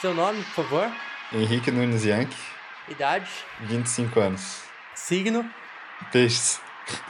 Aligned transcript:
Seu 0.00 0.12
nome, 0.12 0.42
por 0.54 0.64
favor? 0.64 0.92
Henrique 1.32 1.70
Nunes 1.70 2.04
Yankee. 2.04 2.36
Idade? 2.88 3.28
25 3.62 4.20
anos. 4.20 4.62
Signo? 4.94 5.48
Peixes. 6.12 6.60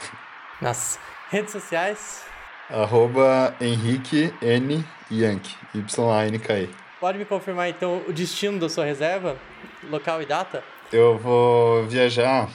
Nossa. 0.61 0.97
Redes 1.29 1.51
sociais? 1.51 2.23
Arroba 2.69 3.53
Henrique 3.59 4.33
N 4.41 4.85
Yankee. 5.11 5.55
Y-A-N-K-E. 5.75 6.69
Pode 6.99 7.17
me 7.17 7.25
confirmar 7.25 7.69
então 7.69 8.03
o 8.07 8.13
destino 8.13 8.57
da 8.57 8.69
sua 8.69 8.85
reserva? 8.85 9.37
Local 9.89 10.21
e 10.21 10.25
data? 10.25 10.63
Eu 10.91 11.17
vou 11.17 11.85
viajar 11.85 12.49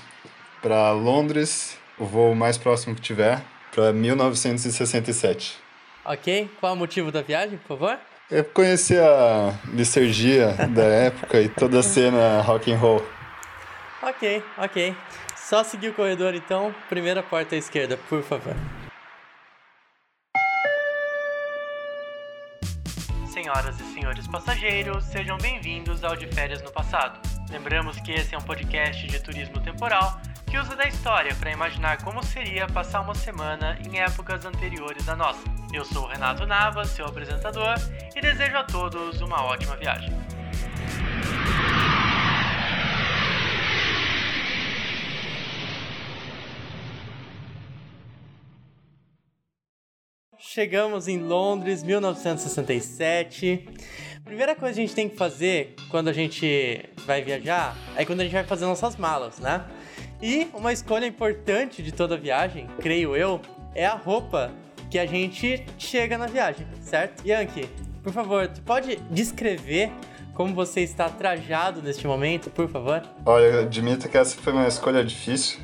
para 0.63 0.93
Londres, 0.93 1.79
o 1.99 2.07
voo 2.07 2.35
mais 2.35 2.57
próximo 2.57 2.95
que 2.95 3.03
tiver, 3.03 3.43
para 3.75 3.93
1967. 3.93 5.59
Ok. 6.05 6.51
Qual 6.59 6.73
o 6.73 6.77
motivo 6.77 7.13
da 7.13 7.21
viagem, 7.21 7.59
por 7.59 7.79
favor? 7.79 7.99
Eu 8.31 8.45
conheci 8.45 8.97
a 8.99 9.53
licergia 9.75 10.53
da 10.69 10.85
época 10.85 11.41
e 11.41 11.49
toda 11.49 11.81
a 11.81 11.83
cena 11.83 12.41
rock 12.41 12.73
and 12.73 12.79
roll. 12.79 13.05
Ok, 14.03 14.43
ok. 14.57 14.97
Só 15.37 15.63
seguir 15.63 15.89
o 15.89 15.95
corredor 15.95 16.35
então. 16.35 16.75
Primeira 16.89 17.23
porta 17.23 17.55
à 17.55 17.59
esquerda, 17.59 17.97
por 18.09 18.23
favor. 18.23 18.55
Senhoras 23.31 23.79
e 23.81 23.85
senhores 23.95 24.27
passageiros, 24.29 25.05
sejam 25.05 25.37
bem-vindos 25.39 26.03
ao 26.05 26.17
De 26.17 26.27
Férias 26.27 26.63
no 26.63 26.71
Passado. 26.71 27.21
Lembramos 27.51 27.99
que 28.01 28.13
esse 28.13 28.35
é 28.35 28.39
um 28.39 28.43
podcast 28.43 29.07
de 29.07 29.23
turismo 29.23 29.61
temporal 29.61 30.21
que 30.53 30.59
usa 30.59 30.77
da 30.77 30.87
história 30.87 31.35
para 31.35 31.51
imaginar 31.51 32.05
como 32.05 32.23
seria 32.23 32.67
passar 32.67 33.01
uma 33.01 33.15
semana 33.15 33.79
em 33.89 33.99
épocas 33.99 34.45
anteriores 34.45 35.09
à 35.09 35.17
nossa. 35.17 35.41
Eu 35.73 35.83
sou 35.83 36.03
o 36.03 36.07
Renato 36.07 36.45
Nava, 36.45 36.85
seu 36.85 37.07
apresentador, 37.07 37.77
e 38.15 38.21
desejo 38.21 38.59
a 38.59 38.63
todos 38.63 39.23
uma 39.23 39.43
ótima 39.45 39.75
viagem. 39.79 40.11
Chegamos 50.39 51.09
em 51.09 51.17
Londres, 51.17 51.83
1967. 51.83 53.71
Primeira 54.23 54.55
coisa 54.55 54.75
que 54.75 54.81
a 54.81 54.87
gente 54.87 54.95
tem 54.95 55.09
que 55.09 55.17
fazer 55.17 55.75
quando 55.91 56.09
a 56.09 56.13
gente 56.13 56.91
vai 57.07 57.23
viajar 57.23 57.75
é 57.97 58.05
quando 58.05 58.21
a 58.21 58.25
gente 58.25 58.35
vai 58.35 58.45
fazer 58.45 58.67
nossas 58.67 58.97
malas, 58.97 59.39
né? 59.39 59.65
E 60.23 60.47
uma 60.55 60.73
escolha 60.73 61.05
importante 61.05 61.83
de 61.83 61.91
toda 61.91 62.17
viagem, 62.17 62.69
creio 62.81 63.17
eu, 63.17 63.41
é 63.75 63.85
a 63.85 63.95
roupa 63.95 64.53
que 64.89 64.97
a 64.97 65.05
gente 65.05 65.65
chega 65.77 66.17
na 66.17 66.27
viagem, 66.27 66.65
certo? 66.81 67.27
Yankee, 67.27 67.69
por 68.05 68.13
favor, 68.13 68.47
tu 68.47 68.63
pode 68.63 68.97
descrever 69.11 69.91
como 70.33 70.55
você 70.55 70.81
está 70.83 71.09
trajado 71.09 71.83
neste 71.83 72.07
momento, 72.07 72.51
por 72.51 72.69
favor? 72.69 73.03
Olha, 73.27 73.45
eu 73.47 73.61
admito 73.63 74.09
que 74.09 74.17
essa 74.17 74.37
foi 74.41 74.53
uma 74.53 74.69
escolha 74.69 75.05
difícil, 75.05 75.59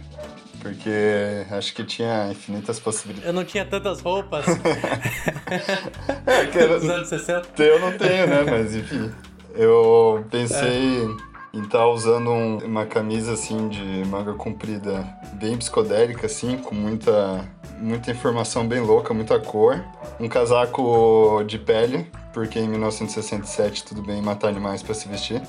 porque 0.61 1.47
acho 1.53 1.73
que 1.73 1.85
tinha 1.85 2.29
infinitas 2.31 2.81
possibilidades. 2.81 3.29
Eu 3.29 3.33
não 3.33 3.45
tinha 3.45 3.65
tantas 3.65 4.01
roupas. 4.01 4.45
é, 6.27 6.47
que 6.47 6.59
eu, 6.59 6.81
Dos 6.81 6.91
anos 6.91 7.09
60. 7.09 7.63
eu 7.63 7.79
não 7.79 7.97
tenho, 7.97 8.27
né? 8.27 8.43
Mas 8.43 8.75
enfim. 8.75 9.09
Eu 9.55 10.27
pensei 10.31 11.05
em 11.05 11.28
estar 11.55 11.87
usando 11.89 12.31
um- 12.31 12.59
uma 12.59 12.85
camisa 12.87 13.33
assim 13.33 13.69
de 13.69 14.05
manga 14.07 14.35
comprida 14.35 15.05
bem 15.35 15.57
psicodélica, 15.57 16.27
assim, 16.27 16.59
com 16.59 16.75
muita, 16.75 17.49
muita 17.79 18.11
informação 18.11 18.67
bem 18.67 18.81
louca, 18.81 19.15
muita 19.15 19.39
cor. 19.41 19.83
Um 20.21 20.29
casaco 20.29 21.43
de 21.47 21.59
pele, 21.59 22.11
porque 22.33 22.59
em 22.59 22.69
1967 22.69 23.85
tudo 23.85 24.03
bem 24.03 24.21
matar 24.21 24.49
animais 24.49 24.83
para 24.83 24.95
se 24.95 25.09
vestir. 25.09 25.41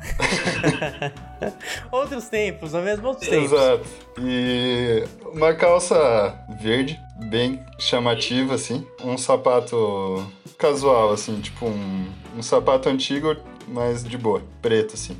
outros 1.90 2.28
tempos, 2.28 2.72
não 2.72 2.80
é 2.80 2.84
mesmo? 2.84 3.08
Outros 3.08 3.28
tempos. 3.28 3.52
Exato. 3.52 3.84
E 4.18 5.04
uma 5.32 5.52
calça 5.54 6.34
verde, 6.60 6.98
bem 7.16 7.62
chamativa, 7.78 8.54
assim. 8.54 8.86
Um 9.04 9.18
sapato 9.18 10.26
casual, 10.58 11.12
assim, 11.12 11.40
tipo 11.40 11.66
um, 11.66 12.08
um 12.36 12.42
sapato 12.42 12.88
antigo, 12.88 13.36
mas 13.68 14.04
de 14.04 14.16
boa, 14.16 14.42
preto, 14.60 14.94
assim. 14.94 15.16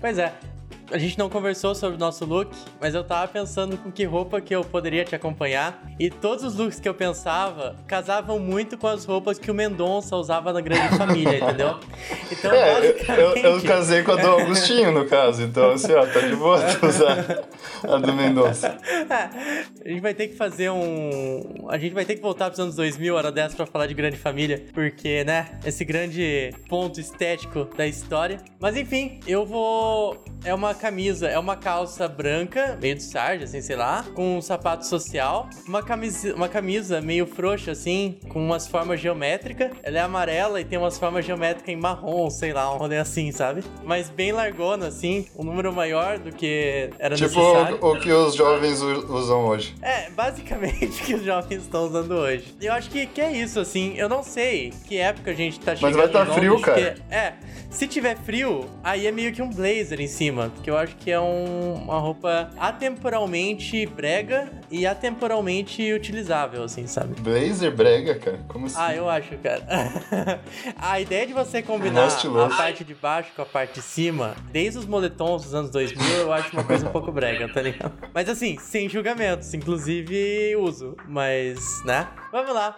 Pois 0.00 0.18
é. 0.18 0.34
A 0.90 0.98
gente 0.98 1.18
não 1.18 1.28
conversou 1.28 1.74
sobre 1.74 1.96
o 1.96 1.98
nosso 1.98 2.24
look, 2.24 2.50
mas 2.80 2.94
eu 2.94 3.02
tava 3.02 3.26
pensando 3.28 3.76
com 3.76 3.90
que 3.90 4.04
roupa 4.04 4.40
que 4.40 4.54
eu 4.54 4.62
poderia 4.62 5.04
te 5.04 5.14
acompanhar. 5.14 5.82
E 5.98 6.08
todos 6.10 6.44
os 6.44 6.54
looks 6.56 6.78
que 6.78 6.88
eu 6.88 6.94
pensava 6.94 7.74
casavam 7.86 8.38
muito 8.38 8.78
com 8.78 8.86
as 8.86 9.04
roupas 9.04 9.38
que 9.38 9.50
o 9.50 9.54
Mendonça 9.54 10.14
usava 10.16 10.52
na 10.52 10.60
grande 10.60 10.96
família, 10.96 11.38
entendeu? 11.42 11.80
Então, 12.30 12.52
É, 12.52 12.78
eu, 12.78 12.84
eu, 12.84 12.92
basicamente. 12.92 13.44
eu 13.44 13.62
casei 13.62 14.02
com 14.02 14.12
a 14.12 14.16
do 14.16 14.26
Augustinho, 14.28 14.92
no 14.92 15.06
caso, 15.06 15.42
então 15.42 15.72
assim, 15.72 15.92
ó, 15.92 16.06
tá 16.06 16.20
de 16.20 16.36
boa 16.36 16.58
usar 16.82 17.44
a 17.82 17.96
do 17.96 18.12
Mendonça. 18.12 18.76
a 19.84 19.88
gente 19.88 20.00
vai 20.00 20.14
ter 20.14 20.28
que 20.28 20.36
fazer 20.36 20.70
um. 20.70 21.66
A 21.68 21.78
gente 21.78 21.94
vai 21.94 22.04
ter 22.04 22.14
que 22.14 22.22
voltar 22.22 22.46
pros 22.46 22.60
anos 22.60 22.76
2000, 22.76 23.14
hora 23.14 23.32
dessa, 23.32 23.56
pra 23.56 23.66
falar 23.66 23.86
de 23.86 23.94
Grande 23.94 24.16
Família, 24.16 24.64
porque, 24.72 25.24
né, 25.24 25.58
esse 25.64 25.84
grande 25.84 26.52
ponto 26.68 27.00
estético 27.00 27.64
da 27.76 27.86
história. 27.86 28.38
Mas 28.60 28.76
enfim, 28.76 29.18
eu 29.26 29.44
vou. 29.44 30.22
É 30.44 30.54
uma 30.54 30.75
camisa, 30.76 31.26
é 31.28 31.38
uma 31.38 31.56
calça 31.56 32.06
branca, 32.06 32.78
meio 32.80 32.94
de 32.94 33.02
sarja, 33.02 33.44
assim, 33.44 33.60
sei 33.60 33.76
lá, 33.76 34.04
com 34.14 34.38
um 34.38 34.42
sapato 34.42 34.86
social, 34.86 35.48
uma 35.66 35.82
camisa, 35.82 36.34
uma 36.34 36.48
camisa 36.48 37.00
meio 37.00 37.26
frouxa, 37.26 37.72
assim, 37.72 38.18
com 38.28 38.44
umas 38.44 38.66
formas 38.66 39.00
geométricas. 39.00 39.70
Ela 39.82 39.98
é 39.98 40.00
amarela 40.00 40.60
e 40.60 40.64
tem 40.64 40.78
umas 40.78 40.98
formas 40.98 41.24
geométricas 41.24 41.68
em 41.68 41.76
marrom, 41.76 42.28
sei 42.30 42.52
lá, 42.52 42.72
um 42.72 42.78
rolê 42.78 42.98
assim, 42.98 43.32
sabe? 43.32 43.64
Mas 43.84 44.08
bem 44.08 44.32
largona, 44.32 44.86
assim, 44.88 45.26
um 45.36 45.44
número 45.44 45.72
maior 45.72 46.18
do 46.18 46.32
que 46.32 46.90
era 46.98 47.14
Tipo 47.16 47.38
necessário. 47.40 47.78
o, 47.80 47.92
o 47.92 48.00
que 48.00 48.12
os 48.12 48.34
jovens 48.34 48.80
usam 48.82 49.46
hoje. 49.46 49.74
É, 49.82 50.10
basicamente 50.10 50.86
o 51.02 51.04
que 51.04 51.14
os 51.14 51.24
jovens 51.24 51.62
estão 51.62 51.84
usando 51.84 52.12
hoje. 52.12 52.54
Eu 52.60 52.72
acho 52.72 52.90
que, 52.90 53.06
que 53.06 53.20
é 53.20 53.32
isso, 53.32 53.58
assim. 53.60 53.94
Eu 53.96 54.08
não 54.08 54.22
sei 54.22 54.72
que 54.86 54.98
época 54.98 55.30
a 55.30 55.34
gente 55.34 55.58
tá 55.60 55.74
chegando. 55.74 55.96
vai 55.96 56.08
tá 56.08 56.22
em 56.22 56.28
Londres, 56.28 56.38
frio, 56.38 56.60
cara. 56.60 56.94
é, 57.10 57.32
se 57.70 57.86
tiver 57.86 58.16
frio, 58.16 58.66
aí 58.82 59.06
é 59.06 59.12
meio 59.12 59.32
que 59.32 59.42
um 59.42 59.50
blazer 59.50 60.00
em 60.00 60.06
cima. 60.06 60.52
Que 60.66 60.70
eu 60.70 60.76
acho 60.76 60.96
que 60.96 61.12
é 61.12 61.20
um- 61.20 61.74
uma 61.74 62.00
roupa 62.00 62.50
atemporalmente 62.58 63.86
brega 63.86 64.50
e 64.68 64.84
atemporalmente 64.84 65.92
utilizável, 65.92 66.64
assim, 66.64 66.88
sabe? 66.88 67.14
Blazer 67.20 67.70
brega, 67.70 68.16
cara? 68.16 68.40
Como 68.48 68.66
assim? 68.66 68.74
Ah, 68.76 68.92
eu 68.92 69.08
acho, 69.08 69.38
cara. 69.38 69.62
a 70.76 70.98
ideia 70.98 71.24
de 71.24 71.32
você 71.32 71.62
combinar 71.62 72.08
a 72.08 72.48
parte 72.48 72.82
de 72.82 72.94
baixo 72.96 73.30
com 73.36 73.42
a 73.42 73.46
parte 73.46 73.74
de 73.74 73.82
cima, 73.82 74.34
desde 74.50 74.80
os 74.80 74.86
moletons 74.86 75.44
dos 75.44 75.54
anos 75.54 75.70
2000, 75.70 76.04
eu 76.22 76.32
acho 76.32 76.50
uma 76.52 76.64
coisa 76.64 76.88
um 76.88 76.90
pouco 76.90 77.12
brega, 77.12 77.48
tá 77.48 77.62
ligado? 77.62 77.92
Mas 78.12 78.28
assim, 78.28 78.58
sem 78.58 78.88
julgamentos, 78.88 79.54
inclusive 79.54 80.56
uso, 80.56 80.96
mas, 81.06 81.60
né? 81.84 82.08
Vamos 82.32 82.52
lá. 82.52 82.76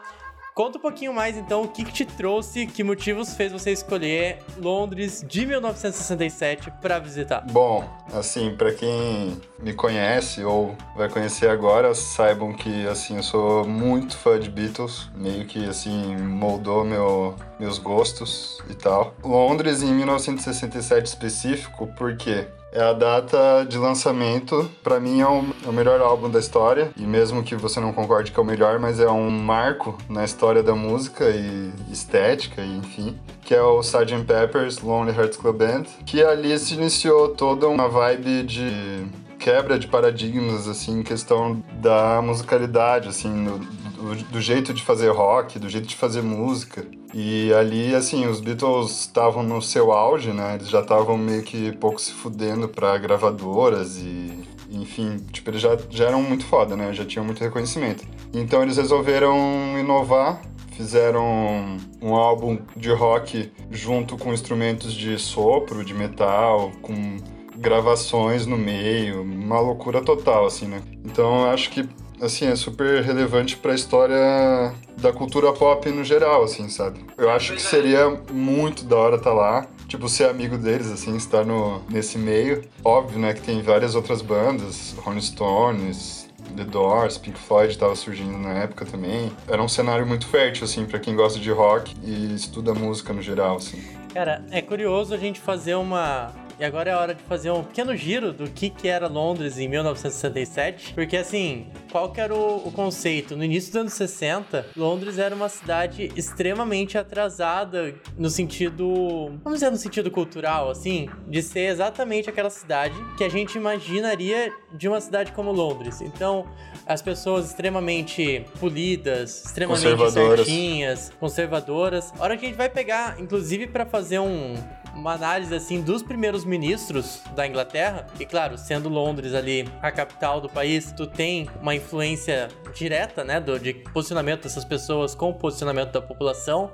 Conta 0.59 0.77
um 0.77 0.81
pouquinho 0.81 1.15
mais 1.15 1.37
então 1.37 1.63
o 1.63 1.69
que, 1.69 1.85
que 1.85 1.93
te 1.93 2.05
trouxe, 2.05 2.67
que 2.67 2.83
motivos 2.83 3.33
fez 3.33 3.53
você 3.53 3.71
escolher 3.71 4.41
Londres 4.57 5.25
de 5.25 5.47
1967 5.47 6.73
pra 6.81 6.99
visitar. 6.99 7.47
Bom, 7.49 7.89
assim, 8.13 8.57
pra 8.57 8.75
quem 8.75 9.41
me 9.61 9.73
conhece 9.73 10.43
ou 10.43 10.77
vai 10.97 11.09
conhecer 11.09 11.49
agora, 11.49 11.95
saibam 11.95 12.53
que, 12.53 12.89
assim, 12.89 13.19
eu 13.19 13.23
sou 13.23 13.69
muito 13.69 14.17
fã 14.17 14.37
de 14.37 14.51
Beatles, 14.51 15.09
meio 15.15 15.47
que, 15.47 15.65
assim, 15.65 16.17
moldou 16.17 16.85
meu, 16.85 17.37
meus 17.61 17.79
gostos 17.79 18.59
e 18.69 18.75
tal. 18.75 19.15
Londres 19.23 19.81
em 19.85 19.95
1967 19.95 21.07
específico, 21.07 21.87
por 21.95 22.17
quê? 22.17 22.49
É 22.79 22.81
a 22.81 22.93
data 22.93 23.67
de 23.69 23.77
lançamento, 23.77 24.71
pra 24.85 25.01
mim 25.01 25.21
é 25.21 25.27
o, 25.27 25.45
é 25.67 25.69
o 25.69 25.73
melhor 25.73 26.01
álbum 26.01 26.31
da 26.31 26.39
história, 26.39 26.93
e 26.97 27.03
mesmo 27.03 27.43
que 27.43 27.57
você 27.57 27.81
não 27.81 27.93
concorde 27.93 28.31
que 28.31 28.39
é 28.39 28.41
o 28.41 28.47
melhor, 28.47 28.79
mas 28.79 29.01
é 29.01 29.11
um 29.11 29.29
marco 29.29 29.99
na 30.09 30.25
história 30.25 30.63
da 30.63 30.77
música 30.77 31.29
e 31.29 31.73
estética, 31.91 32.63
e 32.63 32.77
enfim, 32.77 33.19
que 33.43 33.53
é 33.53 33.61
o 33.61 33.81
Sgt. 33.81 34.23
Pepper's 34.25 34.79
Lonely 34.79 35.11
Hearts 35.19 35.37
Club 35.37 35.57
Band, 35.57 35.87
que 36.07 36.23
ali 36.23 36.57
se 36.57 36.75
iniciou 36.75 37.31
toda 37.31 37.67
uma 37.67 37.89
vibe 37.89 38.45
de 38.45 39.05
quebra 39.41 39.77
de 39.77 39.89
paradigmas, 39.89 40.69
assim, 40.69 41.01
em 41.01 41.03
questão 41.03 41.61
da 41.81 42.23
musicalidade, 42.23 43.09
assim, 43.09 43.45
do, 43.45 44.15
do 44.31 44.41
jeito 44.41 44.73
de 44.73 44.85
fazer 44.85 45.09
rock, 45.09 45.59
do 45.59 45.69
jeito 45.69 45.89
de 45.89 45.97
fazer 45.97 46.23
música. 46.23 46.87
E 47.15 47.53
ali, 47.55 47.95
assim, 47.95 48.27
os 48.27 48.41
Beatles 48.41 49.01
estavam 49.01 49.43
no 49.43 49.63
seu 49.63 49.93
auge, 49.93 50.33
né? 50.33 50.57
Eles 50.57 50.69
já 50.69 50.81
estavam 50.81 51.17
meio 51.17 51.43
que 51.43 51.73
pouco 51.79 52.01
se 52.01 52.13
fudendo 52.13 52.69
pra 52.69 52.97
gravadoras 52.99 53.97
e... 53.99 54.47
Enfim, 54.71 55.17
tipo, 55.33 55.49
eles 55.49 55.63
já, 55.63 55.79
já 55.89 56.09
eram 56.09 56.23
muito 56.23 56.45
foda, 56.45 56.77
né? 56.77 56.93
Já 56.93 57.05
tinham 57.05 57.25
muito 57.25 57.43
reconhecimento. 57.43 58.05
Então 58.35 58.63
eles 58.63 58.77
resolveram 58.77 59.35
inovar 59.79 60.43
fizeram 60.79 61.77
um 62.01 62.15
álbum 62.15 62.57
de 62.77 62.93
rock 62.93 63.51
junto 63.69 64.17
com 64.17 64.33
instrumentos 64.33 64.95
de 64.95 65.19
sopro, 65.19 65.85
de 65.85 65.93
metal, 65.93 66.71
com 66.81 67.17
gravações 67.57 68.47
no 68.47 68.57
meio, 68.57 69.23
uma 69.23 69.59
loucura 69.59 70.01
total, 70.01 70.47
assim, 70.47 70.67
né? 70.67 70.81
Então 71.05 71.41
eu 71.41 71.51
acho 71.51 71.71
que 71.71 71.89
assim, 72.21 72.47
é 72.47 72.57
super 72.57 73.03
relevante 73.03 73.57
para 73.57 73.73
a 73.73 73.75
história 73.75 74.75
da 74.97 75.13
cultura 75.13 75.53
pop 75.53 75.89
no 75.91 76.05
geral, 76.05 76.45
assim, 76.45 76.69
sabe? 76.69 77.05
Eu 77.17 77.31
acho 77.31 77.53
que 77.53 77.59
é. 77.59 77.63
seria 77.63 78.21
muito 78.33 78.85
da 78.85 78.97
hora 78.97 79.17
estar 79.17 79.31
tá 79.31 79.37
lá, 79.37 79.67
tipo, 79.87 80.09
ser 80.09 80.29
amigo 80.29 80.59
deles, 80.59 80.91
assim, 80.91 81.17
estar 81.17 81.45
no, 81.45 81.83
nesse 81.89 82.19
meio. 82.19 82.65
Óbvio, 82.85 83.19
né, 83.19 83.35
que 83.35 83.43
tem 83.43 83.63
várias 83.63 83.95
outras 83.95 84.23
bandas, 84.23 84.95
Rolling 84.99 85.21
Stones, 85.21 86.29
The 86.57 86.65
Doors, 86.65 87.19
Pink 87.19 87.39
Floyd 87.39 87.73
estava 87.73 87.95
surgindo 87.95 88.37
na 88.39 88.55
época 88.55 88.85
também. 88.85 89.31
Era 89.47 89.63
um 89.63 89.69
cenário 89.69 90.07
muito 90.07 90.27
fértil, 90.27 90.65
assim, 90.65 90.85
para 90.85 90.99
quem 90.99 91.15
gosta 91.15 91.39
de 91.39 91.51
rock 91.51 91.95
e 92.03 92.35
estuda 92.35 92.75
música 92.75 93.13
no 93.13 93.23
geral, 93.23 93.57
assim. 93.57 93.83
Cara, 94.13 94.45
é 94.51 94.61
curioso 94.61 95.15
a 95.15 95.19
gente 95.19 95.39
fazer 95.39 95.75
uma, 95.75 96.33
e 96.59 96.65
agora 96.65 96.91
é 96.91 96.93
a 96.93 96.99
hora 96.99 97.15
de 97.15 97.23
fazer 97.23 97.51
um 97.51 97.63
pequeno 97.63 97.97
giro 97.97 98.33
do 98.33 98.51
que, 98.51 98.69
que 98.69 98.89
era 98.89 99.07
Londres 99.07 99.59
em 99.59 99.69
1967. 99.69 100.93
Porque, 100.93 101.17
assim, 101.17 101.69
qual 101.93 102.11
que 102.11 102.21
era 102.21 102.35
o, 102.35 102.69
o, 102.69 102.73
conceito? 102.73 103.37
No 103.37 103.45
início 103.45 103.71
dos 103.71 103.81
anos 103.81 103.93
60, 103.93 104.67
Londres 104.77 105.19
era 105.19 105.35
uma 105.35 105.49
cidade 105.49 106.11
extremamente 106.17 106.99
atrasada 106.99 107.95
no 108.17 108.29
sentido... 108.29 109.33
Vamos 109.45 109.61
dizer 109.61 109.71
no 109.71 109.77
sentido 109.77 110.11
cultural, 110.11 110.71
assim? 110.71 111.09
De 111.29 111.43
ser 111.43 111.71
exatamente 111.71 112.29
aquela 112.29 112.51
cidade 112.51 112.95
que 113.17 113.23
a 113.23 113.29
gente 113.29 113.57
imaginaria 113.57 114.53
de 114.73 114.89
uma 114.89 115.01
cidade 115.01 115.31
como 115.33 115.53
Londres. 115.53 116.01
Então, 116.01 116.45
as 116.87 117.01
pessoas 117.01 117.47
extremamente 117.47 118.45
polidas, 118.59 119.45
extremamente 119.45 120.11
certinhas, 120.11 121.13
conservadoras. 121.21 122.13
A 122.19 122.25
hora 122.25 122.37
que 122.37 122.47
a 122.47 122.49
gente 122.49 122.59
vai 122.59 122.69
pegar, 122.69 123.21
inclusive 123.21 123.67
para 123.67 123.87
fazer 123.87 124.19
um, 124.19 124.55
uma 124.99 125.15
análise 125.15 125.55
assim 125.55 125.81
dos 125.81 126.03
primeiros 126.03 126.45
ministros 126.45 127.23
da 127.35 127.47
Inglaterra, 127.47 128.07
e 128.19 128.27
claro, 128.27 128.59
sendo 128.59 128.89
Londres 128.89 129.33
ali 129.33 129.69
a 129.81 129.93
capital 129.93 130.41
do 130.41 130.49
país, 130.49 130.93
tu 130.93 131.07
tem 131.07 131.49
uma 131.61 131.75
influência 131.75 132.49
direta, 132.75 133.23
né, 133.25 133.41
do, 133.41 133.59
de 133.59 133.75
posicionamento 133.75 134.43
dessas 134.43 134.65
pessoas 134.65 135.15
com 135.15 135.31
o 135.31 135.35
posicionamento 135.35 135.93
da 135.93 136.03
população. 136.03 136.71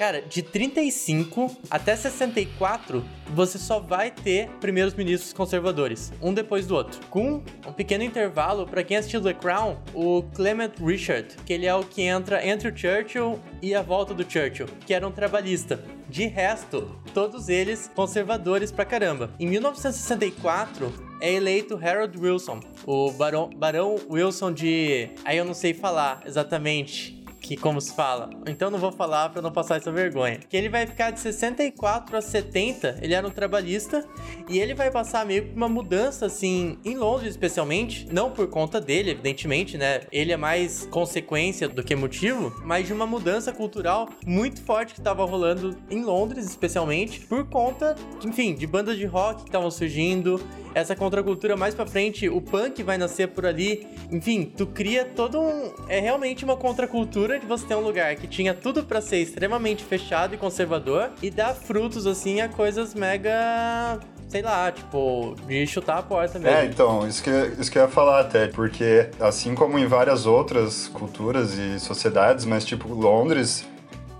Cara, 0.00 0.22
de 0.22 0.40
35 0.42 1.58
até 1.70 1.94
64, 1.94 3.04
você 3.34 3.58
só 3.58 3.78
vai 3.78 4.10
ter 4.10 4.48
primeiros 4.58 4.94
ministros 4.94 5.30
conservadores, 5.34 6.10
um 6.22 6.32
depois 6.32 6.66
do 6.66 6.74
outro. 6.74 6.98
Com 7.10 7.42
um 7.66 7.72
pequeno 7.74 8.02
intervalo, 8.02 8.66
para 8.66 8.82
quem 8.82 8.96
assistiu 8.96 9.20
The 9.20 9.34
Crown, 9.34 9.76
o 9.92 10.22
Clement 10.34 10.72
Richard, 10.82 11.36
que 11.44 11.52
ele 11.52 11.66
é 11.66 11.74
o 11.74 11.84
que 11.84 12.00
entra 12.00 12.42
entre 12.46 12.70
o 12.70 12.74
Churchill 12.74 13.38
e 13.60 13.74
a 13.74 13.82
volta 13.82 14.14
do 14.14 14.22
Churchill, 14.22 14.68
que 14.86 14.94
era 14.94 15.06
um 15.06 15.12
trabalhista. 15.12 15.84
De 16.08 16.26
resto, 16.26 16.98
todos 17.12 17.50
eles 17.50 17.90
conservadores 17.94 18.72
pra 18.72 18.86
caramba. 18.86 19.30
Em 19.38 19.46
1964, 19.46 21.10
é 21.20 21.34
eleito 21.34 21.78
Harold 21.80 22.18
Wilson, 22.18 22.60
o 22.86 23.12
Barão, 23.12 23.50
Barão 23.54 23.96
Wilson 24.10 24.50
de. 24.50 25.10
Aí 25.26 25.36
eu 25.36 25.44
não 25.44 25.52
sei 25.52 25.74
falar 25.74 26.22
exatamente 26.24 27.19
que 27.50 27.56
como 27.56 27.80
se 27.80 27.92
fala. 27.92 28.30
Então 28.46 28.70
não 28.70 28.78
vou 28.78 28.92
falar 28.92 29.28
para 29.30 29.42
não 29.42 29.50
passar 29.50 29.78
essa 29.78 29.90
vergonha. 29.90 30.38
Que 30.48 30.56
ele 30.56 30.68
vai 30.68 30.86
ficar 30.86 31.10
de 31.10 31.18
64 31.18 32.16
a 32.16 32.20
70, 32.20 33.00
ele 33.02 33.12
era 33.12 33.26
um 33.26 33.30
trabalhista 33.30 34.06
e 34.48 34.60
ele 34.60 34.72
vai 34.72 34.88
passar 34.88 35.26
meio 35.26 35.46
que 35.46 35.56
uma 35.56 35.68
mudança 35.68 36.26
assim 36.26 36.78
em 36.84 36.96
Londres 36.96 37.30
especialmente, 37.30 38.06
não 38.12 38.30
por 38.30 38.46
conta 38.46 38.80
dele, 38.80 39.10
evidentemente, 39.10 39.76
né? 39.76 40.02
Ele 40.12 40.30
é 40.30 40.36
mais 40.36 40.86
consequência 40.92 41.68
do 41.68 41.82
que 41.82 41.96
motivo, 41.96 42.54
mas 42.64 42.86
de 42.86 42.92
uma 42.92 43.04
mudança 43.04 43.52
cultural 43.52 44.08
muito 44.24 44.62
forte 44.62 44.94
que 44.94 45.00
estava 45.00 45.24
rolando 45.24 45.76
em 45.90 46.04
Londres, 46.04 46.46
especialmente 46.46 47.18
por 47.18 47.48
conta, 47.48 47.96
enfim, 48.24 48.54
de 48.54 48.64
bandas 48.64 48.96
de 48.96 49.06
rock 49.06 49.42
que 49.42 49.48
estavam 49.48 49.72
surgindo, 49.72 50.40
essa 50.72 50.94
contracultura 50.94 51.56
mais 51.56 51.74
para 51.74 51.84
frente, 51.84 52.28
o 52.28 52.40
punk 52.40 52.80
vai 52.84 52.96
nascer 52.96 53.26
por 53.28 53.44
ali. 53.44 53.88
Enfim, 54.12 54.44
tu 54.56 54.68
cria 54.68 55.04
todo 55.04 55.40
um 55.40 55.72
é 55.88 55.98
realmente 55.98 56.44
uma 56.44 56.56
contracultura 56.56 57.39
de 57.40 57.46
você 57.46 57.66
ter 57.66 57.74
um 57.74 57.80
lugar 57.80 58.14
que 58.16 58.26
tinha 58.26 58.54
tudo 58.54 58.84
para 58.84 59.00
ser 59.00 59.18
extremamente 59.18 59.82
fechado 59.82 60.34
e 60.34 60.38
conservador 60.38 61.10
e 61.22 61.30
dar 61.30 61.54
frutos 61.54 62.06
assim 62.06 62.40
a 62.40 62.48
coisas 62.48 62.94
mega 62.94 63.98
sei 64.28 64.42
lá, 64.42 64.70
tipo, 64.70 65.34
de 65.48 65.66
chutar 65.66 65.98
a 65.98 66.02
porta 66.02 66.38
mesmo. 66.38 66.56
É, 66.56 66.64
então, 66.64 67.06
isso 67.06 67.20
que, 67.20 67.30
isso 67.58 67.68
que 67.68 67.76
eu 67.76 67.82
ia 67.82 67.88
falar 67.88 68.20
até, 68.20 68.46
porque 68.46 69.10
assim 69.18 69.56
como 69.56 69.76
em 69.76 69.86
várias 69.86 70.24
outras 70.24 70.86
culturas 70.86 71.58
e 71.58 71.80
sociedades, 71.80 72.44
mas 72.44 72.64
tipo, 72.64 72.94
Londres 72.94 73.66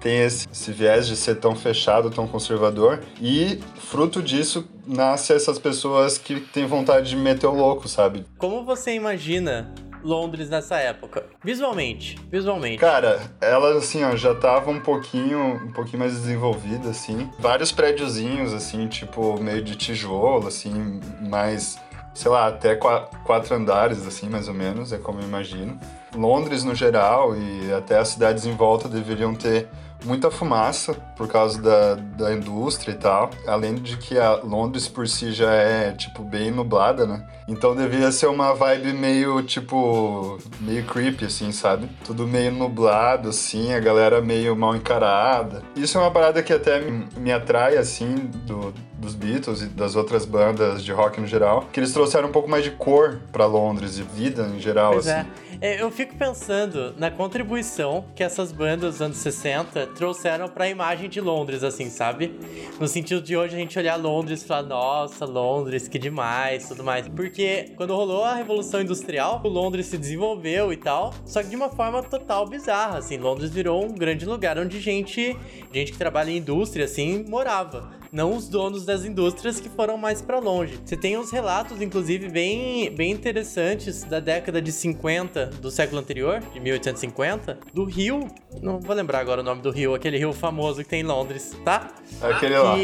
tem 0.00 0.22
esse, 0.22 0.48
esse 0.50 0.72
viés 0.72 1.06
de 1.06 1.14
ser 1.14 1.36
tão 1.36 1.54
fechado, 1.54 2.10
tão 2.10 2.26
conservador, 2.26 3.00
e 3.20 3.60
fruto 3.76 4.20
disso 4.20 4.68
nasce 4.84 5.32
essas 5.32 5.58
pessoas 5.58 6.18
que 6.18 6.40
têm 6.40 6.66
vontade 6.66 7.10
de 7.10 7.16
meter 7.16 7.46
o 7.46 7.54
louco, 7.54 7.86
sabe? 7.86 8.24
Como 8.36 8.64
você 8.64 8.94
imagina 8.94 9.72
Londres 10.02 10.48
nessa 10.48 10.76
época? 10.76 11.24
Visualmente, 11.42 12.18
visualmente. 12.30 12.78
Cara, 12.78 13.20
ela 13.40 13.76
assim, 13.76 14.04
ó, 14.04 14.16
já 14.16 14.34
tava 14.34 14.70
um 14.70 14.80
pouquinho, 14.80 15.56
um 15.64 15.72
pouquinho 15.72 15.98
mais 15.98 16.12
desenvolvida 16.12 16.90
assim. 16.90 17.28
Vários 17.38 17.72
prédiozinhos 17.72 18.52
assim, 18.52 18.88
tipo 18.88 19.40
meio 19.40 19.62
de 19.62 19.76
tijolo 19.76 20.48
assim, 20.48 21.00
mais 21.20 21.78
sei 22.14 22.30
lá, 22.30 22.48
até 22.48 22.74
quatro 22.74 23.54
andares 23.54 24.06
assim, 24.06 24.28
mais 24.28 24.48
ou 24.48 24.54
menos, 24.54 24.92
é 24.92 24.98
como 24.98 25.20
eu 25.20 25.24
imagino. 25.24 25.78
Londres 26.14 26.64
no 26.64 26.74
geral 26.74 27.36
e 27.36 27.72
até 27.72 27.98
as 27.98 28.08
cidades 28.08 28.46
em 28.46 28.54
volta 28.54 28.88
deveriam 28.88 29.34
ter 29.34 29.68
muita 30.04 30.30
fumaça 30.30 30.94
por 31.16 31.28
causa 31.28 31.60
da, 31.60 31.94
da 31.94 32.32
indústria 32.32 32.92
e 32.92 32.96
tal. 32.96 33.30
Além 33.46 33.74
de 33.74 33.96
que 33.96 34.18
a 34.18 34.36
Londres 34.36 34.88
por 34.88 35.06
si 35.08 35.32
já 35.32 35.52
é, 35.52 35.92
tipo, 35.92 36.22
bem 36.22 36.50
nublada, 36.50 37.06
né? 37.06 37.26
Então 37.48 37.74
devia 37.74 38.12
ser 38.12 38.26
uma 38.26 38.54
vibe 38.54 38.92
meio, 38.92 39.42
tipo, 39.42 40.38
meio 40.60 40.84
creepy, 40.84 41.24
assim, 41.24 41.50
sabe? 41.50 41.88
Tudo 42.04 42.26
meio 42.26 42.52
nublado, 42.52 43.28
assim, 43.28 43.72
a 43.74 43.80
galera 43.80 44.20
meio 44.20 44.54
mal 44.54 44.76
encarada. 44.76 45.62
Isso 45.74 45.98
é 45.98 46.00
uma 46.00 46.10
parada 46.10 46.42
que 46.42 46.52
até 46.52 46.80
me, 46.80 47.06
me 47.16 47.32
atrai, 47.32 47.76
assim, 47.76 48.14
do, 48.46 48.72
dos 49.00 49.14
Beatles 49.14 49.62
e 49.62 49.66
das 49.66 49.96
outras 49.96 50.24
bandas 50.24 50.84
de 50.84 50.92
rock 50.92 51.20
no 51.20 51.26
geral, 51.26 51.66
que 51.72 51.80
eles 51.80 51.92
trouxeram 51.92 52.28
um 52.28 52.32
pouco 52.32 52.48
mais 52.48 52.62
de 52.62 52.70
cor 52.70 53.20
para 53.32 53.46
Londres 53.46 53.98
e 53.98 54.02
vida 54.02 54.42
em 54.54 54.60
geral, 54.60 54.92
pois 54.92 55.08
assim. 55.08 55.28
É. 55.60 55.76
é. 55.76 55.82
Eu 55.82 55.90
fico 55.90 56.14
pensando 56.16 56.94
na 56.98 57.10
contribuição 57.10 58.04
que 58.14 58.22
essas 58.22 58.52
bandas 58.52 58.92
dos 58.92 59.02
anos 59.02 59.16
60 59.16 59.86
trouxeram 59.88 60.48
para 60.48 60.64
a 60.64 60.68
imagem 60.68 61.08
de 61.08 61.20
Londres, 61.20 61.64
assim, 61.64 61.88
sabe? 61.88 62.38
No 62.78 62.86
sentido 62.86 63.22
de 63.22 63.36
hoje 63.36 63.56
a 63.56 63.58
gente 63.58 63.78
olhar 63.78 63.96
Londres 63.96 64.42
e 64.42 64.46
falar, 64.46 64.62
nossa, 64.62 65.24
Londres, 65.24 65.88
que 65.88 65.98
demais, 65.98 66.68
tudo 66.68 66.84
mais. 66.84 67.08
Porque 67.08 67.72
quando 67.76 67.94
rolou 67.94 68.24
a 68.24 68.34
Revolução 68.34 68.80
Industrial, 68.82 69.40
o 69.42 69.48
Londres 69.48 69.86
se 69.86 69.96
desenvolveu 69.96 70.72
e 70.72 70.76
tal, 70.76 71.14
só 71.24 71.42
que 71.42 71.48
de 71.48 71.56
uma 71.56 71.70
forma 71.70 72.02
total 72.02 72.46
bizarra, 72.46 72.98
assim. 72.98 73.16
Londres 73.16 73.50
virou 73.50 73.84
um 73.84 73.94
grande 73.94 74.26
lugar 74.26 74.58
onde 74.58 74.78
gente, 74.78 75.36
gente 75.72 75.92
que 75.92 75.98
trabalha 75.98 76.30
em 76.30 76.36
indústria, 76.36 76.84
assim, 76.84 77.24
morava 77.28 77.99
não 78.12 78.36
os 78.36 78.48
donos 78.48 78.84
das 78.84 79.04
indústrias 79.04 79.60
que 79.60 79.68
foram 79.68 79.96
mais 79.96 80.20
para 80.20 80.38
longe. 80.38 80.78
Você 80.84 80.96
tem 80.96 81.16
uns 81.16 81.30
relatos, 81.30 81.80
inclusive, 81.80 82.28
bem, 82.28 82.90
bem 82.94 83.10
interessantes 83.12 84.04
da 84.04 84.20
década 84.20 84.60
de 84.60 84.72
50 84.72 85.46
do 85.46 85.70
século 85.70 86.00
anterior, 86.00 86.40
de 86.52 86.60
1850, 86.60 87.58
do 87.72 87.84
rio. 87.84 88.26
Não 88.60 88.80
vou 88.80 88.94
lembrar 88.94 89.20
agora 89.20 89.40
o 89.40 89.44
nome 89.44 89.62
do 89.62 89.70
rio, 89.70 89.94
aquele 89.94 90.18
rio 90.18 90.32
famoso 90.32 90.82
que 90.82 90.88
tem 90.88 91.00
em 91.00 91.04
Londres, 91.04 91.56
tá? 91.64 91.92
Aquele 92.20 92.58
lá. 92.58 92.76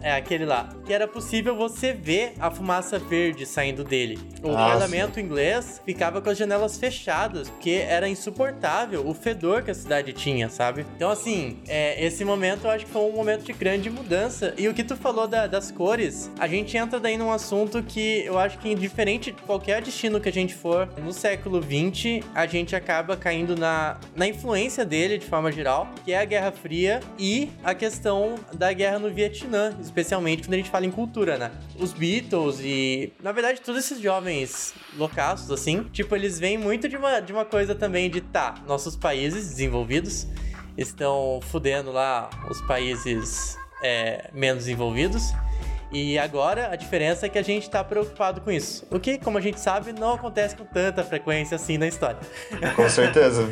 É, 0.00 0.12
aquele 0.12 0.44
lá. 0.44 0.68
Que 0.84 0.92
era 0.92 1.08
possível 1.08 1.56
você 1.56 1.92
ver 1.92 2.34
a 2.38 2.50
fumaça 2.50 2.98
verde 2.98 3.46
saindo 3.46 3.82
dele. 3.82 4.18
O 4.42 4.50
ah, 4.50 4.70
parlamento 4.72 5.18
inglês 5.18 5.80
ficava 5.84 6.20
com 6.20 6.28
as 6.28 6.36
janelas 6.36 6.76
fechadas, 6.76 7.48
porque 7.48 7.70
era 7.70 8.08
insuportável 8.08 9.06
o 9.06 9.14
fedor 9.14 9.62
que 9.62 9.70
a 9.70 9.74
cidade 9.74 10.12
tinha, 10.12 10.48
sabe? 10.48 10.84
Então, 10.96 11.10
assim, 11.10 11.58
é, 11.66 12.04
esse 12.04 12.24
momento 12.24 12.64
eu 12.64 12.70
acho 12.70 12.84
que 12.84 12.90
foi 12.90 13.02
um 13.02 13.12
momento 13.12 13.44
de 13.44 13.52
grande 13.52 13.88
mudança. 13.88 14.52
E 14.58 14.68
o 14.68 14.74
que 14.74 14.84
tu 14.84 14.96
falou 14.96 15.26
da, 15.26 15.46
das 15.46 15.70
cores, 15.70 16.30
a 16.38 16.46
gente 16.46 16.76
entra 16.76 17.00
daí 17.00 17.16
num 17.16 17.32
assunto 17.32 17.82
que 17.82 18.24
eu 18.24 18.38
acho 18.38 18.58
que, 18.58 18.70
indiferente 18.70 19.32
de 19.32 19.42
qualquer 19.42 19.80
destino 19.80 20.20
que 20.20 20.28
a 20.28 20.32
gente 20.32 20.54
for 20.54 20.88
no 21.02 21.12
século 21.12 21.62
XX, 21.62 22.24
a 22.34 22.46
gente 22.46 22.76
acaba 22.76 23.16
caindo 23.16 23.56
na, 23.56 23.98
na 24.14 24.26
influência 24.26 24.84
dele 24.84 25.18
de 25.18 25.26
forma 25.26 25.50
geral, 25.50 25.88
que 26.04 26.12
é 26.12 26.18
a 26.18 26.24
Guerra 26.24 26.52
Fria 26.52 27.00
e 27.18 27.50
a 27.62 27.74
questão 27.74 28.34
da 28.52 28.72
guerra 28.72 28.98
no 28.98 29.10
Vietnã, 29.10 29.74
especialmente 29.84 30.42
quando 30.42 30.54
a 30.54 30.56
gente 30.56 30.70
fala 30.70 30.86
em 30.86 30.90
cultura, 30.90 31.36
né? 31.36 31.52
Os 31.78 31.92
Beatles 31.92 32.58
e, 32.60 33.12
na 33.22 33.32
verdade, 33.32 33.60
todos 33.60 33.84
esses 33.84 34.00
jovens 34.00 34.74
loucaços, 34.96 35.50
assim, 35.50 35.84
tipo, 35.92 36.14
eles 36.16 36.38
vêm 36.38 36.58
muito 36.58 36.88
de 36.88 36.96
uma, 36.96 37.20
de 37.20 37.32
uma 37.32 37.44
coisa 37.44 37.74
também 37.74 38.10
de, 38.10 38.20
tá, 38.20 38.54
nossos 38.66 38.96
países 38.96 39.48
desenvolvidos 39.48 40.26
estão 40.76 41.40
fudendo 41.42 41.92
lá 41.92 42.28
os 42.50 42.60
países 42.62 43.56
é, 43.82 44.30
menos 44.32 44.64
desenvolvidos. 44.64 45.32
E 45.92 46.18
agora 46.18 46.70
a 46.70 46.76
diferença 46.76 47.26
é 47.26 47.28
que 47.28 47.38
a 47.38 47.42
gente 47.42 47.68
tá 47.70 47.82
preocupado 47.84 48.40
com 48.40 48.50
isso. 48.50 48.86
O 48.90 48.98
que, 48.98 49.18
como 49.18 49.38
a 49.38 49.40
gente 49.40 49.60
sabe, 49.60 49.92
não 49.92 50.14
acontece 50.14 50.56
com 50.56 50.64
tanta 50.64 51.02
frequência 51.04 51.54
assim 51.56 51.78
na 51.78 51.86
história. 51.86 52.18
Com 52.74 52.88
certeza, 52.88 53.42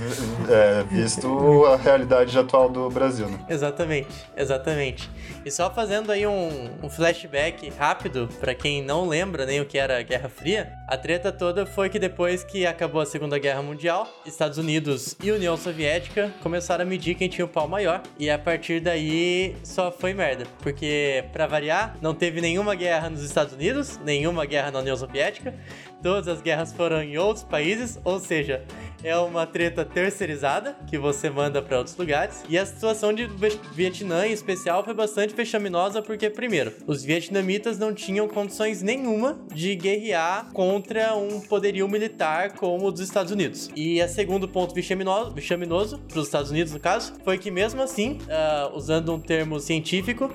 é, 0.51 0.83
visto 0.85 1.67
a 1.67 1.77
realidade 1.77 2.37
atual 2.39 2.69
do 2.69 2.89
Brasil, 2.91 3.29
né? 3.29 3.39
Exatamente, 3.49 4.09
exatamente. 4.37 5.11
E 5.45 5.51
só 5.51 5.71
fazendo 5.71 6.11
aí 6.11 6.27
um, 6.27 6.71
um 6.83 6.91
flashback 6.91 7.71
rápido, 7.71 8.29
para 8.41 8.55
quem 8.55 8.83
não 8.83 9.07
lembra 9.07 9.47
nem 9.47 9.61
o 9.61 9.67
que 9.67 9.79
era 9.79 9.99
a 9.99 10.03
Guerra 10.03 10.29
Fria, 10.29 10.73
a 10.89 10.97
treta 10.97 11.33
toda 11.33 11.65
foi 11.67 11.89
que 11.89 11.99
depois 11.99 12.45
que 12.45 12.67
acabou 12.67 13.01
a 13.01 13.07
Segunda 13.07 13.39
Guerra 13.39 13.63
Mundial, 13.63 14.09
Estados 14.27 14.59
Unidos 14.59 15.17
e 15.23 15.31
União 15.31 15.57
Soviética 15.57 16.33
começaram 16.43 16.83
a 16.83 16.87
medir 16.87 17.15
quem 17.15 17.29
tinha 17.29 17.45
o 17.45 17.49
pau 17.49 17.69
maior, 17.69 18.03
e 18.19 18.31
a 18.31 18.39
partir 18.39 18.81
daí 18.81 19.57
só 19.65 19.91
foi 19.91 20.13
merda, 20.13 20.45
porque 20.61 21.25
para 21.33 21.47
variar, 21.47 21.97
não 22.01 22.15
teve 22.23 22.41
nenhuma 22.41 22.77
guerra 22.77 23.11
nos 23.11 23.21
Estados 23.25 23.53
Unidos, 23.53 23.99
nenhuma 24.05 24.47
guerra 24.47 24.71
na 24.71 24.79
União 24.79 24.97
Soviética, 24.97 25.53
todas 26.01 26.29
as 26.29 26.41
guerras 26.41 26.73
foram 26.73 27.03
em 27.03 27.19
outros 27.19 27.43
países, 27.43 27.99
ou 28.05 28.21
seja, 28.21 28.65
é 29.03 29.17
uma 29.17 29.47
treta 29.47 29.85
terceirizada 29.85 30.77
que 30.87 30.99
você 30.99 31.29
manda 31.29 31.61
para 31.61 31.79
outros 31.79 31.97
lugares. 31.97 32.43
E 32.49 32.59
a 32.59 32.65
situação 32.65 33.13
de 33.13 33.29
Vietnã 33.73 34.27
em 34.27 34.33
especial 34.33 34.85
foi 34.85 34.95
bastante 34.95 35.35
fechaminosa 35.35 36.03
porque 36.03 36.31
primeiro, 36.31 36.73
os 36.87 37.03
vietnamitas 37.03 37.79
não 37.79 37.95
tinham 37.95 38.29
condições 38.29 38.83
nenhuma 38.83 39.39
de 39.53 39.75
guerrear 39.75 40.51
contra 40.53 41.15
um 41.15 41.41
poderio 41.41 41.89
militar 41.89 42.53
como 42.53 42.87
o 42.87 42.93
dos 42.93 43.01
Estados 43.01 43.33
Unidos. 43.33 43.71
E 43.75 44.01
a 44.01 44.09
segundo 44.09 44.49
ponto 44.49 44.75
vexaminoso, 44.75 45.33
vexaminoso 45.33 45.99
para 45.99 46.19
os 46.19 46.27
Estados 46.27 46.51
Unidos 46.51 46.73
no 46.73 46.81
caso, 46.81 47.15
foi 47.25 47.39
que 47.39 47.51
mesmo 47.51 47.83
assim, 47.83 48.19
uh, 48.23 48.77
usando 48.77 49.13
um 49.13 49.21
termo 49.21 49.59
científico, 49.59 50.31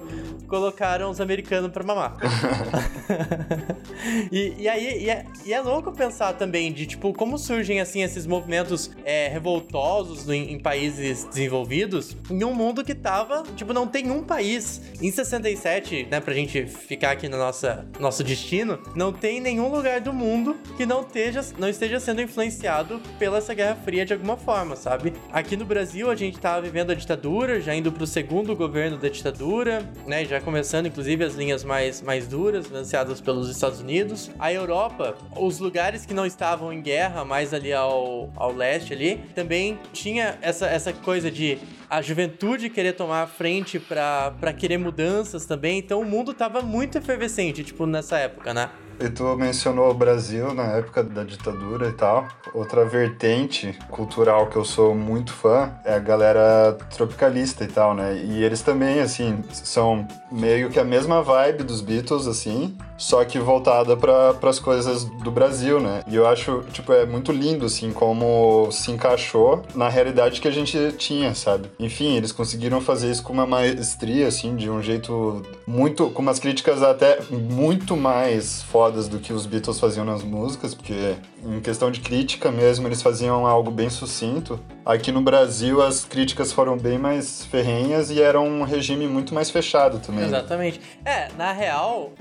colocaram 0.47 1.09
os 1.09 1.21
americanos 1.21 1.71
para 1.71 1.83
mamar. 1.83 2.17
e, 4.31 4.53
e, 4.59 4.69
aí 4.69 5.03
e 5.03 5.09
é, 5.09 5.25
e 5.45 5.53
é 5.53 5.61
louco 5.61 5.91
pensar 5.91 6.33
também 6.33 6.71
de 6.71 6.85
tipo 6.85 7.13
como 7.13 7.37
surgem 7.37 7.79
assim 7.79 8.03
esses 8.03 8.25
movimentos 8.25 8.56
é, 9.03 9.27
revoltosos 9.27 10.25
no, 10.25 10.33
em 10.33 10.59
países 10.59 11.23
desenvolvidos 11.25 12.15
em 12.29 12.43
um 12.43 12.53
mundo 12.53 12.83
que 12.83 12.95
tava 12.95 13.43
tipo 13.55 13.73
não 13.73 13.87
tem 13.87 14.09
um 14.11 14.23
país. 14.23 14.81
Em 15.01 15.11
67 15.11 16.07
né 16.09 16.19
pra 16.19 16.33
gente 16.33 16.65
ficar 16.65 17.11
aqui 17.11 17.27
no 17.27 17.37
nossa 17.37 17.85
nosso 17.99 18.23
destino 18.23 18.79
não 18.95 19.11
tem 19.11 19.39
nenhum 19.39 19.69
lugar 19.69 20.01
do 20.01 20.13
mundo 20.13 20.55
que 20.75 20.85
não 20.85 21.01
esteja 21.01 21.41
não 21.57 21.69
esteja 21.69 21.99
sendo 21.99 22.21
influenciado 22.21 23.01
pela 23.19 23.37
essa 23.37 23.53
Guerra 23.53 23.75
Fria 23.75 24.05
de 24.05 24.13
alguma 24.13 24.37
forma 24.37 24.75
sabe? 24.75 25.13
Aqui 25.31 25.55
no 25.55 25.65
Brasil 25.65 26.09
a 26.09 26.15
gente 26.15 26.39
tava 26.39 26.61
vivendo 26.61 26.91
a 26.91 26.95
ditadura 26.95 27.61
já 27.61 27.73
indo 27.75 27.91
pro 27.91 28.07
segundo 28.07 28.55
governo 28.55 28.97
da 28.97 29.09
ditadura 29.09 29.87
né 30.05 30.25
já 30.25 30.41
começando 30.41 30.87
inclusive 30.87 31.23
as 31.23 31.35
linhas 31.35 31.63
mais 31.63 32.01
mais 32.01 32.27
duras 32.27 32.67
financiadas 32.67 33.21
pelos 33.21 33.49
Estados 33.49 33.79
Unidos. 33.79 34.31
A 34.39 34.51
Europa 34.51 35.17
os 35.35 35.59
lugares 35.59 36.05
que 36.05 36.13
não 36.13 36.25
estavam 36.25 36.71
em 36.71 36.81
guerra, 36.81 37.23
mais 37.23 37.53
ali 37.53 37.73
ao, 37.73 38.29
ao 38.35 38.46
leste 38.51 38.93
ali, 38.93 39.21
também 39.35 39.79
tinha 39.93 40.37
essa, 40.41 40.67
essa 40.67 40.93
coisa 40.93 41.29
de 41.31 41.57
a 41.89 42.01
juventude 42.01 42.69
querer 42.69 42.93
tomar 42.93 43.23
a 43.23 43.27
frente 43.27 43.79
para 43.79 44.53
querer 44.53 44.77
mudanças 44.77 45.45
também. 45.45 45.79
Então 45.79 46.01
o 46.01 46.05
mundo 46.05 46.33
tava 46.33 46.61
muito 46.61 46.97
efervescente, 46.97 47.63
tipo, 47.63 47.85
nessa 47.85 48.17
época, 48.17 48.53
né? 48.53 48.69
E 48.99 49.09
tu 49.09 49.23
mencionou 49.37 49.91
o 49.91 49.93
Brasil 49.93 50.55
na 50.55 50.63
época 50.63 51.03
da 51.03 51.23
ditadura 51.23 51.87
e 51.87 51.91
tal. 51.91 52.27
Outra 52.51 52.83
vertente 52.83 53.77
cultural 53.91 54.47
que 54.47 54.55
eu 54.55 54.65
sou 54.65 54.95
muito 54.95 55.31
fã 55.33 55.71
é 55.85 55.93
a 55.93 55.99
galera 55.99 56.75
tropicalista 56.95 57.63
e 57.63 57.67
tal, 57.67 57.93
né? 57.93 58.17
E 58.17 58.43
eles 58.43 58.61
também, 58.61 58.99
assim, 58.99 59.43
são 59.51 60.07
meio 60.31 60.71
que 60.71 60.79
a 60.79 60.83
mesma 60.83 61.21
vibe 61.21 61.63
dos 61.63 61.79
Beatles, 61.79 62.25
assim, 62.25 62.75
só 62.97 63.23
que 63.23 63.39
voltada 63.39 63.95
para 63.95 64.35
as 64.43 64.59
coisas 64.59 65.03
do 65.05 65.31
Brasil, 65.31 65.79
né? 65.79 66.01
E 66.07 66.15
eu 66.15 66.27
acho, 66.27 66.63
tipo, 66.71 66.91
é 66.91 67.05
muito 67.05 67.31
lindo, 67.31 67.65
assim, 67.65 67.91
como 67.91 68.69
se 68.71 68.91
encaixou 68.91 69.63
na 69.75 69.87
realidade 69.89 70.41
que 70.41 70.47
a 70.47 70.51
gente 70.51 70.93
tinha, 70.97 71.33
sabe? 71.35 71.69
Enfim, 71.79 72.15
eles 72.15 72.31
conseguiram 72.31 72.81
fazer 72.81 73.11
isso 73.11 73.23
com 73.23 73.33
uma 73.33 73.45
maestria, 73.45 74.27
assim, 74.27 74.55
de 74.55 74.69
um 74.69 74.81
jeito 74.81 75.43
muito. 75.65 76.09
com 76.09 76.21
umas 76.21 76.39
críticas 76.39 76.81
até 76.81 77.19
muito 77.29 77.95
mais 77.95 78.63
fodas 78.63 79.07
do 79.07 79.19
que 79.19 79.31
os 79.31 79.45
Beatles 79.45 79.79
faziam 79.79 80.05
nas 80.05 80.23
músicas, 80.23 80.73
porque 80.73 81.15
em 81.45 81.59
questão 81.61 81.91
de 81.91 81.99
crítica 81.99 82.51
mesmo, 82.51 82.87
eles 82.87 83.01
faziam 83.01 83.45
algo 83.45 83.71
bem 83.71 83.89
sucinto. 83.89 84.59
Aqui 84.85 85.11
no 85.11 85.21
Brasil, 85.21 85.81
as 85.81 86.03
críticas 86.03 86.51
foram 86.51 86.77
bem 86.77 86.97
mais 86.97 87.45
ferrenhas 87.45 88.09
e 88.09 88.21
era 88.21 88.39
um 88.39 88.63
regime 88.63 89.05
muito 89.07 89.33
mais 89.33 89.49
fechado 89.49 89.99
também. 89.99 90.25
Exatamente. 90.25 90.79
É, 91.03 91.27
na 91.37 91.51
real, 91.51 92.13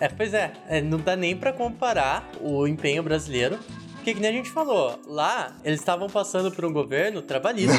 é, 0.00 0.08
pois 0.16 0.34
é, 0.34 0.52
é 0.68 0.80
não 0.80 0.98
dá 0.98 1.14
nem 1.14 1.36
para 1.36 1.52
comparar 1.52 2.28
o 2.40 2.66
empenho 2.66 3.02
brasileiro 3.02 3.58
porque, 4.06 4.14
que 4.14 4.20
nem 4.20 4.30
a 4.30 4.34
gente 4.34 4.50
falou, 4.50 5.00
lá 5.08 5.56
eles 5.64 5.80
estavam 5.80 6.08
passando 6.08 6.52
por 6.52 6.64
um 6.64 6.72
governo 6.72 7.20
trabalhista. 7.20 7.74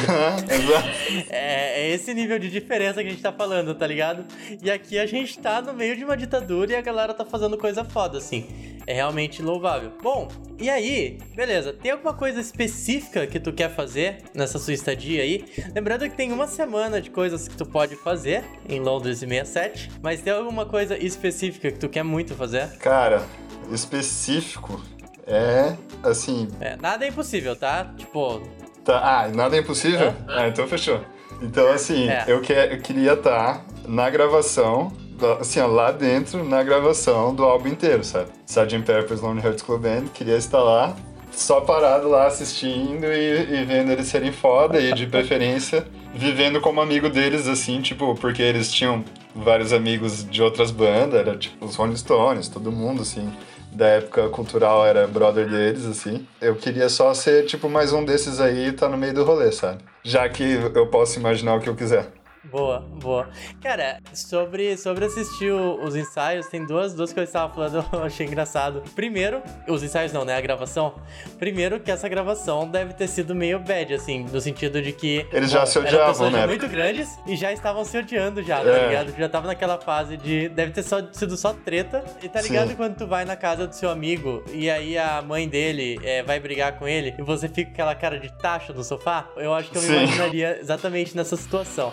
é, 1.31 1.83
é, 1.83 1.93
esse 1.93 2.13
nível 2.13 2.37
de 2.37 2.49
diferença 2.49 3.01
que 3.01 3.07
a 3.07 3.11
gente 3.11 3.21
tá 3.21 3.31
falando, 3.31 3.73
tá 3.73 3.87
ligado? 3.87 4.25
E 4.61 4.69
aqui 4.69 4.99
a 4.99 5.05
gente 5.05 5.39
tá 5.39 5.61
no 5.61 5.73
meio 5.73 5.95
de 5.95 6.03
uma 6.03 6.17
ditadura 6.17 6.73
e 6.73 6.75
a 6.75 6.81
galera 6.81 7.13
tá 7.13 7.23
fazendo 7.23 7.57
coisa 7.57 7.85
foda, 7.85 8.17
assim. 8.17 8.45
É 8.85 8.93
realmente 8.93 9.41
louvável. 9.41 9.93
Bom, 10.03 10.27
e 10.59 10.69
aí, 10.69 11.17
beleza, 11.33 11.71
tem 11.71 11.91
alguma 11.91 12.13
coisa 12.13 12.41
específica 12.41 13.25
que 13.25 13.39
tu 13.39 13.53
quer 13.53 13.73
fazer 13.73 14.17
nessa 14.33 14.59
sua 14.59 14.73
estadia 14.73 15.21
aí? 15.23 15.45
Lembrando 15.73 16.09
que 16.09 16.15
tem 16.17 16.33
uma 16.33 16.47
semana 16.47 16.99
de 16.99 17.09
coisas 17.09 17.47
que 17.47 17.55
tu 17.55 17.65
pode 17.65 17.95
fazer 17.95 18.43
em 18.67 18.81
Londres 18.81 19.19
67, 19.19 19.91
mas 20.01 20.19
tem 20.19 20.33
alguma 20.33 20.65
coisa 20.65 20.97
específica 20.97 21.71
que 21.71 21.79
tu 21.79 21.87
quer 21.87 22.03
muito 22.03 22.35
fazer? 22.35 22.77
Cara, 22.79 23.25
específico 23.71 24.81
é, 25.27 25.75
assim. 26.01 26.47
É, 26.61 26.77
nada 26.77 27.05
é 27.05 27.09
impossível, 27.09 27.55
tá? 27.55 27.91
Tipo. 27.97 28.41
Tá, 28.83 29.23
ah, 29.23 29.27
nada 29.27 29.57
é 29.57 29.59
impossível? 29.59 30.13
Ah, 30.27 30.47
então 30.47 30.65
fechou. 30.65 31.01
Então, 31.41 31.67
assim, 31.67 32.07
é. 32.07 32.23
eu, 32.27 32.39
que, 32.39 32.53
eu 32.53 32.79
queria 32.79 33.13
estar 33.13 33.55
tá 33.55 33.65
na 33.85 34.09
gravação, 34.09 34.91
assim, 35.39 35.59
ó, 35.59 35.67
lá 35.67 35.91
dentro, 35.91 36.43
na 36.43 36.63
gravação 36.63 37.35
do 37.35 37.43
álbum 37.43 37.67
inteiro, 37.67 38.03
sabe? 38.03 38.29
Sgt. 38.47 38.79
Pepper's 38.83 39.21
Lonely 39.21 39.45
Hearts 39.45 39.61
Club 39.61 39.81
Band, 39.81 40.05
queria 40.13 40.37
estar 40.37 40.63
lá, 40.63 40.95
só 41.31 41.59
parado 41.59 42.07
lá 42.07 42.27
assistindo 42.27 43.05
e, 43.05 43.59
e 43.59 43.65
vendo 43.65 43.91
eles 43.91 44.07
serem 44.07 44.31
foda 44.31 44.79
e, 44.79 44.93
de 44.93 45.05
preferência, 45.07 45.85
vivendo 46.15 46.61
como 46.61 46.79
amigo 46.79 47.09
deles, 47.09 47.47
assim, 47.47 47.81
tipo, 47.81 48.15
porque 48.15 48.41
eles 48.41 48.71
tinham 48.71 49.03
vários 49.35 49.73
amigos 49.73 50.27
de 50.27 50.41
outras 50.41 50.71
bandas, 50.71 51.19
era 51.19 51.37
tipo 51.37 51.65
os 51.65 51.75
Rolling 51.75 51.97
Stones, 51.97 52.47
todo 52.47 52.71
mundo, 52.71 53.01
assim 53.01 53.31
da 53.71 53.87
época 53.87 54.29
cultural 54.29 54.85
era 54.85 55.07
brother 55.07 55.47
deles, 55.49 55.85
assim. 55.85 56.25
Eu 56.41 56.55
queria 56.55 56.89
só 56.89 57.13
ser, 57.13 57.45
tipo, 57.45 57.69
mais 57.69 57.93
um 57.93 58.03
desses 58.03 58.39
aí 58.39 58.67
e 58.67 58.71
tá 58.71 58.89
no 58.89 58.97
meio 58.97 59.13
do 59.13 59.23
rolê, 59.23 59.51
sabe? 59.51 59.83
Já 60.03 60.27
que 60.29 60.43
eu 60.73 60.87
posso 60.87 61.19
imaginar 61.19 61.55
o 61.55 61.59
que 61.59 61.69
eu 61.69 61.75
quiser. 61.75 62.07
Boa, 62.43 62.79
boa. 62.79 63.29
Cara, 63.61 63.99
sobre, 64.13 64.77
sobre 64.77 65.05
assistir 65.05 65.51
os 65.51 65.95
ensaios, 65.95 66.47
tem 66.47 66.65
duas, 66.65 66.93
duas 66.93 67.11
coisas 67.11 67.31
que 67.31 67.37
eu 67.37 67.41
estava 67.41 67.53
falando, 67.53 67.85
eu 67.93 68.03
achei 68.03 68.25
engraçado. 68.25 68.83
Primeiro, 68.95 69.41
os 69.67 69.83
ensaios 69.83 70.13
não, 70.13 70.23
né? 70.23 70.35
A 70.35 70.41
gravação. 70.41 70.95
Primeiro, 71.37 71.79
que 71.79 71.91
essa 71.91 72.07
gravação 72.07 72.67
deve 72.67 72.93
ter 72.93 73.07
sido 73.07 73.35
meio 73.35 73.59
bad, 73.59 73.93
assim, 73.93 74.25
no 74.31 74.39
sentido 74.39 74.81
de 74.81 74.91
que. 74.93 75.25
Eles 75.31 75.51
já 75.51 75.61
bom, 75.61 75.65
se 75.65 75.79
odiavam, 75.79 76.31
né? 76.31 76.47
Muito 76.47 76.67
grandes 76.67 77.17
e 77.25 77.35
já 77.35 77.51
estavam 77.51 77.83
se 77.83 77.97
odiando 77.97 78.41
já, 78.41 78.63
tá 78.63 78.69
é. 78.69 78.87
ligado? 78.87 79.15
Já 79.17 79.29
tava 79.29 79.47
naquela 79.47 79.79
fase 79.79 80.15
de. 80.17 80.49
Deve 80.49 80.71
ter 80.71 80.83
só, 80.83 81.01
sido 81.11 81.35
só 81.35 81.53
treta. 81.53 82.03
E 82.21 82.29
tá 82.29 82.41
ligado 82.41 82.69
Sim. 82.69 82.75
quando 82.75 82.95
tu 82.95 83.07
vai 83.07 83.25
na 83.25 83.35
casa 83.35 83.67
do 83.67 83.75
seu 83.75 83.89
amigo 83.89 84.43
e 84.53 84.69
aí 84.69 84.97
a 84.97 85.21
mãe 85.21 85.47
dele 85.47 85.99
é, 86.03 86.23
vai 86.23 86.39
brigar 86.39 86.77
com 86.77 86.87
ele 86.87 87.15
e 87.17 87.21
você 87.21 87.49
fica 87.49 87.67
com 87.67 87.73
aquela 87.73 87.95
cara 87.95 88.19
de 88.19 88.31
tacho 88.37 88.73
no 88.73 88.83
sofá? 88.83 89.27
Eu 89.35 89.53
acho 89.53 89.69
que 89.69 89.77
eu 89.77 89.81
me 89.81 89.87
Sim. 89.87 89.93
imaginaria 89.95 90.59
exatamente 90.59 91.15
nessa 91.15 91.35
situação. 91.35 91.91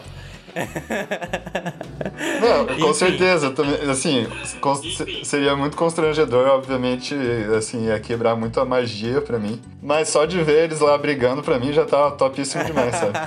Não, 2.41 2.67
com 2.67 2.73
Enfim. 2.73 2.95
certeza, 2.95 3.51
também, 3.51 3.75
assim, 3.91 4.27
seria 5.25 5.57
muito 5.57 5.77
constrangedor, 5.77 6.47
obviamente, 6.49 7.15
assim, 7.57 7.87
ia 7.87 7.99
quebrar 7.99 8.37
muito 8.37 8.61
a 8.61 8.65
magia 8.65 9.21
pra 9.21 9.39
mim. 9.39 9.61
Mas 9.83 10.09
só 10.09 10.25
de 10.25 10.43
ver 10.43 10.65
eles 10.65 10.81
lá 10.81 10.97
brigando 10.97 11.43
pra 11.43 11.59
mim 11.59 11.73
já 11.73 11.85
tá 11.85 12.11
topíssimo 12.13 12.65
demais, 12.65 12.95
sabe? 12.97 13.19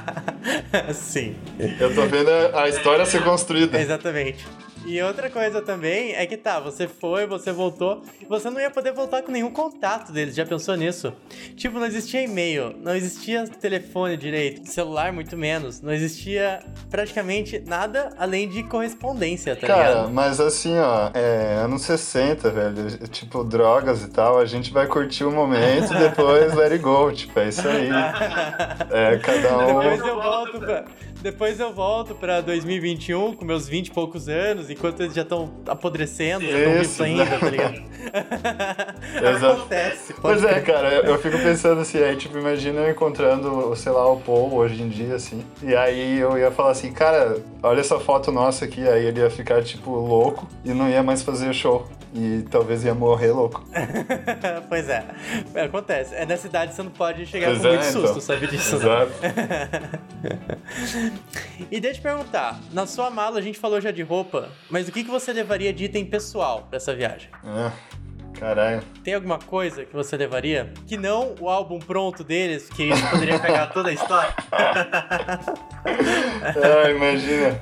Sim. 0.94 1.36
Eu 1.80 1.94
tô 1.94 2.06
vendo 2.06 2.30
a 2.56 2.68
história 2.70 3.06
ser 3.06 3.24
construída. 3.24 3.80
Exatamente. 3.80 4.46
E 4.88 5.02
outra 5.02 5.30
coisa 5.30 5.62
também 5.62 6.14
é 6.14 6.26
que 6.26 6.38
tá, 6.38 6.62
você 6.62 6.88
foi, 6.88 7.28
você 7.28 7.52
voltou, 7.52 8.02
você 8.30 8.50
não 8.50 8.62
ia 8.62 8.72
poder 8.72 8.94
voltar 8.94 9.22
com 9.22 9.34
nenhum 9.34 9.52
contato 9.52 10.14
deles, 10.14 10.34
já 10.34 10.46
pensou 10.46 10.78
nisso? 10.78 11.12
Tipo, 11.58 11.78
não 11.78 11.86
existia 11.86 12.24
e-mail, 12.24 12.74
não 12.82 12.96
existia 12.96 13.46
telefone 13.46 14.16
direito, 14.16 14.66
celular 14.70 15.12
muito 15.12 15.36
menos, 15.36 15.82
não 15.82 15.92
existia 15.92 16.62
praticamente 16.90 17.62
nada 17.68 18.12
além 18.18 18.48
de 18.48 18.64
correspondência, 18.64 19.58
tá 19.58 19.68
Cara, 19.68 19.90
ligado? 19.90 20.10
mas 20.12 20.40
assim, 20.40 20.78
ó, 20.80 21.12
é 21.14 21.56
anos 21.56 21.82
60, 21.82 22.50
velho, 22.50 23.08
tipo, 23.10 23.44
drogas 23.44 24.04
e 24.04 24.10
tal, 24.10 24.40
a 24.40 24.46
gente 24.46 24.72
vai 24.72 24.88
curtir 24.88 25.26
o 25.26 25.32
momento 25.32 25.94
e 25.94 25.98
depois 25.98 26.54
let 26.54 26.72
it 26.72 26.82
go, 26.82 27.12
tipo, 27.12 27.38
é 27.38 27.50
isso 27.50 27.68
aí. 27.68 27.90
É, 28.90 29.18
cada 29.18 29.58
um... 29.58 29.80
Depois 29.80 30.00
eu 30.00 30.16
volto 30.16 30.60
pra 30.60 30.86
Depois 31.28 31.60
eu 31.60 31.74
volto 31.74 32.16
pra 32.16 32.40
2021 32.40 33.34
com 33.34 33.44
meus 33.44 33.68
20 33.68 33.88
e 33.88 33.92
poucos 33.92 34.30
anos, 34.30 34.70
enquanto 34.70 35.02
eles 35.02 35.14
já 35.14 35.24
estão 35.24 35.52
apodrecendo, 35.68 36.46
já 36.46 36.58
estão 36.58 36.72
vivos 36.72 36.88
Isso, 36.88 37.04
ainda, 37.04 37.26
tá 37.26 37.50
ligado? 37.50 37.84
Acontece, 39.58 40.16
Pois 40.22 40.42
é, 40.46 40.62
cara, 40.62 40.94
eu, 40.94 41.04
eu 41.04 41.20
fico 41.20 41.38
pensando 41.40 41.82
assim, 41.82 41.98
aí, 41.98 42.16
tipo, 42.16 42.38
imagina 42.38 42.80
eu 42.80 42.92
encontrando, 42.92 43.76
sei 43.76 43.92
lá, 43.92 44.10
o 44.10 44.22
Paul 44.22 44.54
hoje 44.56 44.82
em 44.82 44.88
dia, 44.88 45.16
assim. 45.16 45.44
E 45.62 45.76
aí 45.76 46.18
eu 46.18 46.38
ia 46.38 46.50
falar 46.50 46.72
assim, 46.72 46.94
cara, 46.94 47.38
olha 47.62 47.82
essa 47.82 48.00
foto 48.00 48.32
nossa 48.32 48.64
aqui. 48.64 48.88
Aí 48.88 49.06
ele 49.06 49.20
ia 49.20 49.30
ficar, 49.30 49.62
tipo, 49.62 49.92
louco 49.92 50.48
e 50.64 50.70
não 50.70 50.90
ia 50.90 51.04
mais 51.04 51.24
fazer 51.24 51.54
show. 51.54 51.86
E 52.20 52.42
talvez 52.50 52.84
ia 52.84 52.96
morrer 52.96 53.32
louco. 53.32 53.64
pois 54.68 54.90
é. 54.90 55.06
Acontece. 55.64 56.16
É 56.16 56.26
nessa 56.26 56.48
idade 56.48 56.74
você 56.74 56.82
não 56.82 56.90
pode 56.90 57.28
chegar 57.28 57.50
Pois 57.50 57.62
com 57.62 57.68
é, 57.68 57.72
muito 57.74 57.84
susto, 57.86 58.10
então. 58.10 58.22
sabe 58.22 58.48
disso? 58.48 58.76
Exato. 58.78 59.12
E 61.72 61.80
deixa 61.80 61.88
eu 61.88 61.94
te 61.94 62.02
perguntar, 62.02 62.60
na 62.74 62.86
sua 62.88 63.10
mala 63.10 63.40
a 63.40 63.42
gente 63.42 63.58
falou 63.60 63.80
já 63.80 63.92
de 63.92 64.02
roupa, 64.02 64.50
mas 64.70 64.88
o 64.88 64.92
que, 64.92 65.04
que 65.04 65.10
você 65.10 65.32
levaria 65.32 65.72
de 65.72 65.86
item 65.86 66.06
pessoal 66.06 66.66
pra 66.70 66.78
essa 66.78 66.94
viagem? 66.94 67.30
É, 67.46 67.72
caralho. 68.40 68.82
Tem 69.04 69.14
alguma 69.14 69.40
coisa 69.40 69.86
que 69.86 69.94
você 69.94 70.18
levaria? 70.18 70.74
Que 70.86 70.98
não 70.98 71.36
o 71.40 71.50
álbum 71.50 71.80
pronto 71.80 72.24
deles, 72.24 72.70
que 72.70 72.90
poderia 73.10 73.40
pegar 73.40 73.68
toda 73.68 73.90
a 73.90 73.94
história? 73.94 74.34
Ah, 75.86 76.90
imagina. 76.90 77.60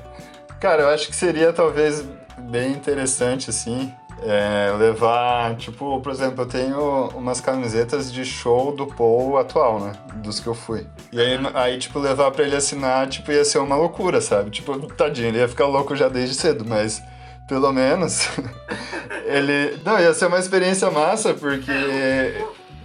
Cara, 0.60 0.84
eu 0.84 0.90
acho 0.90 1.08
que 1.08 1.16
seria 1.16 1.54
talvez 1.54 2.02
bem 2.50 2.72
interessante, 2.72 3.50
assim, 3.50 3.94
é, 4.22 4.74
levar, 4.78 5.56
tipo, 5.56 6.00
por 6.02 6.12
exemplo, 6.12 6.44
eu 6.44 6.48
tenho 6.48 7.10
umas 7.16 7.42
camisetas 7.42 8.12
de 8.12 8.24
show 8.24 8.76
do 8.76 8.88
Paul 8.88 9.38
atual, 9.38 9.80
né? 9.80 9.94
Dos 10.16 10.40
que 10.40 10.48
eu 10.48 10.56
fui. 10.56 10.88
E 11.12 11.20
aí, 11.20 11.38
aí, 11.54 11.78
tipo, 11.78 12.00
levar 12.00 12.32
pra 12.32 12.44
ele 12.44 12.56
assinar, 12.56 13.08
tipo, 13.08 13.32
ia 13.32 13.44
ser 13.44 13.60
uma 13.60 13.76
loucura, 13.76 14.22
sabe? 14.22 14.50
Tipo, 14.50 14.78
tadinho, 14.94 15.28
ele 15.28 15.40
ia 15.40 15.48
ficar 15.48 15.68
louco 15.68 15.96
já 15.96 16.08
desde 16.08 16.36
cedo, 16.36 16.66
mas 16.66 17.04
pelo 17.48 17.72
menos 17.72 18.28
ele. 19.26 19.78
Não, 19.84 20.00
ia 20.00 20.14
ser 20.14 20.28
uma 20.28 20.40
experiência 20.40 20.90
massa, 20.90 21.34
porque 21.34 21.72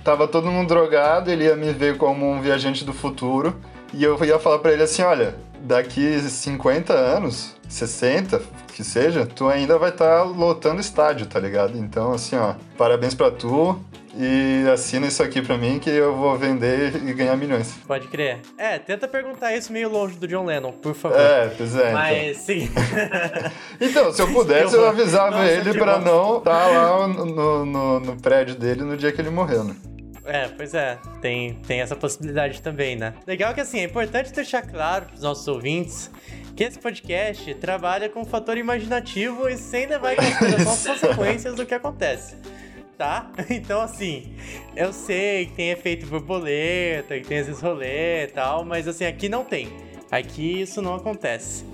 tava 0.05 0.27
todo 0.27 0.51
mundo 0.51 0.69
drogado, 0.69 1.31
ele 1.31 1.45
ia 1.45 1.57
me 1.57 1.73
ver 1.73 1.97
como 1.97 2.29
um 2.31 2.41
viajante 2.41 2.85
do 2.85 2.93
futuro. 2.93 3.57
E 3.93 4.05
eu 4.05 4.23
ia 4.25 4.39
falar 4.39 4.59
pra 4.59 4.73
ele 4.73 4.83
assim, 4.83 5.03
olha, 5.03 5.35
daqui 5.61 6.19
50 6.21 6.93
anos, 6.93 7.57
60, 7.71 8.41
que 8.75 8.83
seja, 8.83 9.25
tu 9.25 9.49
ainda 9.49 9.79
vai 9.79 9.91
estar 9.91 10.25
lotando 10.25 10.81
estádio, 10.81 11.27
tá 11.27 11.39
ligado? 11.39 11.79
Então, 11.79 12.13
assim, 12.13 12.37
ó, 12.37 12.55
parabéns 12.77 13.15
pra 13.15 13.31
tu 13.31 13.79
e 14.17 14.69
assina 14.73 15.07
isso 15.07 15.23
aqui 15.23 15.41
pra 15.41 15.57
mim 15.57 15.79
que 15.79 15.89
eu 15.89 16.17
vou 16.17 16.37
vender 16.37 16.97
e 16.97 17.13
ganhar 17.13 17.37
milhões. 17.37 17.73
Pode 17.87 18.09
crer. 18.09 18.41
É, 18.59 18.79
tenta 18.79 19.07
perguntar 19.07 19.55
isso 19.55 19.73
meio 19.73 19.89
longe 19.89 20.17
do 20.17 20.27
John 20.27 20.45
Lennon, 20.45 20.73
por 20.73 20.95
favor. 20.95 21.19
É, 21.19 21.49
pois 21.57 21.77
é. 21.77 21.81
Então. 21.81 21.93
Mas, 21.93 22.37
sim. 22.39 22.69
Então, 23.81 24.13
se 24.13 24.21
eu 24.21 24.27
pudesse, 24.35 24.75
eu 24.75 24.89
avisava 24.89 25.31
Nossa, 25.39 25.51
ele 25.51 25.73
bom. 25.79 25.99
não 26.01 26.39
estar 26.39 26.67
lá 26.67 27.09
no, 27.09 27.65
no, 27.65 28.01
no 28.01 28.17
prédio 28.21 28.57
dele 28.57 28.83
no 28.83 28.97
dia 28.97 29.13
que 29.13 29.21
ele 29.21 29.31
morreu, 29.31 29.65
né? 29.65 29.77
É, 30.25 30.49
pois 30.49 30.75
é, 30.75 30.99
tem, 31.21 31.55
tem 31.67 31.81
essa 31.81 31.97
possibilidade 31.97 32.61
também, 32.61 32.95
né? 32.95 33.15
Legal 33.27 33.55
que 33.55 33.61
assim, 33.61 33.81
é 33.81 33.85
importante 33.85 34.33
deixar 34.33 34.63
claro 34.63 35.07
pros 35.07 35.23
nossos 35.23 35.49
ouvintes 35.49 36.11
que 36.61 36.65
esse 36.65 36.79
podcast 36.79 37.55
trabalha 37.55 38.07
com 38.11 38.21
um 38.21 38.25
fator 38.27 38.59
imaginativo 38.59 39.49
e 39.49 39.57
sem 39.57 39.87
levar 39.87 40.13
em 40.13 40.17
consideração 40.17 40.93
as 40.93 41.01
consequências 41.01 41.55
do 41.55 41.65
que 41.65 41.73
acontece. 41.73 42.37
Tá? 42.99 43.33
Então, 43.49 43.81
assim, 43.81 44.37
eu 44.77 44.93
sei 44.93 45.47
que 45.47 45.53
tem 45.55 45.71
efeito 45.71 46.05
borboleta, 46.05 47.19
que 47.19 47.27
tem 47.27 47.39
esses 47.39 47.63
rolês 47.63 48.29
e 48.29 48.35
tal, 48.35 48.63
mas 48.63 48.87
assim, 48.87 49.07
aqui 49.07 49.27
não 49.27 49.43
tem. 49.43 49.71
Aqui 50.11 50.61
isso 50.61 50.83
não 50.83 50.97
acontece. 50.97 51.65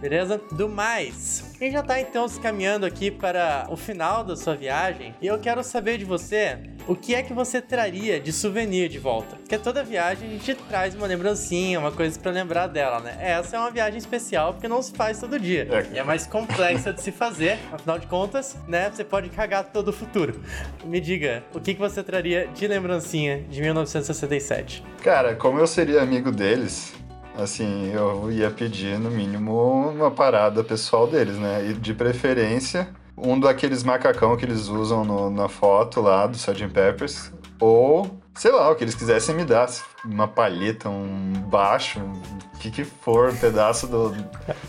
Beleza? 0.00 0.40
Do 0.52 0.68
mais, 0.68 1.42
gente 1.58 1.72
já 1.72 1.82
tá 1.82 2.00
então 2.00 2.28
se 2.28 2.38
caminhando 2.38 2.86
aqui 2.86 3.10
para 3.10 3.66
o 3.68 3.76
final 3.76 4.22
da 4.22 4.36
sua 4.36 4.54
viagem 4.54 5.12
e 5.20 5.26
eu 5.26 5.40
quero 5.40 5.64
saber 5.64 5.98
de 5.98 6.04
você 6.04 6.56
o 6.86 6.94
que 6.94 7.14
é 7.14 7.22
que 7.22 7.32
você 7.32 7.60
traria 7.60 8.20
de 8.20 8.32
souvenir 8.32 8.88
de 8.88 8.98
volta. 8.98 9.36
Porque 9.36 9.58
toda 9.58 9.82
viagem 9.82 10.28
a 10.28 10.32
gente 10.32 10.54
traz 10.54 10.94
uma 10.94 11.06
lembrancinha, 11.06 11.78
uma 11.78 11.92
coisa 11.92 12.18
pra 12.18 12.30
lembrar 12.30 12.66
dela, 12.68 13.00
né? 13.00 13.16
Essa 13.20 13.56
é 13.56 13.58
uma 13.58 13.70
viagem 13.70 13.98
especial 13.98 14.52
porque 14.54 14.68
não 14.68 14.80
se 14.80 14.92
faz 14.92 15.18
todo 15.18 15.38
dia. 15.38 15.66
É. 15.70 15.94
E 15.94 15.98
é 15.98 16.04
mais 16.04 16.26
complexa 16.26 16.92
de 16.92 17.02
se 17.02 17.10
fazer, 17.10 17.58
afinal 17.72 17.98
de 17.98 18.06
contas, 18.06 18.56
né? 18.68 18.90
Você 18.90 19.04
pode 19.04 19.28
cagar 19.30 19.64
todo 19.64 19.88
o 19.88 19.92
futuro. 19.92 20.40
Me 20.84 21.00
diga, 21.00 21.42
o 21.54 21.60
que, 21.60 21.74
que 21.74 21.80
você 21.80 22.02
traria 22.02 22.48
de 22.48 22.66
lembrancinha 22.66 23.42
de 23.42 23.60
1967? 23.60 24.82
Cara, 25.02 25.34
como 25.34 25.58
eu 25.58 25.66
seria 25.66 26.02
amigo 26.02 26.30
deles, 26.30 26.94
assim, 27.36 27.92
eu 27.92 28.30
ia 28.30 28.50
pedir 28.50 28.98
no 28.98 29.10
mínimo 29.10 29.90
uma 29.90 30.10
parada 30.10 30.62
pessoal 30.62 31.06
deles, 31.06 31.36
né? 31.36 31.68
E 31.70 31.74
de 31.74 31.94
preferência, 31.94 32.88
um 33.16 33.38
daqueles 33.40 33.82
macacão 33.82 34.36
que 34.36 34.44
eles 34.44 34.68
usam 34.68 35.04
no- 35.04 35.30
na 35.30 35.48
foto 35.48 36.00
lá 36.00 36.26
do 36.26 36.36
Sgt. 36.36 36.68
Peppers, 36.68 37.32
ou 37.58 38.18
sei 38.34 38.52
lá, 38.52 38.70
o 38.70 38.74
que 38.74 38.84
eles 38.84 38.94
quisessem 38.94 39.34
me 39.34 39.44
dar, 39.44 39.68
uma 40.04 40.28
palheta, 40.28 40.88
um 40.90 41.32
baixo, 41.48 41.98
o 42.00 42.58
que 42.58 42.70
que 42.70 42.84
for, 42.84 43.30
um 43.30 43.36
pedaço 43.36 43.86
do, 43.86 44.14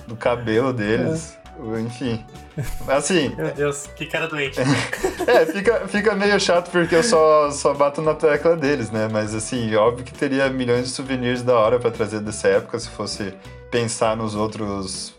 do 0.08 0.16
cabelo 0.16 0.72
deles, 0.72 1.38
enfim. 1.86 2.24
Assim, 2.88 3.36
Meu 3.36 3.52
Deus, 3.52 3.88
que 3.96 4.06
cara 4.06 4.28
doente. 4.28 4.60
é, 5.28 5.46
fica, 5.46 5.88
fica 5.88 6.16
meio 6.16 6.40
chato 6.40 6.72
porque 6.72 6.96
eu 6.96 7.04
só, 7.04 7.52
só 7.52 7.74
bato 7.74 8.02
na 8.02 8.14
tecla 8.14 8.56
deles, 8.56 8.90
né? 8.90 9.08
Mas 9.12 9.36
assim, 9.36 9.76
óbvio 9.76 10.06
que 10.06 10.14
teria 10.14 10.50
milhões 10.50 10.86
de 10.86 10.92
souvenirs 10.92 11.42
da 11.44 11.56
hora 11.58 11.78
pra 11.80 11.92
trazer 11.92 12.20
dessa 12.22 12.48
época 12.48 12.80
se 12.80 12.90
fosse 12.90 13.34
pensar 13.70 14.16
nos 14.16 14.34
outros 14.34 15.14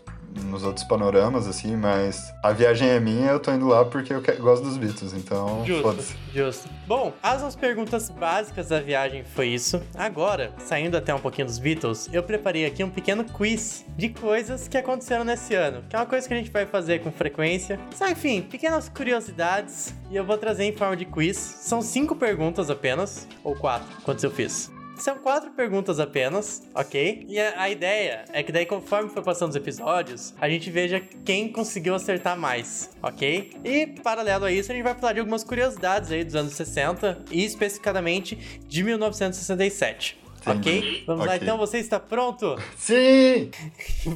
nos 0.45 0.63
outros 0.63 0.85
panoramas, 0.85 1.47
assim, 1.47 1.75
mas 1.75 2.33
a 2.43 2.51
viagem 2.51 2.89
é 2.89 2.99
minha, 2.99 3.31
eu 3.31 3.39
tô 3.39 3.51
indo 3.51 3.67
lá 3.67 3.83
porque 3.85 4.13
eu 4.13 4.21
gosto 4.39 4.63
dos 4.63 4.77
Beatles, 4.77 5.13
então 5.13 5.63
Justo, 5.65 5.83
foda-se. 5.83 6.15
justo. 6.33 6.69
Bom, 6.87 7.13
as 7.21 7.41
nossas 7.41 7.55
perguntas 7.55 8.09
básicas 8.09 8.69
da 8.69 8.79
viagem 8.79 9.23
foi 9.23 9.47
isso. 9.47 9.81
Agora, 9.95 10.53
saindo 10.59 10.97
até 10.97 11.13
um 11.13 11.19
pouquinho 11.19 11.47
dos 11.47 11.59
Beatles, 11.59 12.09
eu 12.11 12.23
preparei 12.23 12.65
aqui 12.65 12.83
um 12.83 12.89
pequeno 12.89 13.23
quiz 13.23 13.85
de 13.97 14.09
coisas 14.09 14.67
que 14.67 14.77
aconteceram 14.77 15.23
nesse 15.23 15.53
ano, 15.55 15.83
que 15.89 15.95
é 15.95 15.99
uma 15.99 16.05
coisa 16.05 16.27
que 16.27 16.33
a 16.33 16.37
gente 16.37 16.51
vai 16.51 16.65
fazer 16.65 16.99
com 16.99 17.11
frequência. 17.11 17.79
Só, 17.95 18.07
enfim, 18.09 18.41
pequenas 18.41 18.89
curiosidades 18.89 19.93
e 20.09 20.15
eu 20.15 20.25
vou 20.25 20.37
trazer 20.37 20.63
em 20.63 20.75
forma 20.75 20.95
de 20.95 21.05
quiz. 21.05 21.37
São 21.37 21.81
cinco 21.81 22.15
perguntas 22.15 22.69
apenas, 22.69 23.27
ou 23.43 23.55
quatro, 23.55 23.87
quantos 24.03 24.23
eu 24.23 24.31
fiz? 24.31 24.71
São 24.99 25.17
quatro 25.17 25.51
perguntas 25.51 25.99
apenas, 25.99 26.61
ok? 26.75 27.25
E 27.27 27.39
a, 27.39 27.61
a 27.61 27.69
ideia 27.69 28.25
é 28.33 28.43
que 28.43 28.51
daí, 28.51 28.65
conforme 28.65 29.09
for 29.09 29.23
passando 29.23 29.49
os 29.51 29.55
episódios, 29.55 30.33
a 30.39 30.49
gente 30.49 30.69
veja 30.69 30.99
quem 31.23 31.51
conseguiu 31.51 31.95
acertar 31.95 32.37
mais, 32.37 32.89
ok? 33.01 33.53
E, 33.63 33.87
paralelo 34.03 34.45
a 34.45 34.51
isso, 34.51 34.71
a 34.71 34.75
gente 34.75 34.83
vai 34.83 34.93
falar 34.93 35.13
de 35.13 35.19
algumas 35.21 35.43
curiosidades 35.43 36.11
aí 36.11 36.23
dos 36.23 36.35
anos 36.35 36.53
60 36.53 37.23
e 37.31 37.45
especificamente 37.45 38.35
de 38.67 38.83
1967. 38.83 40.19
Ok? 40.45 40.77
Entendi. 40.77 41.03
Vamos 41.05 41.25
lá 41.25 41.33
Ok. 41.33 41.43
então, 41.43 41.57
você 41.57 41.77
está 41.79 41.99
pronto? 41.99 42.55
Sim! 42.77 43.51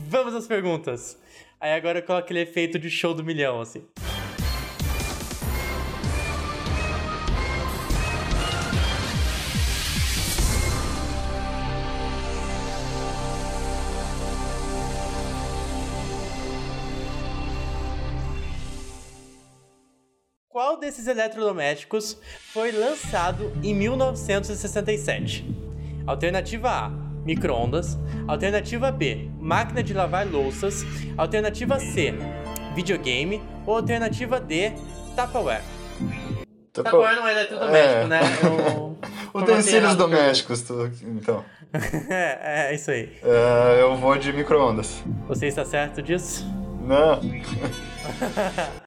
Vamos 0.09 0.33
às 0.35 0.47
perguntas. 0.47 1.17
Aí 1.59 1.73
agora 1.73 1.99
eu 1.99 2.03
coloco 2.03 2.25
aquele 2.25 2.41
efeito 2.41 2.77
de 2.77 2.89
show 2.89 3.13
do 3.13 3.23
milhão, 3.23 3.61
assim. 3.61 3.83
Desses 20.83 21.07
eletrodomésticos 21.07 22.17
foi 22.53 22.71
lançado 22.71 23.51
em 23.63 23.73
1967? 23.73 25.45
Alternativa 26.05 26.69
A: 26.69 26.89
micro-ondas. 27.25 27.97
Alternativa 28.27 28.91
B: 28.91 29.29
máquina 29.39 29.81
de 29.81 29.93
lavar 29.93 30.27
louças. 30.27 30.83
Alternativa 31.17 31.79
C: 31.79 32.13
videogame. 32.75 33.41
Ou 33.65 33.77
alternativa 33.77 34.39
D: 34.39 34.73
Tupperware. 35.15 35.61
Tô 36.73 36.83
Tupperware 36.83 37.15
não 37.15 37.27
é 37.27 37.31
eletrodoméstico, 37.31 37.99
É. 38.01 38.07
né? 38.07 38.19
Eu... 38.43 38.97
Utensílios 39.33 39.95
domésticos, 39.95 40.61
tu- 40.61 40.91
então. 41.01 41.43
é, 42.09 42.69
é 42.69 42.75
isso 42.75 42.91
aí. 42.91 43.17
É, 43.23 43.81
eu 43.81 43.95
vou 43.95 44.15
de 44.15 44.31
micro-ondas. 44.31 45.01
Você 45.27 45.47
está 45.47 45.65
certo 45.65 46.03
disso? 46.03 46.45
Não. 46.85 47.19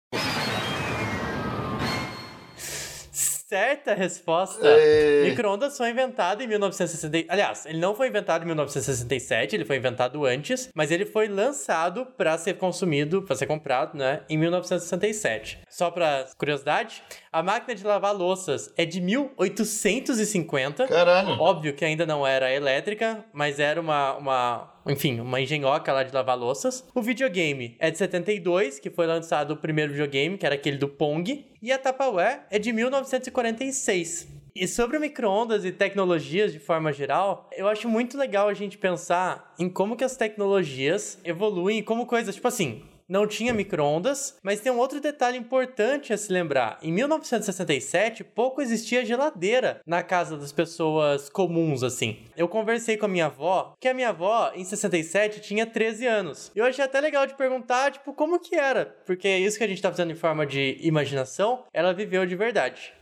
Certa 3.48 3.94
resposta. 3.94 4.66
Ei. 4.66 5.30
Micro-ondas 5.30 5.76
foi 5.76 5.90
inventado 5.90 6.42
em 6.42 6.48
1960. 6.48 7.32
Aliás, 7.32 7.64
ele 7.64 7.78
não 7.78 7.94
foi 7.94 8.08
inventado 8.08 8.42
em 8.42 8.46
1967, 8.46 9.54
ele 9.54 9.64
foi 9.64 9.76
inventado 9.76 10.24
antes, 10.24 10.68
mas 10.74 10.90
ele 10.90 11.06
foi 11.06 11.28
lançado 11.28 12.06
para 12.06 12.36
ser 12.38 12.54
consumido, 12.54 13.22
para 13.22 13.36
ser 13.36 13.46
comprado, 13.46 13.96
né, 13.96 14.22
em 14.28 14.36
1967. 14.36 15.60
Só 15.68 15.92
para 15.92 16.26
curiosidade, 16.36 17.04
a 17.32 17.40
máquina 17.40 17.76
de 17.76 17.86
lavar 17.86 18.12
louças 18.12 18.72
é 18.76 18.84
de 18.84 19.00
1850. 19.00 20.88
Caralho. 20.88 21.40
Óbvio 21.40 21.72
que 21.72 21.84
ainda 21.84 22.04
não 22.04 22.26
era 22.26 22.52
elétrica, 22.52 23.24
mas 23.32 23.60
era 23.60 23.80
uma, 23.80 24.16
uma 24.16 24.75
enfim, 24.88 25.20
uma 25.20 25.40
engenhoca 25.40 25.92
lá 25.92 26.02
de 26.02 26.14
lavar 26.14 26.38
louças. 26.38 26.86
O 26.94 27.02
videogame 27.02 27.76
é 27.78 27.90
de 27.90 27.98
72, 27.98 28.78
que 28.78 28.90
foi 28.90 29.06
lançado 29.06 29.52
o 29.52 29.56
primeiro 29.56 29.92
videogame, 29.92 30.38
que 30.38 30.46
era 30.46 30.54
aquele 30.54 30.76
do 30.76 30.88
Pong. 30.88 31.46
E 31.60 31.72
a 31.72 31.78
Tupperware 31.78 32.42
é 32.50 32.58
de 32.58 32.72
1946. 32.72 34.28
E 34.54 34.66
sobre 34.66 34.98
microondas 34.98 35.66
e 35.66 35.72
tecnologias 35.72 36.50
de 36.50 36.58
forma 36.58 36.90
geral, 36.90 37.50
eu 37.54 37.68
acho 37.68 37.88
muito 37.88 38.16
legal 38.16 38.48
a 38.48 38.54
gente 38.54 38.78
pensar 38.78 39.54
em 39.58 39.68
como 39.68 39.96
que 39.96 40.04
as 40.04 40.16
tecnologias 40.16 41.18
evoluem, 41.24 41.82
como 41.82 42.06
coisas, 42.06 42.34
tipo 42.34 42.48
assim, 42.48 42.82
não 43.08 43.26
tinha 43.26 43.52
microondas, 43.52 44.36
mas 44.42 44.60
tem 44.60 44.72
um 44.72 44.78
outro 44.78 45.00
detalhe 45.00 45.38
importante 45.38 46.12
a 46.12 46.18
se 46.18 46.32
lembrar. 46.32 46.78
Em 46.82 46.92
1967, 46.92 48.24
pouco 48.24 48.60
existia 48.60 49.04
geladeira 49.04 49.80
na 49.86 50.02
casa 50.02 50.36
das 50.36 50.52
pessoas 50.52 51.28
comuns, 51.28 51.82
assim. 51.82 52.18
Eu 52.36 52.48
conversei 52.48 52.96
com 52.96 53.06
a 53.06 53.08
minha 53.08 53.26
avó, 53.26 53.74
que 53.80 53.88
a 53.88 53.94
minha 53.94 54.10
avó, 54.10 54.52
em 54.54 54.64
67, 54.64 55.40
tinha 55.40 55.66
13 55.66 56.06
anos. 56.06 56.52
Eu 56.54 56.64
achei 56.64 56.84
até 56.84 57.00
legal 57.00 57.26
de 57.26 57.34
perguntar, 57.34 57.92
tipo, 57.92 58.12
como 58.12 58.40
que 58.40 58.56
era? 58.56 58.86
Porque 59.04 59.28
isso 59.28 59.58
que 59.58 59.64
a 59.64 59.68
gente 59.68 59.82
tá 59.82 59.90
fazendo 59.90 60.12
em 60.12 60.16
forma 60.16 60.46
de 60.46 60.78
imaginação, 60.80 61.64
ela 61.72 61.92
viveu 61.92 62.26
de 62.26 62.36
verdade. 62.36 62.92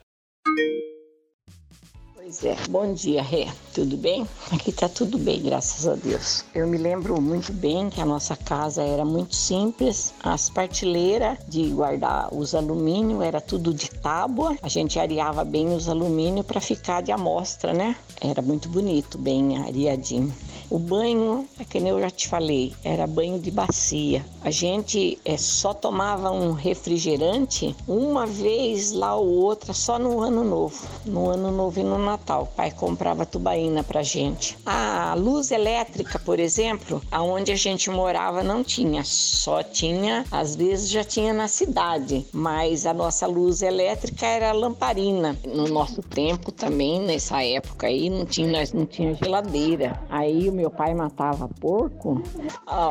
Pois 2.25 2.43
é, 2.43 2.57
bom 2.71 2.95
dia, 2.95 3.23
Ré. 3.23 3.53
Tudo 3.75 3.99
bem? 3.99 4.27
Aqui 4.51 4.73
tá 4.73 4.89
tudo 4.89 5.19
bem, 5.19 5.43
graças 5.43 5.87
a 5.87 5.95
Deus. 5.95 6.43
Eu 6.55 6.67
me 6.67 6.79
lembro 6.79 7.21
muito 7.21 7.53
bem 7.53 7.91
que 7.91 8.01
a 8.01 8.07
nossa 8.07 8.35
casa 8.35 8.83
era 8.83 9.05
muito 9.05 9.37
simples. 9.37 10.15
As 10.23 10.49
partilheiras 10.49 11.37
de 11.47 11.69
guardar 11.69 12.33
os 12.35 12.55
alumínio 12.55 13.21
era 13.21 13.43
tudo 13.43 13.75
de 13.75 13.91
tábua. 13.91 14.57
A 14.63 14.69
gente 14.69 14.99
areava 14.99 15.45
bem 15.45 15.75
os 15.75 15.87
alumínio 15.87 16.43
para 16.43 16.63
ficar 16.63 17.03
de 17.03 17.13
amostra, 17.13 17.75
né? 17.75 17.95
Era 18.19 18.41
muito 18.41 18.71
bonito, 18.71 19.19
bem 19.19 19.59
areadinho. 19.59 20.35
O 20.71 20.79
banho, 20.79 21.47
é 21.61 21.65
que 21.65 21.79
nem 21.79 21.93
eu 21.93 22.01
já 22.01 22.11
te 22.11 22.27
falei, 22.27 22.75
era 22.83 23.07
banho 23.07 23.39
de 23.39 23.51
bacia. 23.51 24.25
A 24.45 24.51
gente 24.51 25.19
é, 25.25 25.39
só 25.39 25.73
tomava 25.73 26.31
um 26.31 26.53
refrigerante 26.53 27.75
uma 27.89 28.27
vez 28.27 28.93
lá 28.93 29.17
ou 29.17 29.27
outra, 29.27 29.73
só 29.73 29.99
no 29.99 30.21
ano 30.21 30.45
novo. 30.45 30.87
No 31.07 31.31
ano 31.31 31.51
novo 31.51 31.81
e 31.81 31.83
no 31.83 31.97
Natal. 31.97 32.43
O 32.43 32.47
pai 32.55 32.71
comprava 32.71 33.25
tubaína 33.25 33.83
pra 33.83 34.03
gente. 34.03 34.59
A 34.67 35.15
luz 35.17 35.51
elétrica, 35.51 36.19
por 36.19 36.39
exemplo, 36.39 37.01
aonde 37.11 37.53
a 37.53 37.57
gente 37.57 37.89
morava 37.89 38.43
não 38.43 38.63
tinha. 38.63 39.03
Só 39.03 39.63
tinha, 39.63 40.27
às 40.31 40.55
vezes 40.55 40.91
já 40.91 41.03
tinha 41.03 41.33
na 41.33 41.49
cidade. 41.49 42.27
Mas 42.31 42.85
a 42.85 42.93
nossa 42.93 43.27
luz 43.27 43.63
elétrica 43.63 44.27
era 44.27 44.53
lamparina. 44.53 45.39
No 45.47 45.67
nosso 45.69 46.03
tempo 46.03 46.53
também, 46.53 47.01
nessa 47.01 47.43
época 47.43 47.87
aí, 47.87 48.11
não 48.11 48.27
tinha, 48.27 48.53
nós 48.53 48.75
não 48.75 48.85
tinha 48.85 49.15
geladeira. 49.15 49.99
Aí 50.11 50.51
meu 50.51 50.69
pai 50.69 50.93
matava 50.93 51.49
porco, 51.59 52.23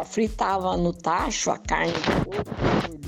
fritava 0.05 0.75
no 0.75 0.91
tacho 0.91 1.42
a 1.51 1.57
carne 1.57 1.93
porco, 1.93 2.43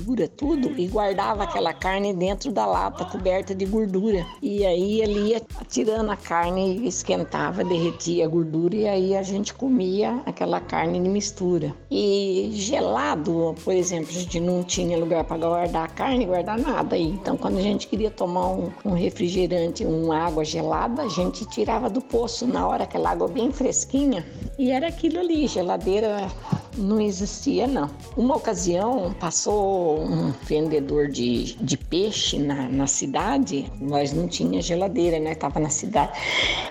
gordura, 0.06 0.28
tudo, 0.28 0.72
e 0.78 0.86
guardava 0.86 1.44
aquela 1.44 1.72
carne 1.72 2.14
dentro 2.14 2.52
da 2.52 2.64
lata 2.64 3.04
coberta 3.04 3.54
de 3.54 3.66
gordura. 3.66 4.24
E 4.40 4.64
aí 4.64 5.00
ele 5.00 5.30
ia 5.30 5.42
tirando 5.68 6.10
a 6.10 6.16
carne, 6.16 6.86
esquentava, 6.86 7.64
derretia 7.64 8.24
a 8.24 8.28
gordura 8.28 8.76
e 8.76 8.88
aí 8.88 9.16
a 9.16 9.22
gente 9.22 9.52
comia 9.52 10.20
aquela 10.24 10.60
carne 10.60 11.00
de 11.00 11.08
mistura. 11.08 11.74
E 11.90 12.50
gelado, 12.52 13.54
por 13.64 13.74
exemplo, 13.74 14.10
a 14.10 14.20
gente 14.20 14.38
não 14.40 14.62
tinha 14.62 14.96
lugar 14.96 15.24
para 15.24 15.38
guardar 15.38 15.84
a 15.84 15.88
carne, 15.88 16.26
guardar 16.26 16.58
nada. 16.58 16.96
Então, 16.96 17.36
quando 17.36 17.58
a 17.58 17.62
gente 17.62 17.88
queria 17.88 18.10
tomar 18.10 18.48
um, 18.48 18.70
um 18.84 18.92
refrigerante, 18.92 19.84
uma 19.84 20.18
água 20.18 20.44
gelada, 20.44 21.02
a 21.02 21.08
gente 21.08 21.44
tirava 21.46 21.90
do 21.90 22.00
poço 22.00 22.46
na 22.46 22.66
hora 22.66 22.84
aquela 22.84 23.10
água 23.10 23.28
bem 23.28 23.50
fresquinha 23.52 24.24
e 24.58 24.70
era 24.70 24.88
aquilo 24.88 25.18
ali, 25.18 25.46
geladeira 25.46 26.28
não 26.76 27.00
existia 27.00 27.66
não. 27.66 27.90
Uma 28.16 28.36
ocasião 28.36 29.14
passou 29.18 30.00
um 30.00 30.32
vendedor 30.42 31.08
de, 31.08 31.54
de 31.54 31.76
peixe 31.76 32.38
na, 32.38 32.68
na 32.68 32.86
cidade, 32.86 33.70
nós 33.80 34.12
não 34.12 34.28
tinha 34.28 34.60
geladeira, 34.60 35.18
né? 35.18 35.34
Tava 35.34 35.58
na 35.60 35.70
cidade. 35.70 36.12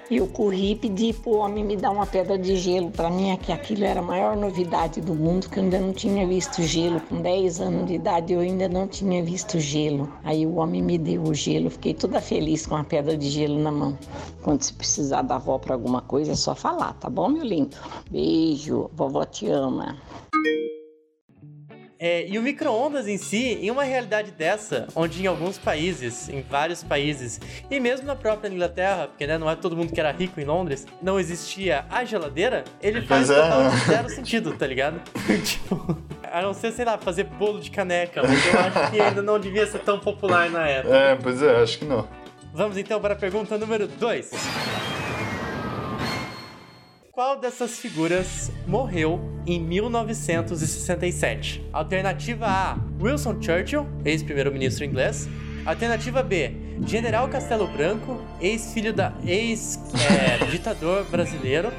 Eu 0.09 0.27
corri 0.27 0.71
e 0.71 0.75
pedi 0.75 1.13
pro 1.13 1.37
homem 1.37 1.63
me 1.63 1.75
dar 1.75 1.91
uma 1.91 2.05
pedra 2.05 2.37
de 2.37 2.55
gelo. 2.55 2.91
Para 2.91 3.09
mim, 3.09 3.31
é 3.31 3.37
que 3.37 3.51
aquilo 3.51 3.83
era 3.83 3.99
a 3.99 4.03
maior 4.03 4.37
novidade 4.37 5.01
do 5.01 5.15
mundo, 5.15 5.49
que 5.49 5.57
eu 5.57 5.63
ainda 5.63 5.79
não 5.79 5.93
tinha 5.93 6.27
visto 6.27 6.61
gelo. 6.61 7.01
Com 7.01 7.21
10 7.21 7.61
anos 7.61 7.87
de 7.87 7.95
idade, 7.95 8.33
eu 8.33 8.39
ainda 8.39 8.69
não 8.69 8.87
tinha 8.87 9.23
visto 9.23 9.59
gelo. 9.59 10.11
Aí 10.23 10.45
o 10.45 10.55
homem 10.55 10.81
me 10.81 10.97
deu 10.97 11.23
o 11.23 11.33
gelo, 11.33 11.69
fiquei 11.69 11.93
toda 11.93 12.21
feliz 12.21 12.65
com 12.65 12.75
a 12.75 12.83
pedra 12.83 13.17
de 13.17 13.29
gelo 13.29 13.57
na 13.59 13.71
mão. 13.71 13.97
Quando 14.43 14.61
se 14.61 14.73
precisar 14.73 15.23
da 15.23 15.35
avó 15.35 15.57
para 15.57 15.73
alguma 15.73 16.01
coisa, 16.01 16.33
é 16.33 16.35
só 16.35 16.53
falar, 16.53 16.93
tá 16.93 17.09
bom, 17.09 17.29
meu 17.29 17.43
lindo? 17.43 17.75
Beijo, 18.11 18.89
vovó 18.93 19.25
te 19.25 19.47
ama. 19.47 19.94
É, 21.97 22.27
e 22.27 22.37
o 22.37 22.41
micro-ondas 22.41 23.07
em 23.07 23.17
si, 23.17 23.57
em 23.61 23.71
uma 23.71 23.83
realidade 23.83 24.31
dessa, 24.31 24.87
onde 24.95 25.23
em 25.23 25.27
alguns 25.27 25.57
países, 25.57 26.27
em 26.27 26.41
vários 26.41 26.83
países, 26.83 27.39
e 27.71 27.79
mesmo 27.79 28.05
na 28.05 28.15
própria 28.15 28.49
Inglaterra, 28.49 29.07
porque 29.07 29.25
né, 29.25 29.37
não 29.37 29.49
é 29.49 29.55
todo 29.55 29.77
mundo 29.77 29.93
que 29.93 29.99
era 29.99 30.11
rico 30.11 30.39
em 30.39 30.43
Londres, 30.43 30.85
não 31.01 31.19
existia 31.19 31.85
a 31.89 32.03
geladeira, 32.03 32.65
ele 32.81 33.01
faz 33.01 33.29
é. 33.29 33.41
total 33.41 33.71
zero 33.87 34.09
sentido, 34.09 34.57
tá 34.57 34.67
ligado? 34.67 35.01
tipo, 35.43 35.97
a 36.31 36.41
não 36.41 36.53
ser, 36.53 36.73
sei 36.73 36.83
lá, 36.83 36.97
fazer 36.97 37.23
bolo 37.23 37.61
de 37.61 37.71
caneca, 37.71 38.21
mas 38.21 38.45
eu 38.45 38.59
acho 38.59 38.91
que 38.91 38.99
ainda 38.99 39.21
não 39.21 39.39
devia 39.39 39.65
ser 39.65 39.79
tão 39.79 39.97
popular 39.97 40.49
na 40.49 40.67
época. 40.67 40.95
É, 40.95 41.15
pois 41.15 41.41
é, 41.41 41.61
acho 41.61 41.79
que 41.79 41.85
não. 41.85 42.07
Vamos 42.53 42.77
então 42.77 42.99
para 42.99 43.13
a 43.13 43.17
pergunta 43.17 43.57
número 43.57 43.87
2. 43.87 44.31
Qual 47.15 47.39
dessas 47.39 47.79
figuras 47.79 48.51
morreu 48.67 49.21
em 49.47 49.57
1967? 49.57 51.65
Alternativa 51.71 52.45
A: 52.45 52.77
Wilson 53.01 53.41
Churchill, 53.41 53.87
ex-primeiro-ministro 54.03 54.83
inglês. 54.83 55.25
Alternativa 55.65 56.21
B: 56.21 56.51
General 56.85 57.25
Castelo 57.29 57.67
Branco, 57.67 58.19
ex-filho 58.41 58.91
da 58.91 59.13
ex-ditador 59.25 61.05
brasileiro. 61.09 61.71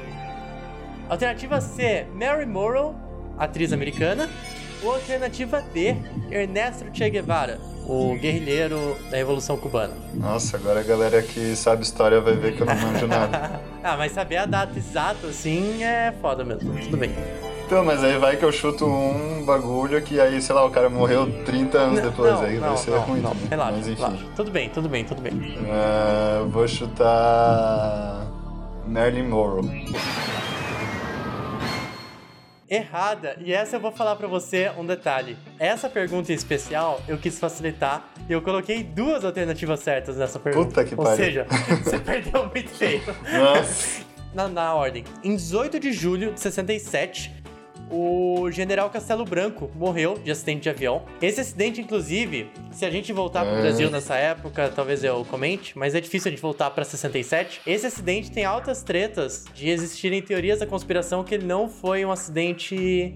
Alternativa 1.07 1.61
C: 1.61 2.07
Mary 2.15 2.47
Morrow, 2.47 2.95
atriz 3.37 3.71
americana. 3.71 4.27
Ou 4.83 4.93
alternativa 4.93 5.61
D: 5.73 5.95
Ernesto 6.29 6.85
Che 6.93 7.09
Guevara, 7.09 7.59
o 7.85 8.15
guerrilheiro 8.15 8.97
da 9.09 9.17
Revolução 9.17 9.57
Cubana. 9.57 9.93
Nossa, 10.13 10.57
agora 10.57 10.81
a 10.81 10.83
galera 10.83 11.21
que 11.21 11.55
sabe 11.55 11.83
história 11.83 12.19
vai 12.19 12.35
ver 12.35 12.55
que 12.55 12.61
eu 12.61 12.67
não 12.67 12.75
manjo 12.75 13.07
nada. 13.07 13.61
ah, 13.83 13.97
mas 13.97 14.11
saber 14.11 14.37
a 14.37 14.45
data 14.45 14.77
exata, 14.77 15.27
assim, 15.27 15.83
é 15.83 16.13
foda 16.21 16.43
mesmo. 16.43 16.73
Tudo 16.79 16.97
bem. 16.97 17.11
Então, 17.65 17.83
mas 17.83 18.01
aí 18.01 18.17
vai 18.17 18.37
que 18.37 18.45
eu 18.45 18.51
chuto 18.51 18.85
um 18.85 19.43
bagulho 19.43 20.01
que 20.01 20.21
aí, 20.21 20.41
sei 20.41 20.55
lá, 20.55 20.65
o 20.65 20.71
cara 20.71 20.89
morreu 20.89 21.29
30 21.43 21.77
anos 21.77 22.01
depois, 22.01 22.31
não, 22.31 22.41
aí 22.41 22.55
não, 22.57 22.67
vai 22.69 22.77
ser 22.77 22.91
não, 22.91 23.01
ruim. 23.01 23.19
não. 23.19 23.31
também. 23.31 23.47
Relaxa, 23.49 23.73
mas 23.73 23.87
enfim. 23.89 24.01
relaxa. 24.01 24.25
Tudo 24.37 24.51
bem, 24.51 24.69
tudo 24.69 24.87
bem, 24.89 25.03
tudo 25.03 25.21
bem. 25.21 25.57
Ah, 25.69 26.45
vou 26.47 26.65
chutar. 26.65 28.25
Marilyn 28.87 29.27
Monroe. 29.27 29.85
Errada. 32.69 33.37
E 33.39 33.53
essa 33.53 33.77
eu 33.77 33.79
vou 33.79 33.91
falar 33.91 34.15
pra 34.15 34.27
você 34.27 34.69
um 34.77 34.85
detalhe. 34.85 35.37
Essa 35.57 35.89
pergunta 35.89 36.31
em 36.31 36.35
especial 36.35 37.01
eu 37.07 37.17
quis 37.17 37.39
facilitar 37.39 38.09
e 38.27 38.33
eu 38.33 38.41
coloquei 38.41 38.83
duas 38.83 39.23
alternativas 39.23 39.79
certas 39.79 40.17
nessa 40.17 40.37
pergunta. 40.39 40.67
Puta 40.67 40.83
que 40.85 40.93
Ou 40.95 41.03
pariu. 41.03 41.17
seja, 41.17 41.47
você 41.83 41.97
perdeu 41.99 42.45
muito 42.49 42.69
feio. 42.69 43.01
Nossa. 43.31 44.01
na, 44.33 44.47
na 44.47 44.73
ordem. 44.73 45.03
Em 45.23 45.35
18 45.35 45.79
de 45.79 45.91
julho 45.93 46.33
de 46.33 46.39
67, 46.39 47.33
o 47.89 48.49
general 48.51 48.89
Castelo 48.89 49.23
Branco 49.23 49.69
morreu 49.75 50.15
de 50.15 50.29
acidente 50.31 50.63
de 50.63 50.69
avião. 50.69 51.03
Esse 51.21 51.41
acidente, 51.41 51.79
inclusive, 51.81 52.49
se 52.71 52.85
a 52.85 52.89
gente 52.89 53.11
voltar 53.13 53.45
pro 53.45 53.55
É. 53.55 53.61
Brasil 53.61 53.89
nessa 53.89 54.15
época, 54.15 54.71
talvez 54.75 55.03
eu 55.03 55.23
comente, 55.25 55.77
mas 55.77 55.95
é 55.95 56.01
difícil 56.01 56.29
a 56.29 56.31
gente 56.31 56.41
voltar 56.41 56.69
pra 56.71 56.83
67. 56.83 57.61
Esse 57.65 57.85
acidente 57.87 58.31
tem 58.31 58.45
altas 58.45 58.83
tretas 58.83 59.45
de 59.53 59.69
existirem 59.69 60.21
teorias 60.21 60.59
da 60.59 60.65
conspiração 60.65 61.23
que 61.23 61.33
ele 61.35 61.45
não 61.45 61.69
foi 61.69 62.03
um 62.05 62.11
acidente. 62.11 63.15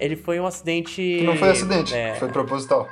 Ele 0.00 0.16
foi 0.16 0.40
um 0.40 0.46
acidente. 0.46 1.20
Não 1.22 1.36
foi 1.36 1.50
acidente, 1.50 1.94
É, 1.94 2.14
foi 2.14 2.28
proposital. 2.28 2.88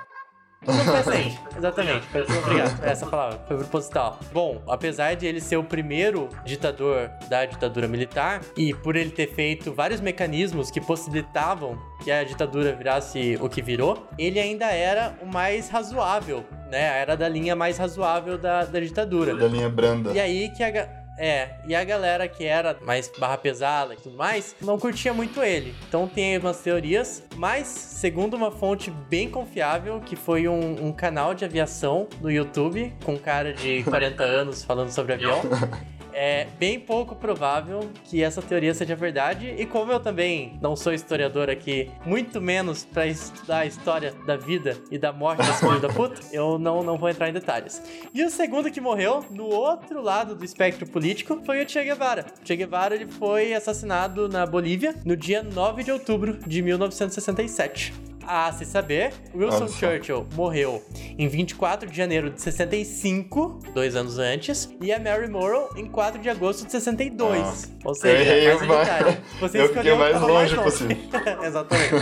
Foi 0.65 0.97
acidente, 0.99 1.41
exatamente. 1.57 2.07
Foi- 2.07 2.23
Obrigado, 2.23 2.85
essa 2.85 3.07
palavra. 3.07 3.41
Foi 3.49 3.57
proposital. 3.57 4.19
Bom, 4.33 4.63
apesar 4.69 5.15
de 5.15 5.27
ele 5.27 5.41
ser 5.41 5.57
o 5.57 5.65
primeiro 5.65 6.29
ditador 6.45 7.11
da 7.29 7.45
ditadura 7.45 7.89
militar, 7.89 8.41
e 8.57 8.73
por 8.75 8.95
ele 8.97 9.11
ter 9.11 9.29
feito 9.35 9.73
vários 9.73 10.01
mecanismos 10.01 10.71
que 10.71 10.81
possibilitavam 10.81 11.79
que 12.05 12.11
a 12.11 12.25
ditadura 12.25 12.73
virasse 12.73 13.39
o 13.41 13.49
que 13.49 13.61
virou, 13.63 14.07
ele 14.19 14.39
ainda 14.39 14.67
era 14.67 15.15
o 15.21 15.27
mais 15.27 15.69
razoável, 15.69 16.45
né? 16.71 17.01
Era 17.01 17.17
da 17.17 17.29
linha 17.29 17.55
mais 17.57 17.79
razoável 17.79 18.39
da, 18.39 18.65
da 18.65 18.81
ditadura. 18.81 19.35
Da 19.35 19.47
linha 19.47 19.69
branda. 19.69 20.13
E 20.13 20.21
aí 20.21 20.49
que 20.51 20.63
a. 20.63 21.02
É, 21.19 21.51
e 21.67 21.75
a 21.75 21.85
galera 21.85 22.27
que 22.27 22.45
era 22.45 22.77
mais 22.83 23.11
barra 23.19 23.37
pesada 23.37 23.95
e 23.95 23.97
tudo 23.97 24.17
mais, 24.17 24.57
não 24.61 24.79
curtia 24.79 25.13
muito 25.13 25.43
ele. 25.43 25.75
Então 25.89 26.09
tem 26.09 26.39
umas 26.39 26.61
teorias, 26.61 27.23
mas 27.37 27.67
segundo 27.67 28.35
uma 28.35 28.51
fonte 28.51 28.91
bem 28.91 29.29
confiável, 29.29 30.01
que 30.01 30.17
foi 30.17 30.49
um, 30.49 30.87
um 30.87 30.93
canal 30.93 31.35
de 31.35 31.45
aviação 31.45 32.09
no 32.21 32.31
YouTube, 32.31 32.93
com 33.05 33.15
um 33.15 33.19
cara 33.19 33.53
de 33.53 33.83
40 33.85 34.23
anos 34.25 34.65
falando 34.65 34.91
sobre 34.91 35.13
avião, 35.13 35.41
é 36.13 36.47
bem 36.59 36.79
pouco 36.79 37.15
provável 37.15 37.91
que 38.05 38.23
essa 38.23 38.43
teoria 38.43 38.75
seja 38.75 38.95
verdade. 38.95 39.55
E 39.59 39.67
como 39.67 39.93
eu 39.93 40.01
também 40.01 40.59
não 40.61 40.77
sou 40.77 40.93
historiador 40.93 41.51
aqui, 41.51 41.91
muito 42.05 42.41
menos 42.41 42.85
para 42.85 43.07
estudar 43.07 43.59
a 43.59 43.67
história 43.67 44.15
da 44.27 44.37
vida 44.37 44.77
e 44.91 44.99
da 44.99 45.13
morte 45.13 45.45
desse 45.45 45.61
filho 45.61 45.81
da 45.81 45.89
puta, 45.93 46.21
eu 46.33 46.59
não, 46.59 46.83
não 46.83 46.99
vou 46.99 47.09
entrar 47.09 47.29
em 47.29 47.33
detalhes. 47.33 47.83
E 48.15 48.25
o 48.25 48.31
segundo 48.31 48.71
que 48.71 48.81
morreu, 48.81 49.25
no 49.31 49.47
outro 49.47 50.03
lado 50.03 50.35
do 50.35 50.45
espectro 50.45 50.87
político, 50.87 51.41
foi 51.45 51.65
o 51.65 51.69
Che 51.69 51.83
Guevara. 51.85 52.27
O 52.43 52.47
che 52.47 52.57
Guevara 52.57 52.95
ele 52.95 53.07
foi 53.07 53.55
assassinado 53.55 54.29
na 54.29 54.47
Bolívia 54.47 54.95
no 55.05 55.17
dia 55.17 55.43
9 55.43 55.85
de 55.85 55.93
outubro 55.93 56.39
de 56.47 56.63
1967. 56.63 58.12
A 58.27 58.53
se 58.53 58.65
saber, 58.65 59.13
Wilson 59.35 59.69
Churchill 59.69 60.27
morreu 60.35 60.83
em 61.19 61.27
24 61.29 61.91
de 61.91 61.97
janeiro 61.97 62.31
de 62.31 62.41
65, 62.41 63.61
dois 63.75 63.97
anos 63.97 64.19
antes, 64.19 64.71
e 64.81 64.93
a 64.93 64.99
Mary 64.99 65.29
Morrow 65.29 65.71
em 65.77 65.87
4 65.87 66.21
de 66.21 66.31
agosto 66.31 66.65
de 66.65 66.73
62. 66.73 67.41
Ah, 67.41 67.79
Ou 67.85 67.95
seja, 67.95 68.49
mais 68.49 68.63
uma 68.63 68.83
Itália. 68.83 69.23
Você 69.41 69.61
eu 69.61 69.67
escolheu 69.67 69.97
mais 69.97 70.21
longe, 70.21 70.57
mais 70.57 70.65
possível. 70.65 70.97
Exatamente. 71.45 71.93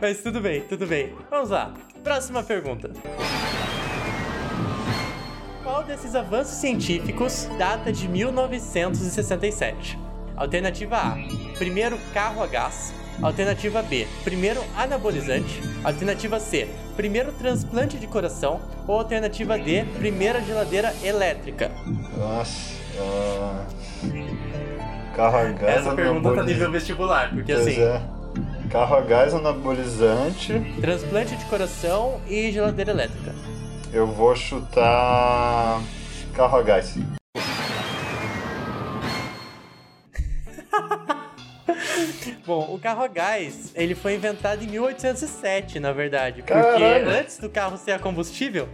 Mas 0.00 0.22
tudo 0.22 0.40
bem, 0.40 0.60
tudo 0.62 0.86
bem. 0.86 1.14
Vamos 1.30 1.50
lá. 1.50 1.72
Próxima 2.04 2.42
pergunta. 2.42 2.90
Qual 5.62 5.82
desses 5.82 6.14
avanços 6.14 6.54
científicos 6.58 7.48
data 7.58 7.92
de 7.92 8.06
1967? 8.08 9.98
Alternativa 10.36 10.96
A: 10.96 11.16
primeiro 11.58 11.98
carro 12.12 12.42
a 12.42 12.46
gás. 12.46 12.94
Alternativa 13.22 13.82
B, 13.82 14.06
primeiro 14.24 14.62
anabolizante. 14.76 15.62
Alternativa 15.82 16.38
C, 16.38 16.68
primeiro 16.96 17.32
transplante 17.32 17.98
de 17.98 18.06
coração. 18.06 18.60
Ou 18.86 18.98
alternativa 18.98 19.58
D, 19.58 19.84
primeira 19.98 20.40
geladeira 20.42 20.94
elétrica. 21.02 21.70
Nossa. 22.16 22.74
Uh... 22.98 23.76
Carro 25.14 25.38
a 25.38 25.44
gás 25.44 25.76
Essa 25.78 25.94
pergunta 25.94 26.34
tá 26.34 26.42
nível 26.42 26.70
vestibular, 26.70 27.30
porque 27.30 27.54
pois 27.54 27.66
assim. 27.66 27.80
É. 27.80 28.02
Carro 28.70 28.96
a 28.96 29.00
gás 29.00 29.32
anabolizante. 29.32 30.60
Transplante 30.80 31.36
de 31.36 31.44
coração 31.46 32.20
e 32.28 32.52
geladeira 32.52 32.90
elétrica. 32.90 33.34
Eu 33.92 34.06
vou 34.06 34.36
chutar. 34.36 35.80
Carro 36.34 36.58
a 36.58 36.62
gás. 36.62 36.98
Bom, 42.46 42.72
o 42.72 42.78
carro 42.78 43.02
a 43.02 43.08
gás, 43.08 43.72
ele 43.74 43.96
foi 43.96 44.14
inventado 44.14 44.62
em 44.62 44.68
1807, 44.68 45.80
na 45.80 45.92
verdade. 45.92 46.42
Porque 46.42 46.52
Caramba. 46.52 47.10
antes 47.10 47.38
do 47.38 47.50
carro 47.50 47.76
ser 47.76 47.90
a 47.90 47.98
combustível, 47.98 48.68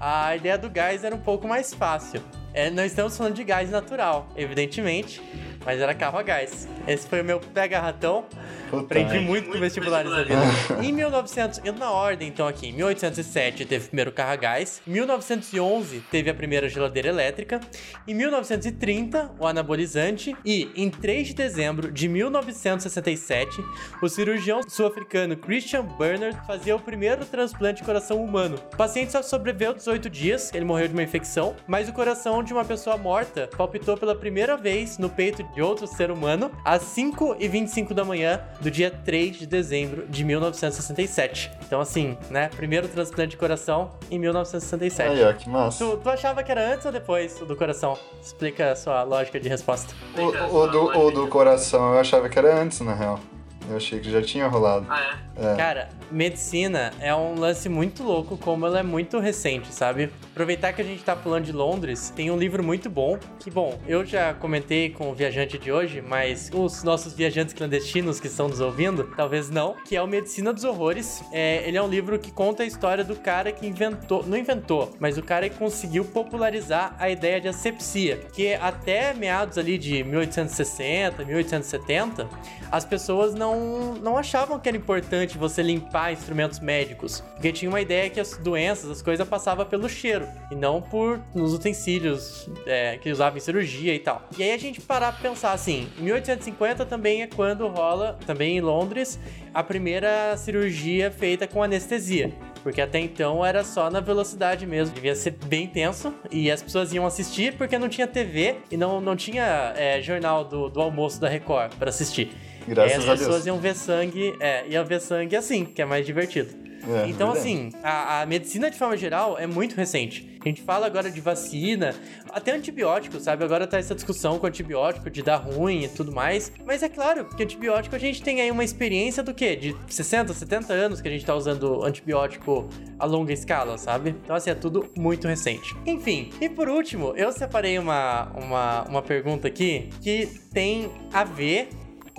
a 0.00 0.34
ideia 0.34 0.56
do 0.56 0.70
gás 0.70 1.04
era 1.04 1.14
um 1.14 1.20
pouco 1.20 1.46
mais 1.46 1.74
fácil. 1.74 2.22
É, 2.54 2.70
não 2.70 2.82
estamos 2.82 3.14
falando 3.18 3.34
de 3.34 3.44
gás 3.44 3.70
natural, 3.70 4.26
evidentemente, 4.34 5.20
mas 5.64 5.80
era 5.80 5.94
carro 5.94 6.18
a 6.18 6.22
gás. 6.22 6.68
Esse 6.86 7.06
foi 7.06 7.20
o 7.20 7.24
meu 7.24 7.40
pega-ratão. 7.40 8.24
Aprendi 8.72 9.18
muito 9.18 9.50
com 9.50 9.58
vestibulares 9.58 10.10
da 10.10 10.22
vida. 10.22 10.40
em 10.80 10.92
1900, 10.92 11.58
indo 11.58 11.78
na 11.78 11.90
ordem 11.90 12.28
então 12.28 12.46
aqui, 12.46 12.68
em 12.68 12.72
1807 12.72 13.64
teve 13.64 13.86
o 13.86 13.88
primeiro 13.88 14.12
carro 14.12 14.32
a 14.32 14.36
gás, 14.36 14.80
em 14.86 14.92
1911 14.92 16.04
teve 16.10 16.30
a 16.30 16.34
primeira 16.34 16.68
geladeira 16.68 17.08
elétrica, 17.08 17.60
em 18.06 18.14
1930 18.14 19.32
o 19.38 19.46
anabolizante 19.46 20.36
e 20.44 20.70
em 20.76 20.88
3 20.88 21.28
de 21.28 21.34
dezembro 21.34 21.90
de 21.90 22.08
1967 22.08 23.62
o 24.00 24.08
cirurgião 24.08 24.60
sul-africano 24.68 25.36
Christian 25.36 25.84
Bernard 25.98 26.38
fazia 26.46 26.76
o 26.76 26.80
primeiro 26.80 27.24
transplante 27.24 27.80
de 27.80 27.86
coração 27.86 28.22
humano. 28.22 28.56
O 28.72 28.76
paciente 28.76 29.12
só 29.12 29.22
sobreviveu 29.22 29.74
18 29.74 30.08
dias, 30.08 30.54
ele 30.54 30.64
morreu 30.64 30.86
de 30.86 30.94
uma 30.94 31.02
infecção, 31.02 31.56
mas 31.66 31.88
o 31.88 31.92
coração 31.92 32.42
de 32.42 32.52
uma 32.52 32.64
pessoa 32.64 32.96
morta 32.96 33.48
palpitou 33.56 33.96
pela 33.96 34.14
primeira 34.14 34.56
vez 34.56 34.96
no 34.96 35.10
peito 35.10 35.42
de 35.54 35.62
outro 35.62 35.86
ser 35.86 36.10
humano 36.10 36.50
às 36.64 36.82
5h25 36.82 37.92
da 37.92 38.04
manhã 38.04 38.40
do 38.60 38.70
dia 38.70 38.90
3 38.90 39.38
de 39.38 39.46
dezembro 39.46 40.06
de 40.08 40.24
1967. 40.24 41.50
Então, 41.66 41.80
assim, 41.80 42.16
né? 42.30 42.48
Primeiro 42.56 42.88
transplante 42.88 43.30
de 43.30 43.36
coração 43.36 43.90
em 44.10 44.18
1967. 44.18 45.10
Aí, 45.10 45.24
ó, 45.24 45.32
que 45.32 45.48
massa. 45.48 45.84
Tu, 45.84 45.96
tu 45.98 46.10
achava 46.10 46.42
que 46.42 46.50
era 46.50 46.74
antes 46.74 46.86
ou 46.86 46.92
depois 46.92 47.38
do 47.38 47.56
coração? 47.56 47.96
Explica 48.22 48.72
a 48.72 48.76
sua 48.76 49.02
lógica 49.02 49.38
de 49.38 49.48
resposta. 49.48 49.94
O, 50.16 50.56
o, 50.56 50.66
do, 50.66 50.98
o 50.98 51.10
do 51.10 51.28
coração 51.28 51.94
eu 51.94 52.00
achava 52.00 52.28
que 52.28 52.38
era 52.38 52.54
antes, 52.60 52.80
na 52.80 52.94
real. 52.94 53.20
Eu 53.68 53.76
achei 53.76 54.00
que 54.00 54.10
já 54.10 54.22
tinha 54.22 54.46
rolado. 54.46 54.86
Ah, 54.88 55.18
é? 55.36 55.52
é? 55.52 55.56
Cara, 55.56 55.88
medicina 56.10 56.92
é 57.00 57.14
um 57.14 57.38
lance 57.38 57.68
muito 57.68 58.02
louco, 58.02 58.36
como 58.36 58.66
ela 58.66 58.80
é 58.80 58.82
muito 58.82 59.18
recente, 59.18 59.72
sabe? 59.72 60.10
Aproveitar 60.32 60.72
que 60.72 60.82
a 60.82 60.84
gente 60.84 61.02
tá 61.02 61.14
falando 61.14 61.44
de 61.44 61.52
Londres, 61.52 62.12
tem 62.14 62.30
um 62.30 62.36
livro 62.36 62.62
muito 62.64 62.90
bom, 62.90 63.18
que, 63.38 63.50
bom, 63.50 63.78
eu 63.86 64.04
já 64.04 64.34
comentei 64.34 64.90
com 64.90 65.10
o 65.10 65.14
viajante 65.14 65.58
de 65.58 65.70
hoje, 65.70 66.02
mas 66.02 66.50
os 66.52 66.82
nossos 66.82 67.12
viajantes 67.14 67.54
clandestinos 67.54 68.18
que 68.18 68.26
estão 68.26 68.48
nos 68.48 68.60
ouvindo, 68.60 69.04
talvez 69.16 69.50
não, 69.50 69.74
que 69.84 69.96
é 69.96 70.02
o 70.02 70.06
Medicina 70.06 70.52
dos 70.52 70.64
Horrores. 70.64 71.22
É, 71.32 71.66
ele 71.66 71.76
é 71.76 71.82
um 71.82 71.88
livro 71.88 72.18
que 72.18 72.30
conta 72.30 72.62
a 72.62 72.66
história 72.66 73.04
do 73.04 73.16
cara 73.16 73.52
que 73.52 73.66
inventou, 73.66 74.24
não 74.26 74.36
inventou, 74.36 74.92
mas 74.98 75.16
o 75.16 75.22
cara 75.22 75.48
que 75.48 75.56
conseguiu 75.56 76.04
popularizar 76.04 76.94
a 76.98 77.08
ideia 77.08 77.40
de 77.40 77.48
asepsia, 77.48 78.16
que 78.32 78.54
até 78.54 79.14
meados 79.14 79.58
ali 79.58 79.78
de 79.78 80.02
1860, 80.02 81.24
1870, 81.24 82.28
as 82.70 82.84
pessoas 82.84 83.34
não, 83.34 83.49
não 83.56 84.16
achavam 84.16 84.58
que 84.58 84.68
era 84.68 84.76
importante 84.76 85.38
você 85.38 85.62
limpar 85.62 86.12
instrumentos 86.12 86.60
médicos, 86.60 87.20
porque 87.34 87.52
tinha 87.52 87.68
uma 87.68 87.80
ideia 87.80 88.10
que 88.10 88.20
as 88.20 88.36
doenças, 88.36 88.90
as 88.90 89.02
coisas 89.02 89.26
passavam 89.28 89.64
pelo 89.64 89.88
cheiro, 89.88 90.26
e 90.50 90.54
não 90.54 90.80
por 90.80 91.20
nos 91.34 91.54
utensílios 91.54 92.48
é, 92.66 92.98
que 92.98 93.10
usavam 93.10 93.36
em 93.36 93.40
cirurgia 93.40 93.94
e 93.94 93.98
tal. 93.98 94.22
E 94.36 94.42
aí 94.42 94.52
a 94.52 94.58
gente 94.58 94.80
parar 94.80 95.12
pra 95.12 95.30
pensar 95.30 95.52
assim, 95.52 95.88
em 95.98 96.02
1850 96.02 96.84
também 96.86 97.22
é 97.22 97.26
quando 97.26 97.66
rola, 97.68 98.18
também 98.26 98.58
em 98.58 98.60
Londres, 98.60 99.18
a 99.52 99.62
primeira 99.62 100.36
cirurgia 100.36 101.10
feita 101.10 101.46
com 101.46 101.62
anestesia. 101.62 102.32
Porque 102.62 102.80
até 102.80 102.98
então 102.98 103.44
era 103.44 103.64
só 103.64 103.90
na 103.90 104.00
velocidade 104.00 104.66
mesmo. 104.66 104.94
Devia 104.94 105.14
ser 105.14 105.32
bem 105.46 105.66
tenso. 105.66 106.14
E 106.30 106.50
as 106.50 106.62
pessoas 106.62 106.92
iam 106.92 107.06
assistir 107.06 107.54
porque 107.54 107.78
não 107.78 107.88
tinha 107.88 108.06
TV 108.06 108.56
e 108.70 108.76
não, 108.76 109.00
não 109.00 109.16
tinha 109.16 109.72
é, 109.76 110.00
jornal 110.02 110.44
do, 110.44 110.68
do 110.68 110.80
almoço 110.80 111.20
da 111.20 111.28
Record 111.28 111.74
para 111.76 111.88
assistir. 111.88 112.30
Graças 112.66 113.08
as 113.08 113.18
pessoas 113.18 113.46
iam 113.46 113.58
ver 113.58 113.74
sangue, 113.74 114.34
é, 114.40 114.66
iam 114.68 114.84
ver 114.84 115.00
sangue 115.00 115.36
assim, 115.36 115.64
que 115.64 115.80
é 115.82 115.84
mais 115.84 116.06
divertido. 116.06 116.70
É, 116.88 117.08
então, 117.08 117.32
verdade. 117.32 117.38
assim, 117.38 117.70
a, 117.82 118.22
a, 118.22 118.26
medicina 118.26 118.70
de 118.70 118.78
forma 118.78 118.96
geral 118.96 119.38
é 119.38 119.46
muito 119.46 119.74
recente. 119.74 120.38
A 120.42 120.48
gente 120.48 120.62
fala 120.62 120.86
agora 120.86 121.10
de 121.10 121.20
vacina, 121.20 121.94
até 122.30 122.52
antibiótico, 122.52 123.20
sabe? 123.20 123.44
Agora 123.44 123.66
tá 123.66 123.78
essa 123.78 123.94
discussão 123.94 124.38
com 124.38 124.46
antibiótico 124.46 125.10
de 125.10 125.22
dar 125.22 125.36
ruim 125.36 125.84
e 125.84 125.88
tudo 125.88 126.10
mais. 126.10 126.50
Mas 126.64 126.82
é 126.82 126.88
claro 126.88 127.26
que 127.26 127.42
antibiótico 127.42 127.94
a 127.94 127.98
gente 127.98 128.22
tem 128.22 128.40
aí 128.40 128.50
uma 128.50 128.64
experiência 128.64 129.22
do 129.22 129.34
quê? 129.34 129.54
De 129.54 129.76
60, 129.88 130.32
70 130.32 130.72
anos 130.72 131.00
que 131.02 131.08
a 131.08 131.10
gente 131.10 131.24
tá 131.24 131.34
usando 131.34 131.84
antibiótico 131.84 132.68
a 132.98 133.04
longa 133.04 133.32
escala, 133.32 133.76
sabe? 133.76 134.10
Então, 134.24 134.34
assim, 134.34 134.50
é 134.50 134.54
tudo 134.54 134.90
muito 134.96 135.28
recente. 135.28 135.76
Enfim, 135.86 136.30
e 136.40 136.48
por 136.48 136.68
último, 136.68 137.12
eu 137.16 137.30
separei 137.32 137.78
uma, 137.78 138.32
uma, 138.34 138.82
uma 138.84 139.02
pergunta 139.02 139.46
aqui 139.48 139.90
que 140.00 140.26
tem 140.52 140.90
a 141.12 141.24
ver 141.24 141.68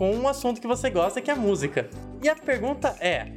com 0.01 0.15
um 0.15 0.27
assunto 0.27 0.59
que 0.59 0.65
você 0.65 0.89
gosta, 0.89 1.21
que 1.21 1.29
é 1.29 1.35
a 1.35 1.37
música. 1.37 1.87
E 2.23 2.27
a 2.27 2.35
pergunta 2.35 2.95
é: 2.99 3.27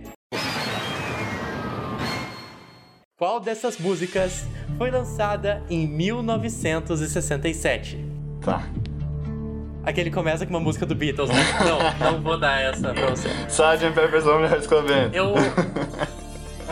Qual 3.18 3.38
dessas 3.38 3.76
músicas 3.76 4.46
foi 4.78 4.90
lançada 4.90 5.62
em 5.68 5.86
1967? 5.86 8.02
Tá. 8.40 8.62
Aquele 9.82 10.10
começa 10.10 10.46
com 10.46 10.54
uma 10.54 10.60
música 10.60 10.86
do 10.86 10.94
Beatles, 10.94 11.28
né? 11.28 11.36
Não, 12.00 12.12
não 12.12 12.22
vou 12.22 12.40
dar 12.40 12.58
essa 12.58 12.94
pra 12.94 13.10
você. 13.10 13.28
Sgt. 13.46 13.90
Pepper's 13.94 14.24
Lonely 14.24 14.50
Hearts 14.50 14.66
Club 14.66 14.88
Band. 14.88 15.10
Eu... 15.12 15.34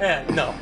é, 0.00 0.24
não. 0.34 0.52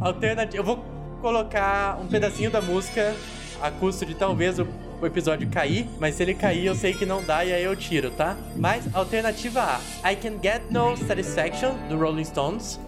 Alternativa... 0.00 0.56
Eu 0.56 0.64
vou 0.64 0.82
colocar 1.20 1.98
um 2.00 2.06
pedacinho 2.06 2.50
da 2.50 2.62
música 2.62 3.14
a 3.60 3.70
custo 3.70 4.06
de 4.06 4.14
talvez 4.14 4.58
o 4.58 4.87
o 5.00 5.06
episódio 5.06 5.48
cair, 5.50 5.86
mas 5.98 6.14
se 6.14 6.22
ele 6.22 6.34
cair 6.34 6.66
eu 6.66 6.74
sei 6.74 6.92
que 6.92 7.06
não 7.06 7.22
dá 7.22 7.44
e 7.44 7.52
aí 7.52 7.64
eu 7.64 7.76
tiro, 7.76 8.10
tá? 8.10 8.36
Mas 8.56 8.94
alternativa 8.94 9.62
A, 10.02 10.12
I 10.12 10.16
Can 10.16 10.42
Get 10.42 10.62
No 10.70 10.96
Satisfaction 10.96 11.74
do 11.88 11.98
Rolling 11.98 12.24
Stones. 12.24 12.80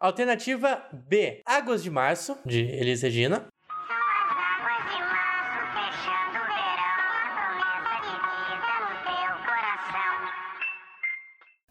Alternativa 0.00 0.86
B, 0.92 1.42
Águas 1.44 1.82
de 1.82 1.90
Março, 1.90 2.38
de 2.46 2.60
Elis 2.60 3.02
Regina. 3.02 3.48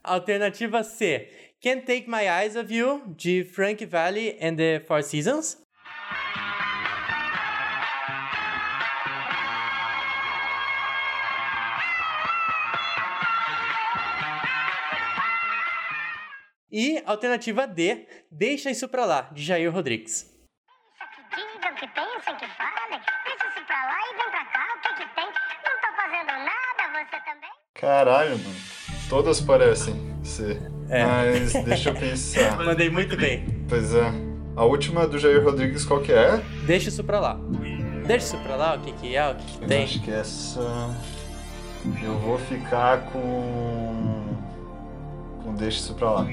Alternativa 0.03 0.83
C, 0.83 1.46
Can't 1.59 1.87
Take 1.87 2.07
My 2.07 2.27
Eyes 2.27 2.55
Off 2.55 2.71
You, 2.71 3.01
de 3.15 3.43
Frank 3.43 3.83
Valli 3.83 4.37
and 4.39 4.57
the 4.57 4.79
Four 4.87 5.01
Seasons. 5.01 5.57
E 16.71 17.01
alternativa 17.07 17.65
D, 17.65 18.07
Deixa 18.29 18.69
Isso 18.69 18.87
Pra 18.87 19.03
Lá, 19.05 19.21
de 19.31 19.43
Jair 19.43 19.73
Rodrigues. 19.73 20.31
Que 21.15 21.35
digam, 21.35 21.73
que 21.73 21.87
pensem, 21.87 22.35
que 22.35 22.47
falem. 22.55 23.01
Deixa 23.25 23.47
isso 23.47 23.65
pra 23.65 23.83
lá 23.83 23.97
e 23.99 24.15
vem 24.15 24.29
pra 24.29 24.45
cá. 24.45 24.67
O 24.75 24.81
que 24.81 24.93
que 24.93 25.15
tem? 25.15 25.25
Não 25.25 25.81
tô 25.81 25.95
fazendo 25.95 26.27
nada, 26.45 27.05
você 27.05 27.19
também? 27.25 27.49
Caralho, 27.73 28.37
mano. 28.37 28.55
Todas 29.09 29.41
parecem 29.41 30.23
ser. 30.23 30.76
É. 30.89 31.04
Mas 31.06 31.54
deixa 31.65 31.89
eu 31.89 31.95
pensar. 32.00 32.58
Mandei 32.63 32.89
muito 32.89 33.15
bem. 33.17 33.45
Pois 33.67 33.93
é. 33.93 34.12
A 34.56 34.63
última 34.65 35.06
do 35.08 35.19
Jair 35.19 35.43
Rodrigues 35.43 35.86
qual 35.86 36.00
que 36.02 36.12
é? 36.12 36.41
Deixa 36.65 36.89
isso 36.89 37.04
pra 37.04 37.19
lá. 37.19 37.39
Deixa 38.08 38.26
isso 38.28 38.38
pra 38.38 38.56
lá, 38.56 38.76
o 38.76 38.80
que 38.80 38.91
que 38.93 39.15
é, 39.15 39.30
o 39.32 39.36
que 39.36 39.58
que 39.58 39.63
Eu 39.63 39.67
tem. 39.67 39.84
acho 39.84 40.02
que 40.02 40.12
essa. 40.12 40.95
Eu 42.04 42.17
vou 42.19 42.38
ficar 42.39 43.02
com. 43.12 44.26
Com 45.43 45.54
Deixa 45.56 45.78
Isso 45.80 45.93
Pra 45.93 46.12
Lá. 46.12 46.28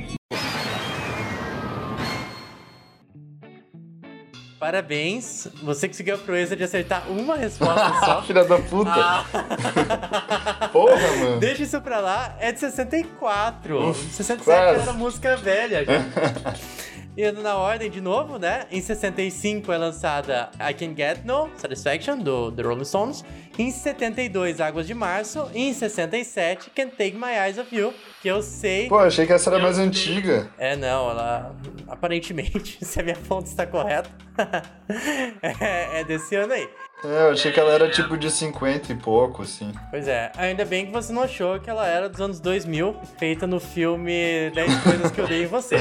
Parabéns, 4.65 5.47
você 5.63 5.87
conseguiu 5.87 6.15
a 6.15 6.19
proeza 6.19 6.57
de 6.57 6.65
acertar 6.65 7.03
uma 7.11 7.37
resposta 7.37 7.93
só. 8.03 8.23
Filha 8.23 8.45
da 8.45 8.59
puta! 8.59 8.95
Ah. 8.95 10.69
Porra, 10.73 11.17
mano! 11.19 11.39
Deixa 11.39 11.65
isso 11.65 11.79
pra 11.83 12.01
lá, 12.01 12.35
é 12.41 12.51
de 12.51 12.61
64. 12.61 13.91
Uf, 13.91 13.99
67 14.11 14.43
quase. 14.43 14.81
era 14.81 14.93
música 14.95 15.37
velha 15.37 15.85
já. 15.85 15.93
E 17.17 17.25
indo 17.25 17.43
na 17.43 17.55
ordem 17.55 17.89
de 17.89 18.01
novo, 18.01 18.39
né? 18.39 18.67
Em 18.73 18.81
65 18.81 19.71
é 19.73 19.79
lançada 19.79 20.51
I 20.59 20.75
Can 20.75 20.97
Get 20.97 21.25
No 21.25 21.49
Satisfaction, 21.57 22.19
do 22.19 22.51
The 22.51 22.63
Rolling 22.63 22.85
Stones. 22.85 23.25
Em 23.57 23.71
72, 23.71 24.61
Águas 24.61 24.85
de 24.85 24.95
Março. 24.95 25.49
E 25.55 25.69
em 25.69 25.73
67, 25.73 26.71
Can't 26.71 26.97
Take 26.97 27.15
My 27.15 27.33
Eyes 27.47 27.57
Off 27.57 27.75
You, 27.75 27.95
que 28.21 28.27
eu 28.27 28.43
sei... 28.43 28.89
Pô, 28.89 28.99
achei 28.99 29.27
que 29.27 29.33
essa 29.33 29.49
era 29.49 29.61
mais 29.61 29.79
antiga. 29.79 30.51
É, 30.59 30.75
não, 30.75 31.09
ela... 31.09 31.55
Aparentemente, 31.87 32.79
se 32.85 32.99
a 32.99 33.03
minha 33.05 33.15
fonte 33.17 33.49
está 33.49 33.65
correta, 33.65 34.11
é, 35.41 36.01
é 36.01 36.05
desse 36.05 36.35
ano 36.35 36.53
aí. 36.53 36.69
É, 37.05 37.23
eu 37.29 37.31
achei 37.33 37.53
que 37.53 37.61
ela 37.61 37.73
era 37.73 37.91
tipo 37.91 38.17
de 38.17 38.31
50 38.31 38.93
e 38.93 38.97
pouco, 38.97 39.43
assim. 39.43 39.73
Pois 39.91 40.09
é, 40.09 40.33
ainda 40.37 40.65
bem 40.65 40.87
que 40.87 40.93
você 40.93 41.13
não 41.13 41.23
achou 41.23 41.61
que 41.61 41.69
ela 41.69 41.87
era 41.87 42.09
dos 42.09 42.21
anos 42.21 42.41
2000, 42.41 42.97
feita 43.19 43.47
no 43.47 43.61
filme 43.61 44.51
10 44.55 44.83
Coisas 44.83 45.11
Que 45.11 45.21
Eu 45.21 45.27
Dei 45.27 45.43
em 45.45 45.47
Você. 45.47 45.77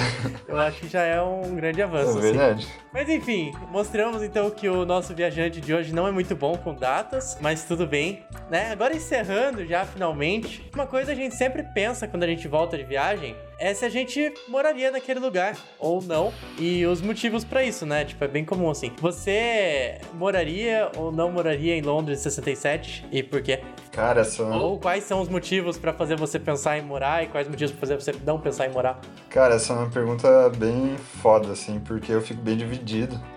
Eu 0.48 0.58
acho 0.60 0.82
que 0.82 0.88
já 0.90 1.02
é 1.04 1.22
um 1.22 1.56
grande 1.56 1.82
avanço, 1.82 2.08
É 2.10 2.12
assim. 2.12 2.22
verdade. 2.22 2.68
Mas 2.93 3.10
enfim, 3.10 3.51
mostramos 3.71 4.21
então 4.21 4.51
que 4.51 4.69
o 4.69 4.86
nosso 4.86 5.15
viajante 5.15 5.60
de 5.60 5.73
hoje 5.73 5.91
não 5.91 6.08
é 6.08 6.12
muito 6.12 6.36
bom 6.36 6.56
com 6.56 6.75
datas, 6.75 7.36
mas 7.41 7.63
tudo 7.63 7.88
bem, 7.88 8.23
né? 8.51 8.71
Agora 8.71 8.95
encerrando 8.95 9.65
já 9.65 9.84
finalmente, 9.84 10.69
uma 10.75 10.86
coisa 10.86 11.12
a 11.12 11.15
gente 11.15 11.34
sempre 11.34 11.63
pensa 11.73 12.08
quando 12.08 12.21
a 12.21 12.27
gente 12.27 12.47
volta 12.47 12.77
de 12.77 12.84
viagem 12.84 13.36
é 13.58 13.73
se 13.73 13.84
a 13.86 13.89
gente 13.89 14.34
moraria 14.47 14.91
naquele 14.91 15.19
lugar 15.19 15.56
ou 15.79 16.01
não 16.01 16.32
e 16.60 16.86
os 16.86 17.01
motivos 17.01 17.43
pra 17.43 17.63
isso, 17.63 17.86
né? 17.86 18.06
Tipo, 18.06 18.25
é 18.25 18.27
bem 18.27 18.45
comum 18.45 18.69
assim. 18.69 18.91
Você 18.99 19.99
moraria 20.13 20.91
ou 20.97 21.12
não 21.12 21.32
moraria 21.32 21.75
em 21.75 21.82
Londres 21.82 22.19
em 22.19 22.23
67 22.23 23.06
e 23.12 23.23
por 23.23 23.41
quê? 23.41 23.62
Cara, 23.91 24.21
essa. 24.21 24.43
Ou 24.43 24.79
quais 24.79 25.03
são 25.03 25.21
os 25.21 25.29
motivos 25.29 25.77
pra 25.77 25.93
fazer 25.93 26.15
você 26.17 26.38
pensar 26.38 26.77
em 26.77 26.82
morar 26.82 27.23
e 27.23 27.27
quais 27.27 27.47
motivos 27.47 27.71
pra 27.71 27.79
fazer 27.79 27.95
você 27.95 28.13
não 28.25 28.39
pensar 28.39 28.67
em 28.67 28.71
morar? 28.71 28.99
Cara, 29.29 29.56
essa 29.56 29.73
é 29.73 29.75
uma 29.77 29.89
pergunta 29.89 30.49
bem 30.58 30.97
foda, 31.21 31.53
assim, 31.53 31.79
porque 31.79 32.12
eu 32.12 32.21
fico 32.21 32.41
bem 32.41 32.58
dividido. 32.58 32.83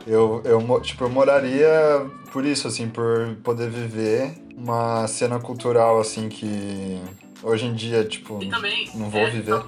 Eu, 0.07 0.43
eu, 0.45 0.81
tipo, 0.81 1.05
eu 1.05 1.09
moraria 1.09 2.07
por 2.33 2.45
isso, 2.45 2.69
assim, 2.69 2.89
por 2.89 3.37
poder 3.43 3.71
viver 3.71 4.35
uma 4.57 5.07
cena 5.07 5.39
cultural, 5.39 5.99
assim, 6.01 6.29
que 6.29 7.01
hoje 7.43 7.67
em 7.67 7.75
dia, 7.75 8.05
tipo, 8.05 8.39
também, 8.51 8.91
não 8.95 9.09
vou 9.09 9.23
é, 9.23 9.31
viver. 9.31 9.63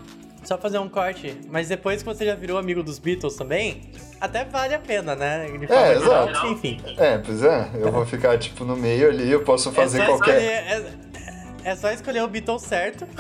Só 0.45 0.57
fazer 0.57 0.79
um 0.79 0.89
corte, 0.89 1.37
mas 1.51 1.69
depois 1.69 2.03
que 2.03 2.09
você 2.09 2.25
já 2.25 2.35
virou 2.35 2.59
amigo 2.59 2.83
dos 2.83 2.99
Beatles 2.99 3.37
também, 3.37 3.91
até 4.21 4.45
vale 4.45 4.75
a 4.75 4.79
pena, 4.79 5.15
né? 5.15 5.47
É, 5.69 5.99
geral, 5.99 6.29
exato. 6.29 6.47
enfim. 6.47 6.81
É, 6.97 7.19
pois 7.19 7.43
é, 7.43 7.71
eu 7.75 7.93
vou 7.93 8.07
ficar, 8.07 8.39
tipo, 8.39 8.65
no 8.65 8.77
meio 8.77 9.09
ali, 9.09 9.31
eu 9.31 9.43
posso 9.43 9.71
fazer 9.73 10.01
é 10.01 10.07
qualquer... 10.07 10.43
Escolher, 10.43 10.95
é, 10.95 11.08
é 11.65 11.75
só 11.77 11.91
escolher 11.91 12.23
o 12.23 12.29
Beatles 12.29 12.63
certo. 12.63 13.07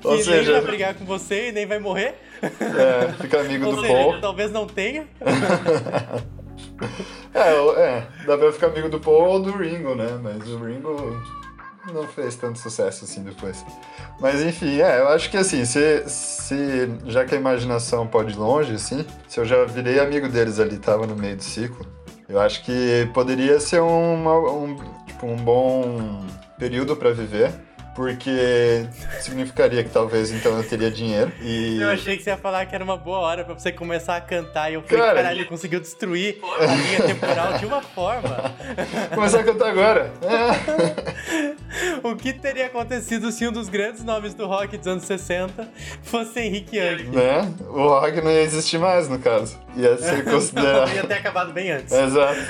que 0.00 0.06
Ou 0.08 0.14
nem 0.14 0.22
seja- 0.24 0.52
vai 0.52 0.60
brigar 0.62 0.94
com 0.94 1.04
você 1.04 1.48
e 1.48 1.52
nem 1.52 1.66
vai 1.66 1.78
morrer. 1.78 2.14
É, 2.42 3.12
ficar 3.20 3.40
amigo 3.40 3.66
Ou 3.66 3.76
do 3.76 3.82
seja, 3.82 3.92
Paul. 3.94 4.20
talvez 4.20 4.50
não 4.50 4.66
tenha. 4.66 5.06
É, 7.34 7.48
é, 7.80 8.06
dá 8.26 8.36
pra 8.36 8.52
ficar 8.52 8.66
amigo 8.66 8.88
do 8.88 8.98
Paul 9.00 9.22
ou 9.24 9.40
do 9.40 9.52
Ringo, 9.56 9.94
né? 9.94 10.18
Mas 10.22 10.46
o 10.48 10.58
Ringo 10.58 11.22
não 11.92 12.06
fez 12.08 12.34
tanto 12.36 12.58
sucesso 12.58 13.04
assim 13.04 13.22
depois. 13.22 13.64
Mas 14.20 14.42
enfim, 14.42 14.80
é, 14.80 14.98
eu 15.00 15.08
acho 15.08 15.30
que 15.30 15.36
assim, 15.36 15.64
se, 15.64 16.02
se 16.08 16.90
já 17.06 17.24
que 17.24 17.34
a 17.34 17.38
imaginação 17.38 18.06
pode 18.06 18.32
ir 18.32 18.36
longe, 18.36 18.74
assim, 18.74 19.06
se 19.28 19.38
eu 19.40 19.44
já 19.44 19.64
virei 19.64 19.98
amigo 20.00 20.28
deles 20.28 20.58
ali, 20.60 20.76
tava 20.76 21.06
no 21.06 21.16
meio 21.16 21.36
do 21.36 21.42
ciclo, 21.42 21.86
eu 22.32 22.40
acho 22.40 22.62
que 22.64 23.08
poderia 23.12 23.60
ser 23.60 23.80
uma, 23.82 24.38
um, 24.50 24.74
tipo, 25.06 25.26
um 25.26 25.36
bom 25.36 26.24
período 26.58 26.96
pra 26.96 27.10
viver. 27.10 27.52
Porque 27.94 28.86
significaria 29.20 29.84
que 29.84 29.90
talvez 29.90 30.30
então 30.30 30.56
eu 30.56 30.66
teria 30.66 30.90
dinheiro 30.90 31.30
e. 31.42 31.78
Eu 31.80 31.90
achei 31.90 32.16
que 32.16 32.22
você 32.22 32.30
ia 32.30 32.38
falar 32.38 32.64
que 32.64 32.74
era 32.74 32.82
uma 32.82 32.96
boa 32.96 33.18
hora 33.18 33.44
pra 33.44 33.52
você 33.52 33.70
começar 33.70 34.16
a 34.16 34.20
cantar. 34.20 34.70
E 34.70 34.74
eu 34.74 34.82
falei, 34.82 34.98
Cara, 35.04 35.14
caralho, 35.16 35.38
ele 35.40 35.44
conseguiu 35.44 35.78
destruir 35.78 36.38
a 36.58 36.66
linha 36.74 37.02
temporal 37.06 37.58
de 37.58 37.66
uma 37.66 37.82
forma. 37.82 38.54
Começar 39.14 39.40
a 39.40 39.44
cantar 39.44 39.68
agora! 39.70 40.10
É. 40.22 41.52
O 42.02 42.14
que 42.16 42.32
teria 42.32 42.66
acontecido 42.66 43.30
se 43.32 43.46
um 43.46 43.52
dos 43.52 43.68
grandes 43.68 44.04
nomes 44.04 44.34
do 44.34 44.46
rock 44.46 44.76
dos 44.76 44.86
anos 44.86 45.04
60 45.04 45.68
fosse 46.02 46.40
Henrique 46.40 46.76
Young? 46.76 47.04
né? 47.04 47.50
O 47.68 47.88
rock 47.88 48.20
não 48.20 48.30
ia 48.30 48.42
existir 48.42 48.76
mais, 48.78 49.08
no 49.08 49.18
caso. 49.18 49.58
Ia 49.76 49.96
ser 49.96 50.24
considerado. 50.28 50.92
Ia 50.94 51.04
ter 51.04 51.14
acabado 51.14 51.52
bem 51.52 51.70
antes. 51.70 51.92
Exato. 51.92 52.40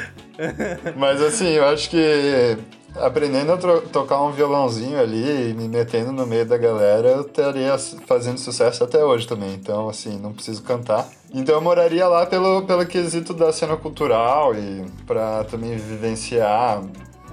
Mas 0.97 1.23
assim, 1.23 1.51
eu 1.51 1.65
acho 1.67 1.89
que 1.91 2.59
aprendendo 2.97 3.53
a 3.53 3.57
tocar 3.81 4.23
um 4.23 4.33
violãozinho 4.33 5.01
ali 5.01 5.51
e 5.51 5.55
me 5.55 5.69
metendo 5.69 6.13
no 6.13 6.27
meio 6.27 6.47
da 6.47 6.57
galera, 6.57 7.09
eu 7.09 7.23
estaria 7.23 7.77
fazendo 8.07 8.39
sucesso 8.39 8.85
até 8.85 9.05
hoje 9.05 9.27
também. 9.27 9.55
Então, 9.55 9.89
assim, 9.89 10.19
não 10.19 10.33
preciso 10.33 10.63
cantar. 10.63 11.09
Então 11.35 11.55
eu 11.55 11.61
moraria 11.61 12.07
lá 12.07 12.27
pelo, 12.27 12.63
pelo 12.63 12.85
quesito 12.87 13.33
da 13.33 13.53
cena 13.53 13.77
cultural 13.77 14.55
e 14.55 14.85
pra 15.07 15.45
também 15.45 15.77
vivenciar 15.77 16.83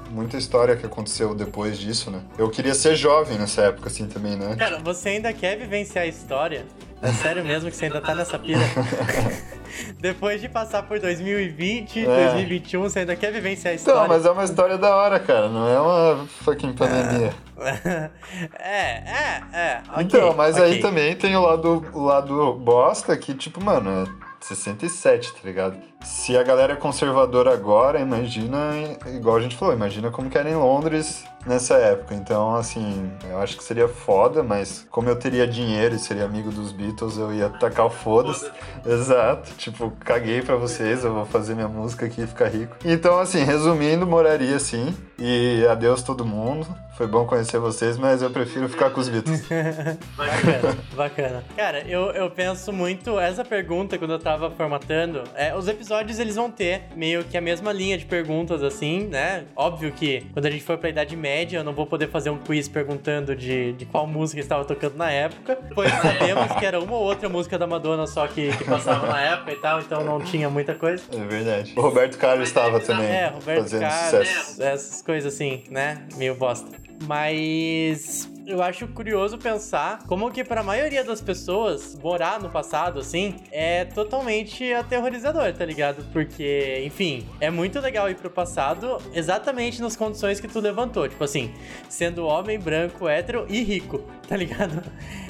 muita 0.10 0.38
história 0.38 0.76
que 0.76 0.86
aconteceu 0.86 1.36
depois 1.36 1.78
disso, 1.78 2.10
né? 2.10 2.22
Eu 2.38 2.50
queria 2.50 2.74
ser 2.74 2.96
jovem 2.96 3.38
nessa 3.38 3.64
época, 3.64 3.90
assim, 3.90 4.08
também, 4.08 4.36
né? 4.36 4.56
Cara, 4.58 4.80
você 4.80 5.10
ainda 5.10 5.32
quer 5.34 5.58
vivenciar 5.58 6.06
a 6.06 6.08
história? 6.08 6.66
É 7.02 7.12
sério 7.14 7.44
mesmo 7.46 7.70
que 7.70 7.76
você 7.78 7.86
ainda 7.86 8.02
tá 8.02 8.14
nessa 8.14 8.38
pira? 8.38 8.60
Depois 10.00 10.42
de 10.42 10.50
passar 10.50 10.84
por 10.84 11.00
2020, 11.00 12.02
É. 12.02 12.26
2021, 12.32 12.82
você 12.82 13.00
ainda 13.00 13.16
quer 13.16 13.32
vivenciar 13.32 13.72
a 13.72 13.76
Então, 13.76 13.94
história? 13.94 14.08
mas 14.10 14.26
é 14.26 14.32
uma 14.32 14.44
história 14.44 14.78
da 14.78 14.96
hora, 14.96 15.20
cara. 15.20 15.48
Não 15.48 15.68
é 15.70 15.80
uma 15.80 16.26
fucking 16.44 16.74
pandemia. 16.74 17.34
é, 18.60 18.70
é, 18.70 19.44
é. 19.54 19.82
ok, 19.92 20.04
então, 20.04 20.34
mas 20.36 20.58
aí 20.58 20.72
ok. 20.72 20.82
também 20.82 21.16
tem 21.16 21.36
o 21.36 21.42
lado, 21.42 21.86
o 21.94 22.04
lado 22.04 22.54
bosta 22.54 23.16
que, 23.18 23.34
tipo, 23.34 23.64
mano, 23.64 24.04
é 24.04 24.30
67, 24.42 25.34
tá 25.34 25.40
ligado? 25.44 25.78
Se 26.04 26.38
a 26.38 26.44
galera 26.44 26.74
é 26.74 26.76
conservadora 26.76 27.54
agora, 27.54 28.00
imagina, 28.00 28.72
igual 29.08 29.38
a 29.38 29.42
gente 29.42 29.56
falou, 29.58 29.74
imagina 29.74 30.10
como 30.12 30.30
que 30.30 30.38
era 30.38 30.50
em 30.50 30.56
Londres 30.56 31.24
nessa 31.46 31.76
época. 31.76 32.14
Então, 32.16 32.56
assim, 32.56 33.12
eu 33.30 33.40
acho 33.40 33.58
que 33.58 33.64
seria 33.64 33.88
foda, 33.88 34.44
mas 34.44 34.86
como 34.90 35.10
eu 35.10 35.16
teria 35.16 35.48
dinheiro 35.48 35.96
e 35.96 36.00
seria 36.00 36.26
amigo 36.26 36.52
dos 36.52 36.72
Beatles, 36.72 37.18
eu 37.18 37.34
ia 37.34 37.50
tacar 37.50 37.86
o 37.86 37.90
foda-se. 37.90 38.50
Exato. 38.86 39.52
Tipo, 39.58 39.92
caguei 40.00 40.42
pra 40.42 40.56
vocês, 40.56 41.04
eu 41.04 41.14
vou 41.14 41.26
fazer 41.26 41.56
minha 41.56 41.68
música 41.68 42.06
aqui 42.06 42.22
e 42.22 42.28
ficar 42.28 42.48
rico. 42.48 42.76
Então, 42.84 43.20
assim, 43.20 43.44
resumindo, 43.44 44.06
moraria 44.06 44.60
sim. 44.60 44.96
E 45.18 45.66
adeus 45.70 46.02
todo 46.02 46.26
mundo. 46.26 46.68
Foi 46.96 47.08
bom 47.08 47.26
conhecer 47.26 47.60
vocês, 47.60 47.98
mas 47.98 48.22
eu 48.22 48.30
prefiro 48.30 48.68
ficar 48.68 48.90
com 48.90 49.00
os 49.00 49.08
Beatles. 49.08 49.48
Bacana, 50.18 50.78
bacana. 50.96 51.44
Cara, 51.56 51.80
eu, 51.88 52.12
eu 52.12 52.30
penso 52.30 52.74
muito, 52.74 53.18
essa 53.18 53.46
pergunta, 53.46 53.98
quando 53.98 54.12
eu 54.12 54.20
tava 54.20 54.52
formatando, 54.52 55.24
é, 55.34 55.56
os 55.56 55.68
episódios 55.68 56.20
eles 56.20 56.36
vão 56.36 56.52
ter 56.52 56.84
meio 56.96 57.24
que 57.24 57.38
a 57.38 57.42
mesma 57.42 57.72
linha 57.72 57.98
de 57.98 58.06
perguntas, 58.06 58.62
assim, 58.62 59.08
né? 59.08 59.46
Óbvio 59.56 59.94
que 59.94 60.26
quando 60.34 60.46
a 60.46 60.52
gente 60.52 60.64
for 60.64 60.78
pra 60.78 60.90
Idade 60.90 61.16
Média, 61.16 61.29
eu 61.56 61.64
não 61.64 61.74
vou 61.74 61.86
poder 61.86 62.10
fazer 62.10 62.30
um 62.30 62.38
quiz 62.38 62.68
perguntando 62.68 63.36
de, 63.36 63.74
de 63.74 63.86
qual 63.86 64.06
música 64.08 64.40
estava 64.40 64.66
tocando 64.66 64.96
na 64.98 65.10
época, 65.12 65.58
pois 65.76 65.92
sabemos 65.92 66.52
que 66.58 66.66
era 66.66 66.80
uma 66.80 66.94
ou 66.96 67.04
outra 67.04 67.30
música 67.30 67.58
da 67.58 67.68
Madonna 67.68 68.08
só 68.08 68.28
que, 68.28 68.56
que 68.58 68.64
passava 68.66 69.08
na 69.08 69.22
época 69.22 69.52
e 69.52 69.56
tal, 69.58 69.80
então 69.80 70.04
não 70.04 70.20
tinha 70.20 70.50
muita 70.50 70.74
coisa. 70.76 71.04
É 71.14 71.24
verdade. 71.26 71.74
O 71.76 71.82
Roberto 71.82 72.18
Carlos 72.18 72.48
estava 72.48 72.80
também 72.80 73.06
É, 73.08 73.28
Roberto 73.28 73.62
fazendo 73.62 73.82
Carlos, 73.82 74.28
sucesso. 74.28 74.64
essas 74.64 75.02
coisas 75.02 75.34
assim, 75.34 75.64
né? 75.70 76.04
Meio 76.16 76.36
bosta. 76.36 76.68
Mas 77.08 78.30
eu 78.50 78.64
acho 78.64 78.88
curioso 78.88 79.38
pensar 79.38 80.00
como 80.08 80.32
que 80.32 80.44
para 80.44 80.62
a 80.62 80.64
maioria 80.64 81.04
das 81.04 81.22
pessoas 81.22 81.96
morar 82.02 82.42
no 82.42 82.50
passado 82.50 83.00
assim 83.00 83.36
é 83.52 83.86
totalmente 83.86 84.74
aterrorizador, 84.74 85.54
tá 85.54 85.64
ligado? 85.64 86.04
Porque, 86.12 86.82
enfim, 86.84 87.28
é 87.40 87.52
muito 87.52 87.80
legal 87.80 88.10
ir 88.10 88.16
pro 88.16 88.30
passado 88.30 88.98
exatamente 89.14 89.80
nas 89.80 89.96
condições 89.96 90.40
que 90.40 90.48
tu 90.48 90.60
levantou, 90.60 91.08
tipo 91.08 91.24
assim, 91.24 91.54
sendo 91.88 92.26
homem, 92.26 92.58
branco, 92.58 93.08
hétero 93.08 93.46
e 93.48 93.62
rico, 93.62 94.00
tá 94.28 94.36
ligado? 94.36 94.82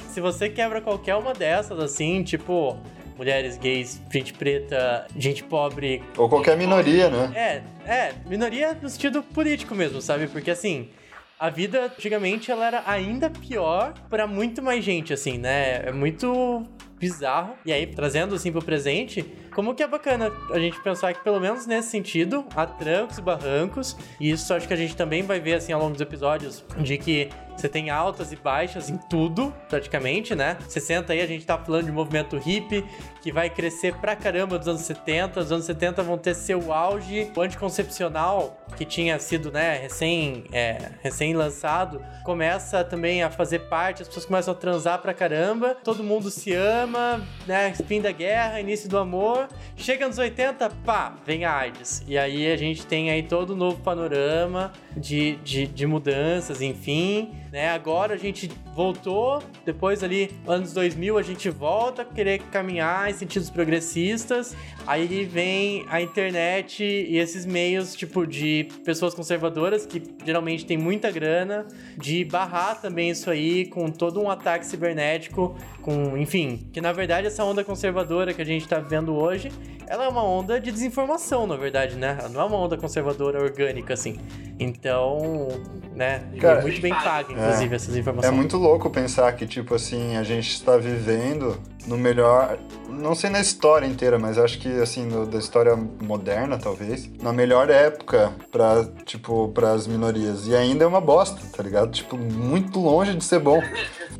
Se 0.08 0.20
você 0.20 0.48
quebra 0.48 0.80
qualquer 0.80 1.14
uma 1.16 1.34
dessas 1.34 1.78
assim, 1.78 2.22
tipo, 2.22 2.78
mulheres, 3.18 3.58
gays, 3.58 4.00
gente 4.10 4.32
preta, 4.32 5.06
gente 5.14 5.44
pobre. 5.44 6.02
Ou 6.16 6.26
qualquer 6.26 6.56
minoria, 6.56 7.10
né? 7.10 7.62
É, 7.86 7.92
é, 7.92 8.14
minoria 8.26 8.76
no 8.80 8.88
sentido 8.88 9.22
político 9.22 9.74
mesmo, 9.74 10.00
sabe? 10.00 10.26
Porque 10.26 10.50
assim, 10.50 10.88
a 11.40 11.48
vida 11.48 11.86
antigamente 11.86 12.50
ela 12.50 12.66
era 12.66 12.82
ainda 12.86 13.30
pior 13.30 13.94
para 14.10 14.26
muito 14.26 14.62
mais 14.62 14.84
gente, 14.84 15.10
assim, 15.10 15.38
né? 15.38 15.86
É 15.86 15.90
muito 15.90 16.66
bizarro. 16.98 17.54
E 17.64 17.72
aí, 17.72 17.86
trazendo 17.86 18.34
assim 18.34 18.52
pro 18.52 18.62
presente, 18.62 19.24
como 19.54 19.74
que 19.74 19.82
é 19.82 19.88
bacana 19.88 20.32
a 20.50 20.58
gente 20.58 20.80
pensar 20.80 21.12
que, 21.14 21.22
pelo 21.22 21.40
menos 21.40 21.66
nesse 21.66 21.90
sentido, 21.90 22.44
há 22.54 22.66
trancos 22.66 23.18
e 23.18 23.22
barrancos. 23.22 23.96
E 24.18 24.30
isso 24.30 24.52
acho 24.54 24.66
que 24.66 24.74
a 24.74 24.76
gente 24.76 24.96
também 24.96 25.22
vai 25.22 25.40
ver 25.40 25.54
assim 25.54 25.72
ao 25.72 25.80
longo 25.80 25.92
dos 25.92 26.00
episódios, 26.00 26.64
de 26.78 26.98
que 26.98 27.30
você 27.60 27.68
tem 27.68 27.90
altas 27.90 28.32
e 28.32 28.36
baixas 28.36 28.88
em 28.88 28.96
tudo, 28.96 29.54
praticamente, 29.68 30.34
né? 30.34 30.56
60 30.66 31.12
aí 31.12 31.20
a 31.20 31.26
gente 31.26 31.44
tá 31.44 31.58
falando 31.58 31.84
de 31.84 31.92
movimento 31.92 32.38
hippie, 32.38 32.84
que 33.20 33.30
vai 33.30 33.50
crescer 33.50 33.94
pra 33.96 34.16
caramba 34.16 34.58
dos 34.58 34.66
anos 34.66 34.80
70. 34.80 35.40
Os 35.40 35.52
anos 35.52 35.66
70 35.66 36.02
vão 36.02 36.16
ter 36.16 36.34
seu 36.34 36.72
auge. 36.72 37.30
O 37.36 37.40
anticoncepcional, 37.40 38.58
que 38.76 38.84
tinha 38.86 39.18
sido, 39.18 39.52
né, 39.52 39.76
recém, 39.76 40.44
é, 40.52 40.92
recém 41.02 41.34
lançado, 41.34 42.02
começa 42.24 42.82
também 42.82 43.22
a 43.22 43.30
fazer 43.30 43.60
parte, 43.60 44.02
as 44.02 44.08
pessoas 44.08 44.24
começam 44.24 44.54
a 44.54 44.56
transar 44.56 45.00
pra 45.00 45.12
caramba, 45.12 45.76
todo 45.84 46.02
mundo 46.02 46.30
se 46.30 46.54
ama, 46.54 47.20
né? 47.46 47.74
Fim 47.86 48.00
da 48.00 48.10
guerra, 48.10 48.60
início 48.60 48.88
do 48.88 48.96
amor. 48.96 49.39
Chega 49.76 50.06
nos 50.06 50.18
80, 50.18 50.70
pá, 50.84 51.14
vem 51.26 51.44
a 51.44 51.56
AIDS. 51.56 52.02
E 52.06 52.18
aí 52.18 52.50
a 52.50 52.56
gente 52.56 52.86
tem 52.86 53.10
aí 53.10 53.22
todo 53.22 53.54
um 53.54 53.56
novo 53.56 53.80
panorama 53.82 54.72
de, 54.96 55.36
de, 55.36 55.66
de 55.66 55.86
mudanças, 55.86 56.60
enfim 56.60 57.39
né? 57.52 57.68
Agora 57.70 58.14
a 58.14 58.16
gente 58.16 58.50
voltou, 58.74 59.42
depois 59.64 60.02
ali, 60.02 60.30
anos 60.46 60.72
2000, 60.72 61.18
a 61.18 61.22
gente 61.22 61.50
volta 61.50 62.02
a 62.02 62.04
querer 62.04 62.38
caminhar 62.50 63.10
em 63.10 63.14
sentidos 63.14 63.50
progressistas. 63.50 64.56
Aí 64.86 65.24
vem 65.24 65.84
a 65.88 66.00
internet 66.00 66.84
e 66.84 67.18
esses 67.18 67.44
meios, 67.44 67.94
tipo, 67.94 68.26
de 68.26 68.68
pessoas 68.84 69.14
conservadoras, 69.14 69.84
que 69.84 70.02
geralmente 70.24 70.64
tem 70.64 70.78
muita 70.78 71.10
grana, 71.10 71.66
de 71.96 72.24
barrar 72.24 72.80
também 72.80 73.10
isso 73.10 73.30
aí 73.30 73.66
com 73.66 73.90
todo 73.90 74.20
um 74.20 74.30
ataque 74.30 74.64
cibernético, 74.66 75.56
com, 75.82 76.16
enfim, 76.16 76.68
que 76.72 76.80
na 76.80 76.92
verdade 76.92 77.26
essa 77.26 77.44
onda 77.44 77.64
conservadora 77.64 78.32
que 78.32 78.42
a 78.42 78.44
gente 78.44 78.66
tá 78.66 78.78
vendo 78.78 79.14
hoje, 79.14 79.50
ela 79.90 80.04
é 80.04 80.08
uma 80.08 80.22
onda 80.22 80.60
de 80.60 80.70
desinformação, 80.70 81.48
na 81.48 81.56
verdade, 81.56 81.96
né? 81.96 82.16
Ela 82.20 82.28
não 82.28 82.40
é 82.40 82.44
uma 82.44 82.56
onda 82.56 82.76
conservadora 82.76 83.42
orgânica, 83.42 83.94
assim. 83.94 84.20
Então, 84.56 85.48
né, 85.96 86.30
Cara, 86.40 86.60
é 86.60 86.62
muito 86.62 86.80
bem 86.80 86.94
paga, 86.94 87.32
inclusive, 87.40 87.72
é, 87.72 87.76
essas 87.76 87.96
informações. 87.96 88.32
É 88.32 88.34
muito 88.34 88.56
louco 88.56 88.90
pensar 88.90 89.32
que, 89.32 89.46
tipo 89.46 89.74
assim, 89.74 90.16
a 90.16 90.22
gente 90.22 90.50
está 90.50 90.76
vivendo 90.76 91.58
no 91.86 91.96
melhor. 91.96 92.58
Não 92.88 93.14
sei 93.14 93.30
na 93.30 93.40
história 93.40 93.86
inteira, 93.86 94.18
mas 94.18 94.38
acho 94.38 94.58
que, 94.58 94.68
assim, 94.80 95.06
no, 95.06 95.26
da 95.26 95.38
história 95.38 95.76
moderna, 95.76 96.58
talvez. 96.58 97.10
Na 97.22 97.32
melhor 97.32 97.70
época 97.70 98.32
pra, 98.50 98.84
tipo, 99.04 99.48
pras 99.48 99.86
minorias. 99.86 100.46
E 100.46 100.54
ainda 100.54 100.84
é 100.84 100.86
uma 100.86 101.00
bosta, 101.00 101.40
tá 101.56 101.62
ligado? 101.62 101.90
Tipo, 101.90 102.16
muito 102.16 102.78
longe 102.80 103.14
de 103.14 103.24
ser 103.24 103.40
bom, 103.40 103.62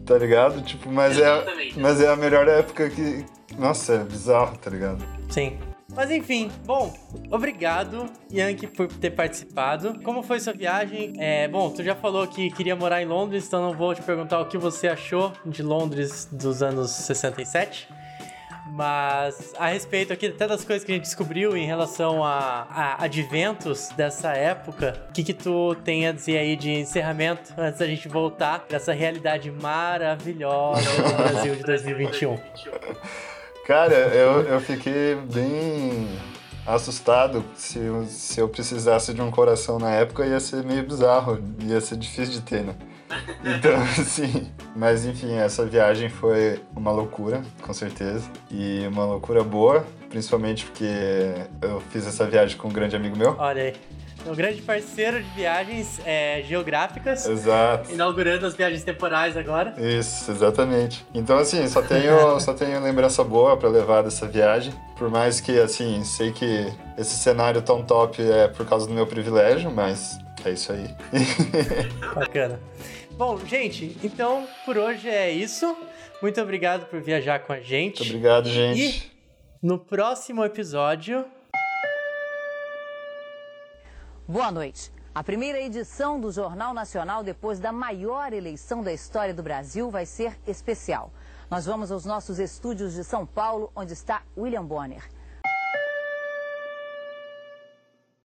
tá 0.05 0.17
ligado? 0.19 0.63
Tipo, 0.63 0.91
mas 0.91 1.19
é, 1.19 1.45
mas 1.77 2.01
é 2.01 2.09
a 2.09 2.17
melhor 2.17 2.49
época 2.49 2.89
que. 2.91 3.25
Nossa, 3.59 3.95
é 3.95 3.99
bizarro, 3.99 4.57
tá 4.57 4.71
ligado? 4.71 5.05
Sim. 5.29 5.59
Mas 5.95 6.11
enfim, 6.11 6.51
bom, 6.65 6.95
obrigado, 7.31 8.07
Yankee, 8.33 8.67
por 8.67 8.87
ter 8.87 9.11
participado. 9.11 10.01
Como 10.03 10.23
foi 10.23 10.39
sua 10.39 10.53
viagem? 10.53 11.15
É, 11.19 11.49
bom, 11.49 11.71
tu 11.71 11.83
já 11.83 11.95
falou 11.95 12.27
que 12.27 12.51
queria 12.51 12.77
morar 12.77 13.03
em 13.03 13.07
Londres, 13.07 13.47
então 13.47 13.61
não 13.61 13.77
vou 13.77 13.95
te 13.95 14.03
perguntar 14.03 14.41
o 14.41 14.47
que 14.47 14.57
você 14.57 14.89
achou 14.89 15.33
de 15.45 15.63
Londres 15.63 16.29
dos 16.31 16.63
anos 16.63 16.91
67. 16.91 17.89
Mas 18.73 19.53
a 19.59 19.67
respeito 19.67 20.13
aqui 20.13 20.27
até 20.27 20.47
das 20.47 20.65
coisas 20.65 20.85
que 20.85 20.93
a 20.93 20.95
gente 20.95 21.05
descobriu 21.05 21.57
em 21.57 21.67
relação 21.67 22.25
a, 22.25 22.67
a 22.71 23.05
adventos 23.05 23.89
dessa 23.97 24.33
época, 24.33 25.07
o 25.09 25.13
que, 25.13 25.25
que 25.25 25.35
tu 25.35 25.75
tem 25.85 26.07
a 26.07 26.13
dizer 26.13 26.39
aí 26.39 26.55
de 26.55 26.71
encerramento 26.71 27.53
antes 27.59 27.81
da 27.81 27.87
gente 27.87 28.07
voltar 28.07 28.61
para 28.61 28.77
essa 28.77 28.93
realidade 28.93 29.51
maravilhosa 29.51 31.03
do 31.03 31.17
Brasil 31.17 31.57
de 31.57 31.63
2021? 31.67 32.39
Cara, 33.71 33.95
eu, 33.95 34.41
eu 34.41 34.61
fiquei 34.61 35.15
bem 35.33 36.09
assustado. 36.67 37.45
Se 37.55 37.79
se 38.09 38.41
eu 38.41 38.49
precisasse 38.49 39.15
de 39.15 39.23
um 39.23 39.31
coração 39.31 39.79
na 39.79 39.93
época, 39.93 40.27
ia 40.27 40.41
ser 40.41 40.65
meio 40.65 40.83
bizarro. 40.83 41.41
Ia 41.61 41.81
ser 41.81 41.97
difícil 41.97 42.35
de 42.35 42.41
ter, 42.41 42.65
né? 42.65 42.75
Então, 43.45 43.81
assim. 43.97 44.51
Mas 44.75 45.07
enfim, 45.07 45.35
essa 45.35 45.65
viagem 45.65 46.09
foi 46.09 46.61
uma 46.75 46.91
loucura, 46.91 47.43
com 47.63 47.73
certeza. 47.73 48.29
E 48.51 48.85
uma 48.89 49.05
loucura 49.05 49.45
boa, 49.45 49.87
principalmente 50.09 50.67
porque 50.67 51.33
eu 51.63 51.81
fiz 51.93 52.05
essa 52.09 52.27
viagem 52.27 52.57
com 52.57 52.67
um 52.67 52.73
grande 52.73 52.97
amigo 52.97 53.17
meu. 53.17 53.37
Olha 53.39 53.63
aí. 53.63 53.75
Um 54.27 54.35
grande 54.35 54.61
parceiro 54.63 55.23
de 55.23 55.31
viagens 55.31 56.01
é, 56.05 56.43
geográficas. 56.47 57.27
Exato. 57.27 57.91
Inaugurando 57.93 58.47
as 58.47 58.55
viagens 58.55 58.85
temporais 58.85 59.37
agora. 59.37 59.75
Isso, 59.79 60.31
exatamente. 60.31 61.07
Então, 61.15 61.39
assim, 61.39 61.67
só 61.69 61.81
tenho, 61.83 62.39
só 62.41 62.53
tenho 62.53 62.81
lembrança 62.83 63.25
boa 63.25 63.57
para 63.57 63.69
levar 63.69 64.03
dessa 64.03 64.27
viagem. 64.27 64.73
Por 64.97 65.11
mais 65.11 65.41
que, 65.41 65.59
assim, 65.59 66.05
sei 66.05 66.33
que 66.33 66.71
esse 66.99 67.17
cenário 67.17 67.63
tão 67.63 67.83
top 67.83 68.23
é 68.23 68.49
por 68.49 68.67
causa 68.67 68.87
do 68.87 68.93
meu 68.93 69.07
privilégio, 69.07 69.71
mas 69.71 70.19
é 70.45 70.51
isso 70.51 70.73
aí. 70.73 70.95
Bacana. 72.15 72.61
Bom, 73.13 73.39
gente, 73.47 73.97
então 74.03 74.47
por 74.65 74.79
hoje 74.79 75.09
é 75.09 75.31
isso. 75.31 75.77
Muito 76.23 76.41
obrigado 76.41 76.87
por 76.87 77.01
viajar 77.01 77.41
com 77.41 77.53
a 77.53 77.61
gente. 77.61 78.01
Muito 78.01 78.11
obrigado, 78.11 78.49
gente. 78.49 78.81
E 78.81 79.11
no 79.63 79.79
próximo 79.79 80.45
episódio 80.45 81.25
Boa 84.31 84.53
noite. 84.53 84.93
A 85.13 85.25
primeira 85.25 85.61
edição 85.61 86.21
do 86.21 86.31
Jornal 86.31 86.73
Nacional, 86.73 87.25
depois 87.25 87.59
da 87.59 87.73
maior 87.73 88.33
eleição 88.33 88.81
da 88.81 88.93
história 88.93 89.35
do 89.35 89.43
Brasil, 89.43 89.91
vai 89.91 90.07
ser 90.07 90.39
especial. 90.47 91.11
Nós 91.51 91.67
vamos 91.67 91.91
aos 91.91 92.05
nossos 92.05 92.39
estúdios 92.39 92.95
de 92.95 93.03
São 93.03 93.27
Paulo, 93.27 93.73
onde 93.75 93.93
está 93.93 94.23
William 94.39 94.65
Bonner. 94.65 95.03